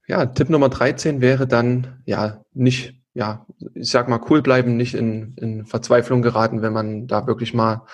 Ja, 0.08 0.26
Tipp 0.28 0.50
Nummer 0.50 0.70
13 0.70 1.22
wäre 1.22 1.48
dann, 1.48 2.02
ja, 2.06 2.44
nicht 2.54 3.02
ja, 3.16 3.46
ich 3.74 3.90
sag 3.90 4.10
mal, 4.10 4.20
cool 4.30 4.42
bleiben, 4.42 4.76
nicht 4.76 4.94
in, 4.94 5.36
in 5.38 5.66
Verzweiflung 5.66 6.22
geraten, 6.22 6.62
wenn 6.62 6.74
man 6.74 7.08
da 7.08 7.26
wirklich 7.26 7.54
mal 7.54 7.86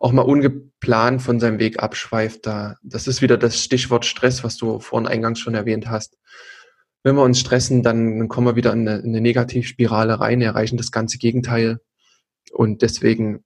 auch 0.00 0.12
mal 0.12 0.22
ungeplant 0.22 1.22
von 1.22 1.40
seinem 1.40 1.60
Weg 1.60 1.80
abschweift. 1.80 2.44
Da, 2.44 2.76
das 2.82 3.06
ist 3.06 3.22
wieder 3.22 3.36
das 3.38 3.62
Stichwort 3.62 4.04
Stress, 4.04 4.42
was 4.42 4.56
du 4.56 4.80
vorhin 4.80 5.08
eingangs 5.08 5.38
schon 5.38 5.54
erwähnt 5.54 5.88
hast. 5.88 6.18
Wenn 7.04 7.14
wir 7.14 7.22
uns 7.22 7.38
stressen, 7.38 7.84
dann 7.84 8.28
kommen 8.28 8.48
wir 8.48 8.56
wieder 8.56 8.72
in 8.72 8.86
eine, 8.86 8.98
in 8.98 9.10
eine 9.10 9.20
Negativspirale 9.20 10.18
rein, 10.18 10.42
erreichen 10.42 10.76
das 10.76 10.90
ganze 10.90 11.18
Gegenteil. 11.18 11.78
Und 12.52 12.82
deswegen, 12.82 13.44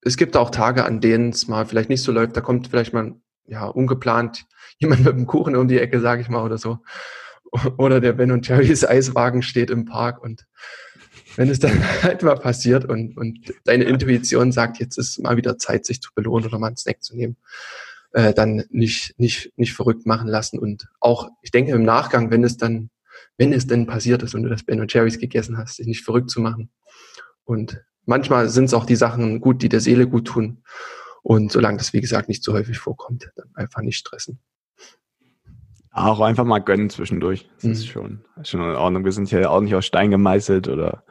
es 0.00 0.16
gibt 0.16 0.38
auch 0.38 0.50
Tage, 0.50 0.86
an 0.86 1.00
denen 1.02 1.30
es 1.30 1.48
mal 1.48 1.66
vielleicht 1.66 1.90
nicht 1.90 2.02
so 2.02 2.12
läuft. 2.12 2.34
Da 2.36 2.40
kommt 2.40 2.68
vielleicht 2.68 2.94
mal, 2.94 3.14
ja, 3.46 3.66
ungeplant 3.66 4.46
jemand 4.78 5.04
mit 5.04 5.14
dem 5.14 5.26
Kuchen 5.26 5.54
um 5.54 5.68
die 5.68 5.78
Ecke, 5.78 6.00
sage 6.00 6.22
ich 6.22 6.30
mal, 6.30 6.42
oder 6.42 6.56
so. 6.56 6.78
Oder 7.78 8.00
der 8.00 8.12
Ben 8.12 8.32
und 8.32 8.46
Jerry's 8.48 8.84
Eiswagen 8.84 9.42
steht 9.42 9.70
im 9.70 9.84
Park 9.84 10.22
und 10.22 10.46
wenn 11.36 11.50
es 11.50 11.58
dann 11.58 11.82
halt 12.02 12.22
mal 12.22 12.36
passiert 12.36 12.84
und, 12.84 13.16
und 13.16 13.52
deine 13.64 13.84
Intuition 13.84 14.52
sagt, 14.52 14.78
jetzt 14.78 14.98
ist 14.98 15.18
mal 15.18 15.36
wieder 15.36 15.58
Zeit, 15.58 15.86
sich 15.86 16.00
zu 16.00 16.10
belohnen 16.14 16.46
oder 16.46 16.58
mal 16.58 16.68
einen 16.68 16.76
Snack 16.76 17.02
zu 17.02 17.16
nehmen, 17.16 17.36
äh, 18.12 18.32
dann 18.32 18.64
nicht, 18.70 19.18
nicht, 19.18 19.52
nicht 19.56 19.74
verrückt 19.74 20.06
machen 20.06 20.28
lassen. 20.28 20.58
Und 20.58 20.88
auch, 21.00 21.28
ich 21.42 21.50
denke 21.50 21.72
im 21.72 21.82
Nachgang, 21.82 22.30
wenn 22.30 22.44
es 22.44 22.56
dann, 22.56 22.90
wenn 23.36 23.52
es 23.52 23.66
denn 23.66 23.86
passiert 23.86 24.22
ist 24.22 24.34
und 24.34 24.42
du 24.42 24.48
das 24.48 24.64
Ben 24.64 24.80
und 24.80 24.92
Jerry's 24.92 25.18
gegessen 25.18 25.58
hast, 25.58 25.78
dich 25.78 25.86
nicht 25.86 26.04
verrückt 26.04 26.30
zu 26.30 26.40
machen. 26.40 26.70
Und 27.44 27.82
manchmal 28.04 28.48
sind 28.48 28.64
es 28.64 28.74
auch 28.74 28.86
die 28.86 28.96
Sachen 28.96 29.40
gut, 29.40 29.62
die 29.62 29.68
der 29.68 29.80
Seele 29.80 30.08
gut 30.08 30.26
tun. 30.26 30.62
Und 31.22 31.52
solange 31.52 31.78
das, 31.78 31.92
wie 31.92 32.00
gesagt, 32.00 32.28
nicht 32.28 32.42
so 32.42 32.52
häufig 32.52 32.78
vorkommt, 32.78 33.30
dann 33.36 33.50
einfach 33.54 33.82
nicht 33.82 33.98
stressen. 33.98 34.40
Auch 35.96 36.20
einfach 36.20 36.44
mal 36.44 36.58
gönnen 36.58 36.90
zwischendurch. 36.90 37.48
Das 37.54 37.64
mhm. 37.64 37.72
ist 37.72 37.86
schon, 37.86 38.24
schon 38.42 38.60
in 38.60 38.76
Ordnung. 38.76 39.06
Wir 39.06 39.12
sind 39.12 39.30
hier 39.30 39.50
auch 39.50 39.62
nicht 39.62 39.74
aus 39.74 39.86
Stein 39.86 40.10
gemeißelt 40.10 40.68
oder 40.68 41.04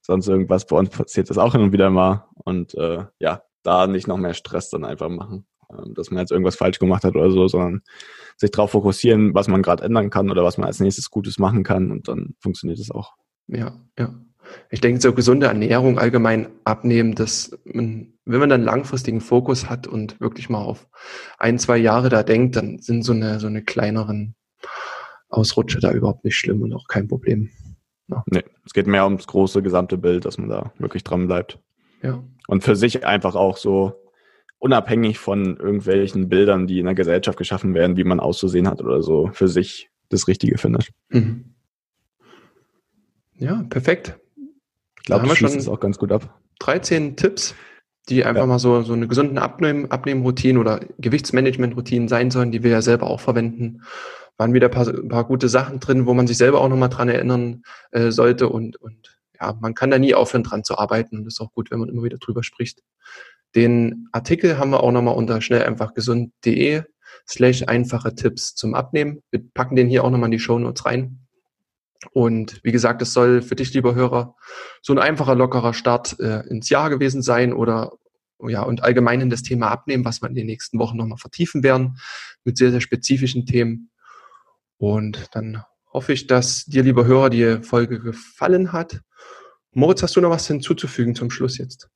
sonst 0.00 0.26
irgendwas. 0.26 0.66
Bei 0.66 0.76
uns 0.76 0.90
passiert 0.90 1.30
das 1.30 1.38
auch 1.38 1.52
hin 1.52 1.60
und 1.60 1.72
wieder 1.72 1.88
mal. 1.88 2.26
Und 2.34 2.74
äh, 2.74 3.04
ja, 3.20 3.42
da 3.62 3.86
nicht 3.86 4.08
noch 4.08 4.16
mehr 4.16 4.34
Stress 4.34 4.70
dann 4.70 4.84
einfach 4.84 5.08
machen, 5.08 5.46
ähm, 5.70 5.94
dass 5.94 6.10
man 6.10 6.18
jetzt 6.18 6.32
irgendwas 6.32 6.56
falsch 6.56 6.80
gemacht 6.80 7.04
hat 7.04 7.14
oder 7.14 7.30
so, 7.30 7.46
sondern 7.46 7.82
sich 8.36 8.50
darauf 8.50 8.72
fokussieren, 8.72 9.34
was 9.36 9.46
man 9.46 9.62
gerade 9.62 9.84
ändern 9.84 10.10
kann 10.10 10.28
oder 10.28 10.42
was 10.42 10.58
man 10.58 10.66
als 10.66 10.80
nächstes 10.80 11.10
Gutes 11.10 11.38
machen 11.38 11.62
kann 11.62 11.92
und 11.92 12.08
dann 12.08 12.34
funktioniert 12.40 12.80
es 12.80 12.90
auch. 12.90 13.14
Ja, 13.46 13.80
ja. 13.96 14.14
Ich 14.70 14.80
denke, 14.80 15.00
so 15.00 15.12
gesunde 15.12 15.46
Ernährung 15.46 15.98
allgemein 15.98 16.48
abnehmen, 16.64 17.14
dass 17.14 17.58
man, 17.64 18.14
wenn 18.24 18.40
man 18.40 18.48
dann 18.48 18.62
langfristigen 18.62 19.20
Fokus 19.20 19.68
hat 19.68 19.86
und 19.86 20.20
wirklich 20.20 20.48
mal 20.48 20.62
auf 20.62 20.88
ein, 21.38 21.58
zwei 21.58 21.76
Jahre 21.76 22.08
da 22.08 22.22
denkt, 22.22 22.56
dann 22.56 22.78
sind 22.78 23.02
so 23.02 23.12
eine, 23.12 23.40
so 23.40 23.46
eine 23.46 23.62
kleineren 23.62 24.34
Ausrutsche 25.28 25.80
da 25.80 25.92
überhaupt 25.92 26.24
nicht 26.24 26.36
schlimm 26.36 26.62
und 26.62 26.72
auch 26.72 26.86
kein 26.88 27.08
Problem. 27.08 27.50
Ja. 28.08 28.22
Nee, 28.26 28.44
es 28.64 28.72
geht 28.72 28.86
mehr 28.86 29.04
ums 29.04 29.26
große 29.26 29.62
gesamte 29.62 29.98
Bild, 29.98 30.24
dass 30.24 30.38
man 30.38 30.48
da 30.48 30.72
wirklich 30.78 31.04
dran 31.04 31.26
bleibt. 31.26 31.58
Ja. 32.02 32.22
Und 32.46 32.62
für 32.62 32.76
sich 32.76 33.06
einfach 33.06 33.34
auch 33.34 33.56
so 33.56 33.94
unabhängig 34.58 35.18
von 35.18 35.56
irgendwelchen 35.56 36.28
Bildern, 36.28 36.66
die 36.66 36.78
in 36.78 36.86
der 36.86 36.94
Gesellschaft 36.94 37.38
geschaffen 37.38 37.74
werden, 37.74 37.96
wie 37.96 38.04
man 38.04 38.20
auszusehen 38.20 38.68
hat 38.68 38.80
oder 38.80 39.02
so, 39.02 39.30
für 39.32 39.48
sich 39.48 39.90
das 40.08 40.28
Richtige 40.28 40.58
findet. 40.58 40.90
Mhm. 41.08 41.54
Ja, 43.36 43.64
perfekt. 43.68 44.18
Ich 45.04 45.06
glaube, 45.08 45.28
wir 45.28 45.36
schon 45.36 45.68
auch 45.68 45.80
ganz 45.80 45.98
gut 45.98 46.12
ab. 46.12 46.40
13 46.60 47.14
Tipps, 47.16 47.54
die 48.08 48.24
einfach 48.24 48.44
ja. 48.44 48.46
mal 48.46 48.58
so, 48.58 48.80
so 48.80 48.94
eine 48.94 49.06
gesunden 49.06 49.36
Abnehmen, 49.36 49.90
Abnehmroutine 49.90 50.58
oder 50.58 50.80
Gewichtsmanagement-Routinen 50.96 52.08
sein 52.08 52.30
sollen, 52.30 52.52
die 52.52 52.62
wir 52.62 52.70
ja 52.70 52.80
selber 52.80 53.08
auch 53.08 53.20
verwenden. 53.20 53.82
Waren 54.38 54.54
wieder 54.54 54.68
ein 54.68 54.72
paar, 54.72 54.88
ein 54.88 55.08
paar 55.08 55.26
gute 55.26 55.50
Sachen 55.50 55.78
drin, 55.78 56.06
wo 56.06 56.14
man 56.14 56.26
sich 56.26 56.38
selber 56.38 56.62
auch 56.62 56.70
nochmal 56.70 56.88
dran 56.88 57.10
erinnern 57.10 57.64
äh, 57.90 58.10
sollte 58.12 58.48
und, 58.48 58.76
und 58.76 59.20
ja, 59.38 59.52
man 59.60 59.74
kann 59.74 59.90
da 59.90 59.98
nie 59.98 60.14
aufhören, 60.14 60.42
dran 60.42 60.64
zu 60.64 60.78
arbeiten. 60.78 61.18
Und 61.18 61.24
das 61.26 61.34
ist 61.34 61.40
auch 61.40 61.52
gut, 61.52 61.70
wenn 61.70 61.80
man 61.80 61.90
immer 61.90 62.02
wieder 62.02 62.16
drüber 62.16 62.42
spricht. 62.42 62.80
Den 63.54 64.08
Artikel 64.10 64.56
haben 64.56 64.70
wir 64.70 64.82
auch 64.82 64.90
nochmal 64.90 65.16
unter 65.16 65.42
schnell 65.42 65.64
einfach 65.64 65.92
gesund.de 65.92 66.82
slash 67.28 67.62
einfache 67.66 68.14
Tipps 68.14 68.54
zum 68.54 68.74
Abnehmen. 68.74 69.20
Wir 69.30 69.42
packen 69.52 69.76
den 69.76 69.88
hier 69.88 70.02
auch 70.02 70.10
nochmal 70.10 70.28
in 70.28 70.32
die 70.32 70.40
Show 70.40 70.58
Notes 70.58 70.86
rein. 70.86 71.23
Und 72.12 72.60
wie 72.62 72.72
gesagt, 72.72 73.02
es 73.02 73.12
soll 73.12 73.42
für 73.42 73.56
dich, 73.56 73.72
lieber 73.74 73.94
Hörer, 73.94 74.36
so 74.82 74.92
ein 74.92 74.98
einfacher, 74.98 75.34
lockerer 75.34 75.74
Start 75.74 76.18
äh, 76.20 76.46
ins 76.48 76.68
Jahr 76.68 76.90
gewesen 76.90 77.22
sein 77.22 77.52
oder 77.52 77.92
ja, 78.48 78.62
und 78.62 78.82
allgemein 78.82 79.20
in 79.20 79.30
das 79.30 79.42
Thema 79.42 79.68
abnehmen, 79.68 80.04
was 80.04 80.20
wir 80.20 80.28
in 80.28 80.34
den 80.34 80.46
nächsten 80.46 80.78
Wochen 80.78 80.96
nochmal 80.96 81.18
vertiefen 81.18 81.62
werden, 81.62 81.98
mit 82.44 82.58
sehr, 82.58 82.70
sehr 82.70 82.80
spezifischen 82.80 83.46
Themen. 83.46 83.90
Und 84.76 85.28
dann 85.32 85.64
hoffe 85.92 86.12
ich, 86.12 86.26
dass 86.26 86.64
dir, 86.64 86.82
lieber 86.82 87.06
Hörer, 87.06 87.30
die 87.30 87.62
Folge 87.62 88.00
gefallen 88.00 88.72
hat. 88.72 89.00
Moritz, 89.72 90.02
hast 90.02 90.16
du 90.16 90.20
noch 90.20 90.30
was 90.30 90.46
hinzuzufügen 90.46 91.14
zum 91.14 91.30
Schluss 91.30 91.58
jetzt? 91.58 91.88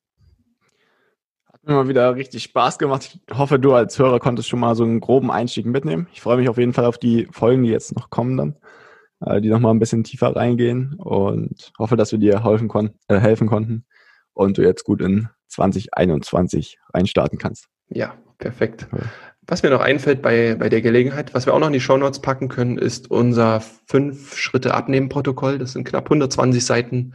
Hat 1.53 1.65
mir 1.65 1.75
mal 1.75 1.89
wieder 1.89 2.15
richtig 2.15 2.45
Spaß 2.45 2.79
gemacht. 2.79 3.19
Ich 3.29 3.37
hoffe, 3.37 3.59
du 3.59 3.75
als 3.75 3.99
Hörer 3.99 4.21
konntest 4.21 4.49
schon 4.49 4.61
mal 4.61 4.75
so 4.75 4.85
einen 4.85 5.01
groben 5.01 5.31
Einstieg 5.31 5.67
mitnehmen. 5.67 6.09
Ich 6.13 6.21
freue 6.21 6.39
mich 6.39 6.49
auf 6.49 6.59
jeden 6.59 6.73
Fall 6.73 6.87
auf 6.87 6.99
die 6.99 7.29
Folgen, 7.31 7.65
die 7.65 7.71
jetzt 7.71 7.95
noch 7.95 8.11
kommen 8.11 8.37
dann. 8.37 8.57
Äh, 9.21 9.41
die 9.41 9.49
nochmal 9.49 9.75
ein 9.75 9.79
bisschen 9.79 10.05
tiefer 10.05 10.35
reingehen 10.35 10.95
und 10.95 11.73
hoffe, 11.79 11.97
dass 11.97 12.13
wir 12.13 12.19
dir 12.19 12.45
helfen, 12.45 12.69
kon 12.69 12.91
äh, 13.09 13.19
helfen 13.19 13.49
konnten 13.49 13.85
und 14.33 14.59
du 14.59 14.63
jetzt 14.63 14.85
gut 14.85 15.01
in 15.01 15.29
2021 15.49 16.79
reinstarten 16.95 17.39
kannst. 17.39 17.69
Ja, 17.89 18.15
perfekt. 18.39 18.87
Was 19.51 19.63
mir 19.63 19.71
noch 19.71 19.81
einfällt 19.81 20.21
bei, 20.21 20.57
bei 20.57 20.69
der 20.69 20.83
Gelegenheit, 20.83 21.33
was 21.33 21.47
wir 21.47 21.55
auch 21.55 21.59
noch 21.59 21.69
in 21.69 21.73
die 21.73 21.81
Shownotes 21.81 22.21
packen 22.21 22.49
können, 22.49 22.77
ist 22.77 23.11
unser 23.11 23.63
Fünf-Schritte-Abnehmen-Protokoll. 23.87 25.57
Das 25.59 25.73
sind 25.73 25.85
knapp 25.85 26.05
120 26.05 26.63
Seiten. 26.63 27.15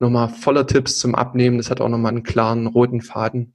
Nochmal 0.00 0.28
voller 0.28 0.66
Tipps 0.66 0.98
zum 0.98 1.14
Abnehmen. 1.14 1.56
Das 1.58 1.70
hat 1.70 1.80
auch 1.80 1.88
nochmal 1.88 2.10
einen 2.10 2.24
klaren 2.24 2.66
roten 2.66 3.00
Faden. 3.00 3.54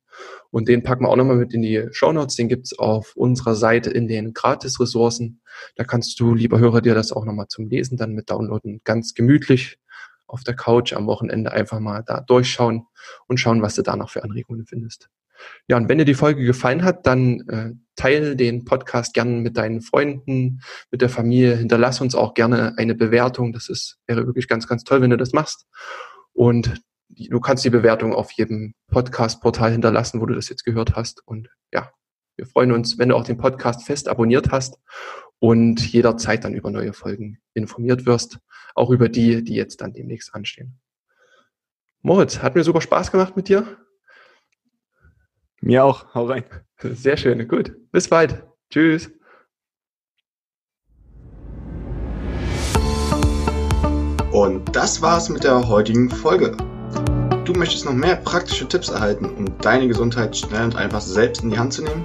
Und 0.52 0.70
den 0.70 0.84
packen 0.84 1.04
wir 1.04 1.10
auch 1.10 1.18
nochmal 1.18 1.36
mit 1.36 1.54
in 1.54 1.62
die 1.62 1.86
Show 1.92 2.14
Notes. 2.14 2.38
Den 2.38 2.48
gibt's 2.48 2.80
auf 2.80 3.14
unserer 3.18 3.56
Seite 3.56 3.90
in 3.90 4.08
den 4.08 4.34
Gratis-Ressourcen. 4.34 5.42
Da 5.76 5.84
kannst 5.84 6.18
du, 6.22 6.34
lieber 6.34 6.60
Hörer, 6.60 6.80
dir 6.80 6.96
das 6.96 7.12
auch 7.12 7.26
nochmal 7.26 7.50
zum 7.50 7.68
Lesen 7.68 7.98
dann 7.98 8.14
mit 8.14 8.30
downloaden. 8.30 8.80
Ganz 8.86 9.16
gemütlich 9.16 9.80
auf 10.28 10.46
der 10.46 10.56
Couch 10.56 10.94
am 10.94 11.08
Wochenende 11.08 11.52
einfach 11.52 11.82
mal 11.82 12.04
da 12.06 12.22
durchschauen 12.22 12.88
und 13.28 13.42
schauen, 13.42 13.62
was 13.62 13.76
du 13.76 13.82
da 13.82 13.98
noch 13.98 14.12
für 14.12 14.24
Anregungen 14.24 14.66
findest. 14.66 15.10
Ja, 15.68 15.78
und 15.78 15.90
wenn 15.90 15.98
dir 15.98 16.06
die 16.06 16.14
Folge 16.14 16.44
gefallen 16.44 16.84
hat, 16.84 17.06
dann 17.08 17.42
äh, 17.48 17.72
teile 17.96 18.36
den 18.36 18.66
Podcast 18.66 19.14
gerne 19.14 19.32
mit 19.42 19.58
deinen 19.58 19.82
Freunden, 19.82 20.62
mit 20.92 21.02
der 21.02 21.10
Familie. 21.10 21.56
Hinterlass 21.56 22.02
uns 22.02 22.16
auch 22.16 22.34
gerne 22.34 22.78
eine 22.78 22.96
Bewertung. 22.96 23.54
Das 23.54 23.70
ist, 23.70 23.98
wäre 24.08 24.26
wirklich 24.26 24.48
ganz, 24.48 24.68
ganz 24.68 24.84
toll, 24.84 25.02
wenn 25.02 25.12
du 25.12 25.18
das 25.18 25.34
machst. 25.34 25.66
Und 26.34 26.82
du 27.10 27.40
kannst 27.40 27.64
die 27.64 27.70
Bewertung 27.70 28.14
auf 28.14 28.32
jedem 28.32 28.74
Podcast-Portal 28.90 29.72
hinterlassen, 29.72 30.22
wo 30.22 30.26
du 30.26 30.36
das 30.36 30.50
jetzt 30.50 30.66
gehört 30.66 30.96
hast. 30.96 31.22
Und 31.26 31.50
ja, 31.72 31.92
wir 32.36 32.46
freuen 32.46 32.72
uns, 32.72 32.98
wenn 32.98 33.10
du 33.10 33.16
auch 33.16 33.24
den 33.24 33.38
Podcast 33.38 33.86
fest 33.86 34.08
abonniert 34.08 34.52
hast 34.52 34.80
und 35.40 35.86
jederzeit 35.92 36.44
dann 36.44 36.54
über 36.54 36.72
neue 36.72 36.94
Folgen 36.94 37.40
informiert 37.54 38.06
wirst, 38.06 38.40
auch 38.76 38.90
über 38.90 39.10
die, 39.10 39.44
die 39.44 39.56
jetzt 39.56 39.82
dann 39.82 39.94
demnächst 39.94 40.34
anstehen. 40.34 40.80
Moritz, 42.02 42.40
hat 42.40 42.56
mir 42.56 42.64
super 42.64 42.82
Spaß 42.82 43.12
gemacht 43.12 43.36
mit 43.36 43.48
dir. 43.48 43.78
Mir 45.64 45.84
auch. 45.86 46.14
Hau 46.14 46.26
rein. 46.26 46.44
Sehr 46.82 47.16
schön. 47.16 47.48
Gut. 47.48 47.72
Bis 47.92 48.10
bald. 48.10 48.44
Tschüss. 48.70 49.10
Und 54.34 54.76
das 54.76 55.02
war's 55.02 55.30
mit 55.30 55.46
der 55.46 55.70
heutigen 55.70 56.10
Folge. 56.10 56.58
Du 57.46 57.54
möchtest 57.54 57.86
noch 57.86 57.94
mehr 57.94 58.18
praktische 58.18 58.68
Tipps 58.68 58.90
erhalten, 58.90 59.24
um 59.26 59.58
deine 59.60 59.88
Gesundheit 59.88 60.36
schnell 60.36 60.66
und 60.66 60.76
einfach 60.76 61.00
selbst 61.00 61.44
in 61.44 61.52
die 61.52 61.58
Hand 61.58 61.72
zu 61.74 61.84
nehmen? 61.84 62.04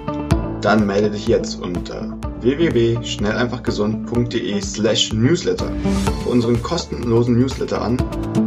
Dann 0.61 0.85
melde 0.85 1.09
dich 1.09 1.27
jetzt 1.27 1.61
unter 1.61 2.17
www.schnelleinfachgesund.de 2.41 4.61
slash 4.61 5.11
newsletter 5.11 5.69
für 6.23 6.29
unseren 6.29 6.63
kostenlosen 6.63 7.37
Newsletter 7.37 7.81
an 7.81 7.97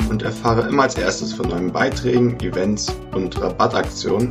und 0.09 0.23
erfahre 0.23 0.67
immer 0.69 0.85
als 0.85 0.97
erstes 0.97 1.35
von 1.35 1.49
neuen 1.49 1.71
Beiträgen, 1.73 2.41
Events 2.41 2.95
und 3.15 3.39
Rabattaktionen. 3.41 4.31